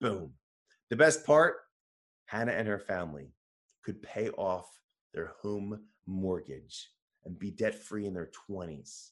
Boom. 0.01 0.33
The 0.91 0.97
best 0.97 1.27
part 1.27 1.57
Hannah 2.27 2.53
and 2.53 2.67
her 2.69 2.79
family 2.79 3.33
could 3.85 4.03
pay 4.03 4.31
off 4.31 4.67
their 5.13 5.33
home 5.41 5.81
mortgage 6.07 6.89
and 7.25 7.39
be 7.39 7.51
debt 7.51 7.75
free 7.75 8.07
in 8.07 8.15
their 8.15 8.31
20s 8.51 9.11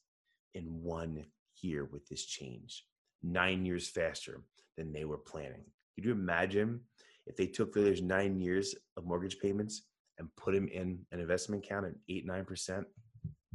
in 0.55 0.64
one 0.83 1.25
year 1.61 1.89
with 1.93 2.07
this 2.09 2.25
change, 2.25 2.85
nine 3.23 3.64
years 3.64 3.89
faster 3.89 4.43
than 4.77 4.93
they 4.93 5.05
were 5.05 5.18
planning. 5.18 5.64
Could 5.95 6.05
you 6.05 6.12
imagine 6.12 6.81
if 7.27 7.37
they 7.37 7.47
took 7.47 7.73
those 7.73 8.03
nine 8.03 8.39
years 8.39 8.75
of 8.97 9.05
mortgage 9.05 9.39
payments 9.39 9.83
and 10.18 10.29
put 10.37 10.55
them 10.55 10.68
in 10.68 10.99
an 11.12 11.20
investment 11.20 11.64
account 11.64 11.87
at 11.87 11.93
eight, 12.09 12.27
9%? 12.27 12.85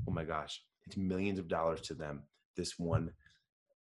Oh 0.08 0.12
my 0.12 0.24
gosh, 0.24 0.62
it's 0.86 0.98
millions 0.98 1.40
of 1.40 1.48
dollars 1.48 1.82
to 1.82 1.94
them. 1.94 2.24
This 2.56 2.80
one 2.80 3.12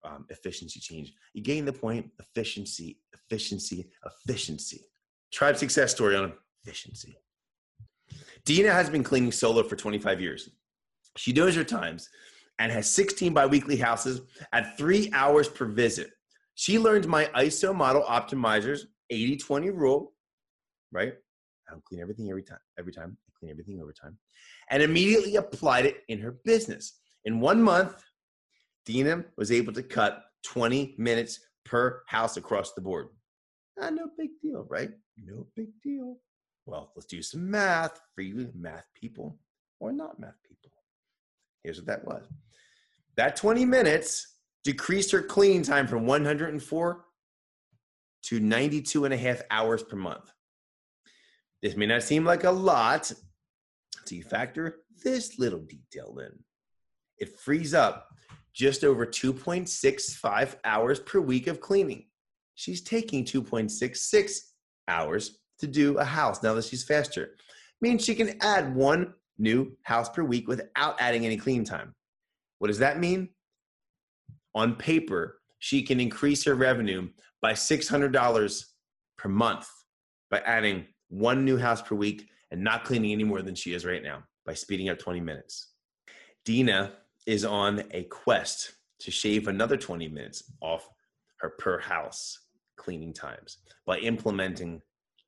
um, 0.04 0.26
efficiency 0.30 0.80
change. 0.80 1.14
You 1.34 1.42
gain 1.42 1.66
the 1.66 1.74
point 1.74 2.10
efficiency, 2.20 3.00
efficiency, 3.14 3.90
efficiency. 4.06 4.82
Tribe 5.32 5.58
success 5.58 5.92
story 5.92 6.16
on 6.16 6.34
efficiency. 6.64 7.18
Dina 8.46 8.72
has 8.72 8.90
been 8.90 9.04
cleaning 9.04 9.32
solo 9.32 9.64
for 9.64 9.76
25 9.76 10.22
years. 10.22 10.50
She 11.18 11.34
knows 11.34 11.56
her 11.56 11.64
times 11.64 12.10
and 12.60 12.72
has 12.72 12.90
16 12.90 13.34
biweekly 13.34 13.78
houses 13.78 14.22
at 14.54 14.78
three 14.78 15.10
hours 15.14 15.48
per 15.48 15.66
visit. 15.66 16.12
She 16.56 16.80
learned 16.80 17.08
my 17.08 17.26
ISO 17.36 17.76
model 17.76 18.04
optimizers 18.04 18.82
80 19.10 19.38
20 19.38 19.70
rule, 19.72 20.14
right? 20.92 21.14
I 21.68 21.72
don't 21.72 21.84
clean 21.84 22.02
everything 22.02 22.30
every 22.30 22.44
time, 22.44 22.60
every 22.80 22.94
time. 22.94 23.18
I 23.28 23.32
clean 23.38 23.52
everything 23.52 23.82
over 23.82 23.94
time. 23.94 24.18
And 24.70 24.82
immediately 24.82 25.36
applied 25.36 25.86
it 25.86 26.04
in 26.08 26.20
her 26.20 26.38
business. 26.46 26.94
In 27.26 27.40
one 27.40 27.62
month, 27.62 28.04
Dina 28.86 29.26
was 29.38 29.52
able 29.52 29.74
to 29.74 29.84
cut 29.84 30.24
20 30.46 30.96
minutes 30.98 31.42
per 31.66 32.04
house 32.08 32.38
across 32.38 32.74
the 32.74 32.82
board. 32.82 33.10
Ah, 33.80 33.90
no 33.90 34.10
big 34.18 34.30
deal, 34.42 34.66
right? 34.70 34.92
No 35.18 35.46
big 35.56 35.68
deal. 35.84 36.18
Well, 36.66 36.92
let's 36.96 37.06
do 37.06 37.22
some 37.22 37.50
math 37.50 38.00
for 38.16 38.22
you 38.22 38.50
math 38.56 38.86
people 38.96 39.38
or 39.80 39.92
not 39.92 40.20
math 40.20 40.36
people. 40.48 40.72
Here's 41.64 41.78
what 41.78 41.88
that 41.88 42.06
was. 42.06 42.24
That 43.18 43.36
20 43.36 43.66
minutes 43.66 44.36
decreased 44.64 45.12
her 45.12 45.22
cleaning 45.22 45.64
time 45.64 45.88
from 45.88 46.06
104 46.06 47.06
to 48.24 48.40
92 48.40 49.06
and 49.06 49.14
a 49.14 49.18
half 49.18 49.42
hours 49.50 49.84
per 49.84 49.96
month. 49.96 50.32
This 51.62 51.76
may 51.76 51.86
not 51.86 52.04
seem 52.04 52.24
like 52.24 52.44
a 52.44 52.52
lot 52.52 53.12
until 54.00 54.18
you 54.18 54.24
factor 54.24 54.80
this 55.04 55.40
little 55.40 55.60
detail 55.60 56.18
in. 56.20 56.32
It 57.18 57.40
frees 57.40 57.74
up 57.74 58.08
just 58.54 58.84
over 58.84 59.06
2.65 59.06 60.56
hours 60.64 61.00
per 61.00 61.20
week 61.20 61.48
of 61.48 61.62
cleaning. 61.62 62.06
She's 62.56 62.82
taking 62.82 63.24
2.66 63.24 64.40
hours 64.88 65.40
to 65.60 65.68
do 65.68 65.98
a 65.98 66.04
house 66.04 66.42
now 66.42 66.54
that 66.54 66.66
she's 66.66 66.84
faster. 66.84 67.36
Means 67.82 68.04
she 68.04 68.16
can 68.16 68.38
add 68.42 68.76
one 68.76 69.14
new 69.38 69.78
house 69.84 70.10
per 70.10 70.24
week 70.24 70.48
without 70.48 71.00
adding 71.00 71.26
any 71.26 71.38
clean 71.38 71.64
time. 71.64 71.94
What 72.60 72.68
does 72.70 72.80
that 72.80 73.00
mean? 73.00 73.30
On 74.56 74.76
paper, 74.76 75.37
she 75.60 75.82
can 75.82 76.00
increase 76.00 76.44
her 76.44 76.56
revenue 76.56 77.10
by 77.42 77.54
$600 77.54 78.66
per 79.18 79.30
month 79.30 79.68
by 80.30 80.40
adding 80.40 80.86
one 81.10 81.46
new 81.46 81.58
house 81.58 81.82
per 81.82 81.96
week 81.96 82.28
and 82.52 82.64
not 82.64 82.84
cleaning 82.84 83.12
any 83.12 83.24
more 83.24 83.42
than 83.42 83.56
she 83.56 83.74
is 83.74 83.86
right 83.86 84.04
now 84.04 84.24
by 84.46 84.54
speeding 84.54 84.90
up 84.90 85.00
20 85.00 85.20
minutes. 85.20 85.74
Dina 86.46 86.94
is 87.26 87.44
on 87.44 87.84
a 87.92 88.04
quest 88.04 88.74
to 89.00 89.12
shave 89.12 89.48
another 89.48 89.78
20 89.78 90.08
minutes 90.08 90.44
off 90.62 90.90
her 91.38 91.50
per 91.50 91.80
house 91.80 92.40
cleaning 92.78 93.14
times 93.14 93.58
by 93.86 93.98
implementing 94.00 94.82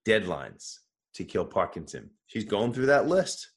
deadlines 0.08 0.78
to 1.14 1.24
kill 1.24 1.46
Parkinson. 1.46 2.10
She's 2.28 2.46
going 2.46 2.74
through 2.74 2.88
that 2.88 3.08
list. 3.08 3.50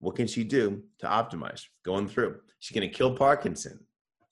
What 0.00 0.16
can 0.16 0.26
she 0.26 0.44
do 0.44 0.82
to 1.00 1.06
optimize? 1.06 1.62
Going 1.84 2.08
through. 2.08 2.36
She's 2.58 2.74
going 2.76 2.88
to 2.88 2.94
kill 2.94 3.16
Parkinson. 3.16 3.80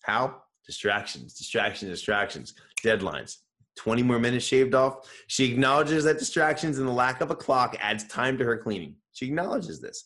How? 0.03 0.43
Distractions, 0.67 1.35
distractions, 1.35 1.91
distractions, 1.91 2.55
deadlines. 2.83 3.37
20 3.77 4.03
more 4.03 4.19
minutes 4.19 4.45
shaved 4.45 4.75
off. 4.75 5.09
She 5.29 5.51
acknowledges 5.53 6.05
that 6.05 6.19
distractions 6.19 6.79
and 6.79 6.89
the 6.89 6.93
lack 6.93 7.21
of 7.21 7.31
a 7.31 7.37
clock 7.37 7.77
adds 7.79 8.05
time 8.05 8.39
to 8.39 8.45
her 8.45 8.57
cleaning. 8.57 8.97
She 9.13 9.27
acknowledges 9.27 9.81
this. 9.81 10.05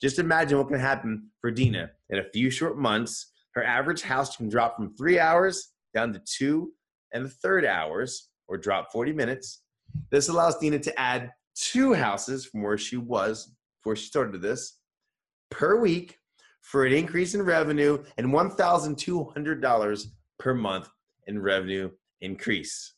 Just 0.00 0.18
imagine 0.18 0.58
what 0.58 0.68
can 0.68 0.78
happen 0.78 1.30
for 1.40 1.50
Dina 1.50 1.90
in 2.10 2.18
a 2.18 2.30
few 2.32 2.50
short 2.50 2.78
months. 2.78 3.32
Her 3.54 3.64
average 3.64 4.02
house 4.02 4.36
can 4.36 4.48
drop 4.48 4.76
from 4.76 4.94
three 4.96 5.18
hours 5.18 5.72
down 5.94 6.12
to 6.12 6.20
two 6.20 6.72
and 7.12 7.24
the 7.24 7.30
third 7.30 7.64
hours, 7.64 8.30
or 8.48 8.56
drop 8.56 8.90
40 8.90 9.12
minutes. 9.12 9.62
This 10.10 10.28
allows 10.28 10.58
Dina 10.58 10.78
to 10.78 11.00
add 11.00 11.30
two 11.54 11.92
houses 11.92 12.46
from 12.46 12.62
where 12.62 12.78
she 12.78 12.96
was 12.96 13.54
before 13.78 13.96
she 13.96 14.06
started 14.06 14.40
this 14.40 14.78
per 15.50 15.78
week 15.78 16.16
for 16.62 16.86
an 16.86 16.92
increase 16.92 17.34
in 17.34 17.42
revenue 17.42 18.02
and 18.16 18.28
$1,200 18.28 20.06
per 20.38 20.54
month 20.54 20.88
in 21.26 21.40
revenue 21.40 21.90
increase. 22.20 22.94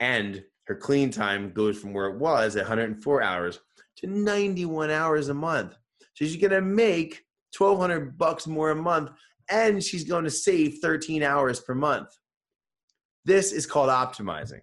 And 0.00 0.42
her 0.66 0.74
clean 0.74 1.10
time 1.10 1.52
goes 1.52 1.78
from 1.78 1.92
where 1.92 2.06
it 2.06 2.18
was 2.18 2.56
at 2.56 2.62
104 2.62 3.22
hours 3.22 3.60
to 3.98 4.06
91 4.06 4.90
hours 4.90 5.28
a 5.28 5.34
month. 5.34 5.72
So 6.14 6.24
she's 6.24 6.36
going 6.36 6.52
to 6.52 6.60
make 6.60 7.22
1200 7.56 8.16
bucks 8.16 8.46
more 8.46 8.70
a 8.70 8.76
month 8.76 9.10
and 9.50 9.82
she's 9.82 10.04
going 10.04 10.24
to 10.24 10.30
save 10.30 10.78
13 10.80 11.22
hours 11.22 11.60
per 11.60 11.74
month. 11.74 12.08
This 13.24 13.52
is 13.52 13.66
called 13.66 13.90
optimizing. 13.90 14.60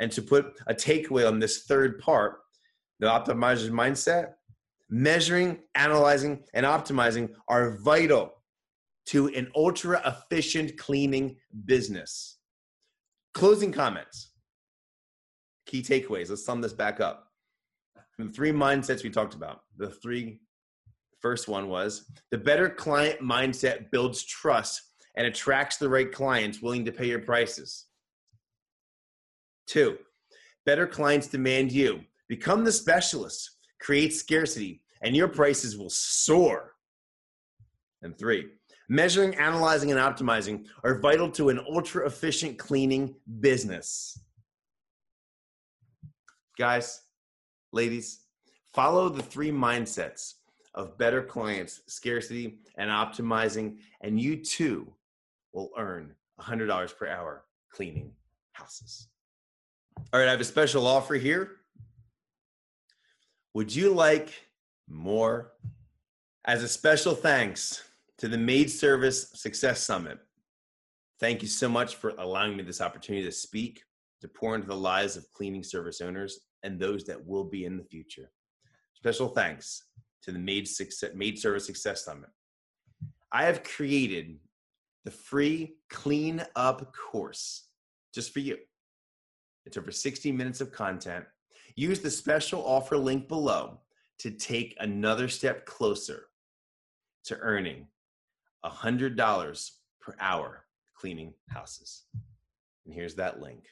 And 0.00 0.10
to 0.12 0.22
put 0.22 0.60
a 0.66 0.74
takeaway 0.74 1.26
on 1.26 1.38
this 1.38 1.64
third 1.64 1.98
part, 1.98 2.40
the 3.00 3.06
optimizer's 3.06 3.70
mindset, 3.70 4.32
measuring, 4.92 5.58
analyzing, 5.74 6.44
and 6.52 6.66
optimizing 6.66 7.30
are 7.48 7.78
vital 7.78 8.34
to 9.06 9.28
an 9.28 9.50
ultra 9.56 10.00
efficient 10.04 10.76
cleaning 10.76 11.34
business. 11.64 12.36
Closing 13.32 13.72
comments. 13.72 14.32
Key 15.66 15.82
takeaways. 15.82 16.28
Let's 16.28 16.44
sum 16.44 16.60
this 16.60 16.74
back 16.74 17.00
up. 17.00 17.28
The 18.18 18.28
three 18.28 18.52
mindsets 18.52 19.02
we 19.02 19.08
talked 19.08 19.34
about. 19.34 19.62
The 19.78 19.88
three 19.88 20.40
first 21.20 21.48
one 21.48 21.68
was 21.68 22.10
the 22.30 22.38
better 22.38 22.68
client 22.68 23.20
mindset 23.20 23.90
builds 23.90 24.22
trust 24.22 24.82
and 25.16 25.26
attracts 25.26 25.78
the 25.78 25.88
right 25.88 26.12
clients 26.12 26.60
willing 26.60 26.84
to 26.84 26.92
pay 26.92 27.06
your 27.06 27.20
prices. 27.20 27.86
Two, 29.66 29.96
better 30.66 30.86
clients 30.86 31.28
demand 31.28 31.72
you. 31.72 32.00
Become 32.28 32.64
the 32.64 32.72
specialist, 32.72 33.50
create 33.80 34.12
scarcity, 34.14 34.81
and 35.02 35.14
your 35.16 35.28
prices 35.28 35.76
will 35.76 35.90
soar. 35.90 36.74
And 38.02 38.16
three, 38.18 38.48
measuring, 38.88 39.34
analyzing, 39.34 39.90
and 39.90 40.00
optimizing 40.00 40.66
are 40.82 40.98
vital 40.98 41.30
to 41.32 41.50
an 41.50 41.60
ultra 41.70 42.06
efficient 42.06 42.58
cleaning 42.58 43.14
business. 43.40 44.18
Guys, 46.58 47.02
ladies, 47.72 48.20
follow 48.72 49.08
the 49.08 49.22
three 49.22 49.50
mindsets 49.50 50.34
of 50.74 50.96
better 50.98 51.22
clients, 51.22 51.82
scarcity, 51.86 52.58
and 52.76 52.90
optimizing, 52.90 53.76
and 54.00 54.20
you 54.20 54.36
too 54.36 54.92
will 55.52 55.70
earn 55.78 56.14
$100 56.40 56.96
per 56.96 57.08
hour 57.08 57.44
cleaning 57.70 58.10
houses. 58.52 59.08
All 60.12 60.20
right, 60.20 60.28
I 60.28 60.30
have 60.30 60.40
a 60.40 60.44
special 60.44 60.86
offer 60.86 61.14
here. 61.14 61.56
Would 63.54 63.74
you 63.74 63.92
like 63.92 64.32
more? 64.92 65.52
As 66.44 66.62
a 66.62 66.68
special 66.68 67.14
thanks 67.14 67.82
to 68.18 68.28
the 68.28 68.38
Maid 68.38 68.70
Service 68.70 69.30
Success 69.34 69.80
Summit, 69.80 70.18
thank 71.20 71.42
you 71.42 71.48
so 71.48 71.68
much 71.68 71.96
for 71.96 72.10
allowing 72.18 72.56
me 72.56 72.62
this 72.62 72.80
opportunity 72.80 73.24
to 73.24 73.32
speak, 73.32 73.82
to 74.20 74.28
pour 74.28 74.54
into 74.54 74.66
the 74.66 74.76
lives 74.76 75.16
of 75.16 75.30
cleaning 75.32 75.62
service 75.62 76.00
owners 76.00 76.40
and 76.62 76.78
those 76.78 77.04
that 77.04 77.26
will 77.26 77.44
be 77.44 77.64
in 77.64 77.76
the 77.76 77.84
future. 77.84 78.30
Special 78.94 79.28
thanks 79.28 79.84
to 80.22 80.32
the 80.32 80.38
Maid, 80.38 80.68
Success, 80.68 81.10
Maid 81.14 81.38
Service 81.38 81.66
Success 81.66 82.04
Summit. 82.04 82.30
I 83.32 83.44
have 83.44 83.64
created 83.64 84.38
the 85.04 85.10
free 85.10 85.74
clean 85.90 86.44
up 86.54 86.94
course 86.94 87.68
just 88.14 88.32
for 88.32 88.40
you. 88.40 88.58
It's 89.64 89.76
over 89.76 89.90
60 89.90 90.32
minutes 90.32 90.60
of 90.60 90.72
content. 90.72 91.24
Use 91.76 92.00
the 92.00 92.10
special 92.10 92.64
offer 92.64 92.96
link 92.96 93.28
below 93.28 93.78
to 94.22 94.30
take 94.30 94.74
another 94.78 95.28
step 95.28 95.66
closer 95.66 96.28
to 97.24 97.36
earning 97.38 97.88
$100 98.64 99.70
per 100.00 100.14
hour 100.20 100.64
cleaning 100.94 101.34
houses. 101.48 102.04
And 102.84 102.94
here's 102.94 103.16
that 103.16 103.40
link 103.40 103.64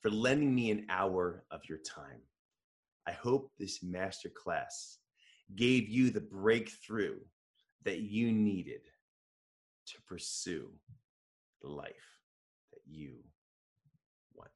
for 0.00 0.10
lending 0.10 0.54
me 0.54 0.70
an 0.70 0.86
hour 0.88 1.44
of 1.50 1.60
your 1.68 1.78
time. 1.78 2.20
I 3.06 3.12
hope 3.12 3.52
this 3.58 3.80
masterclass 3.80 4.96
gave 5.56 5.88
you 5.88 6.10
the 6.10 6.20
breakthrough 6.20 7.18
that 7.84 8.00
you 8.00 8.32
needed 8.32 8.82
to 9.86 10.02
pursue 10.02 10.68
the 11.62 11.68
life 11.68 12.18
that 12.72 12.82
you 12.86 13.16
want. 14.34 14.50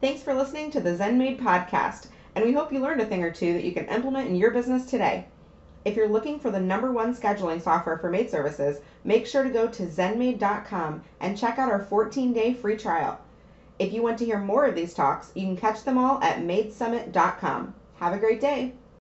Thanks 0.00 0.22
for 0.22 0.34
listening 0.34 0.70
to 0.72 0.80
the 0.80 0.96
Zen 0.96 1.16
Maid 1.16 1.38
podcast, 1.38 2.08
and 2.34 2.44
we 2.44 2.52
hope 2.52 2.72
you 2.72 2.80
learned 2.80 3.00
a 3.00 3.06
thing 3.06 3.22
or 3.22 3.30
two 3.30 3.52
that 3.52 3.64
you 3.64 3.72
can 3.72 3.86
implement 3.86 4.28
in 4.28 4.36
your 4.36 4.50
business 4.50 4.86
today. 4.86 5.26
If 5.84 5.96
you're 5.96 6.08
looking 6.08 6.38
for 6.38 6.50
the 6.50 6.60
number 6.60 6.92
one 6.92 7.14
scheduling 7.14 7.60
software 7.60 7.98
for 7.98 8.10
maid 8.10 8.30
services, 8.30 8.80
make 9.04 9.26
sure 9.26 9.42
to 9.42 9.50
go 9.50 9.68
to 9.68 9.86
zenmaid.com 9.86 11.02
and 11.20 11.38
check 11.38 11.58
out 11.58 11.70
our 11.70 11.84
14 11.84 12.32
day 12.32 12.54
free 12.54 12.76
trial. 12.76 13.20
If 13.82 13.92
you 13.92 14.00
want 14.00 14.18
to 14.18 14.24
hear 14.24 14.38
more 14.38 14.64
of 14.64 14.76
these 14.76 14.94
talks, 14.94 15.32
you 15.34 15.44
can 15.44 15.56
catch 15.56 15.82
them 15.82 15.98
all 15.98 16.22
at 16.22 16.38
maidsummit.com. 16.38 17.74
Have 17.96 18.12
a 18.12 18.18
great 18.18 18.40
day. 18.40 18.74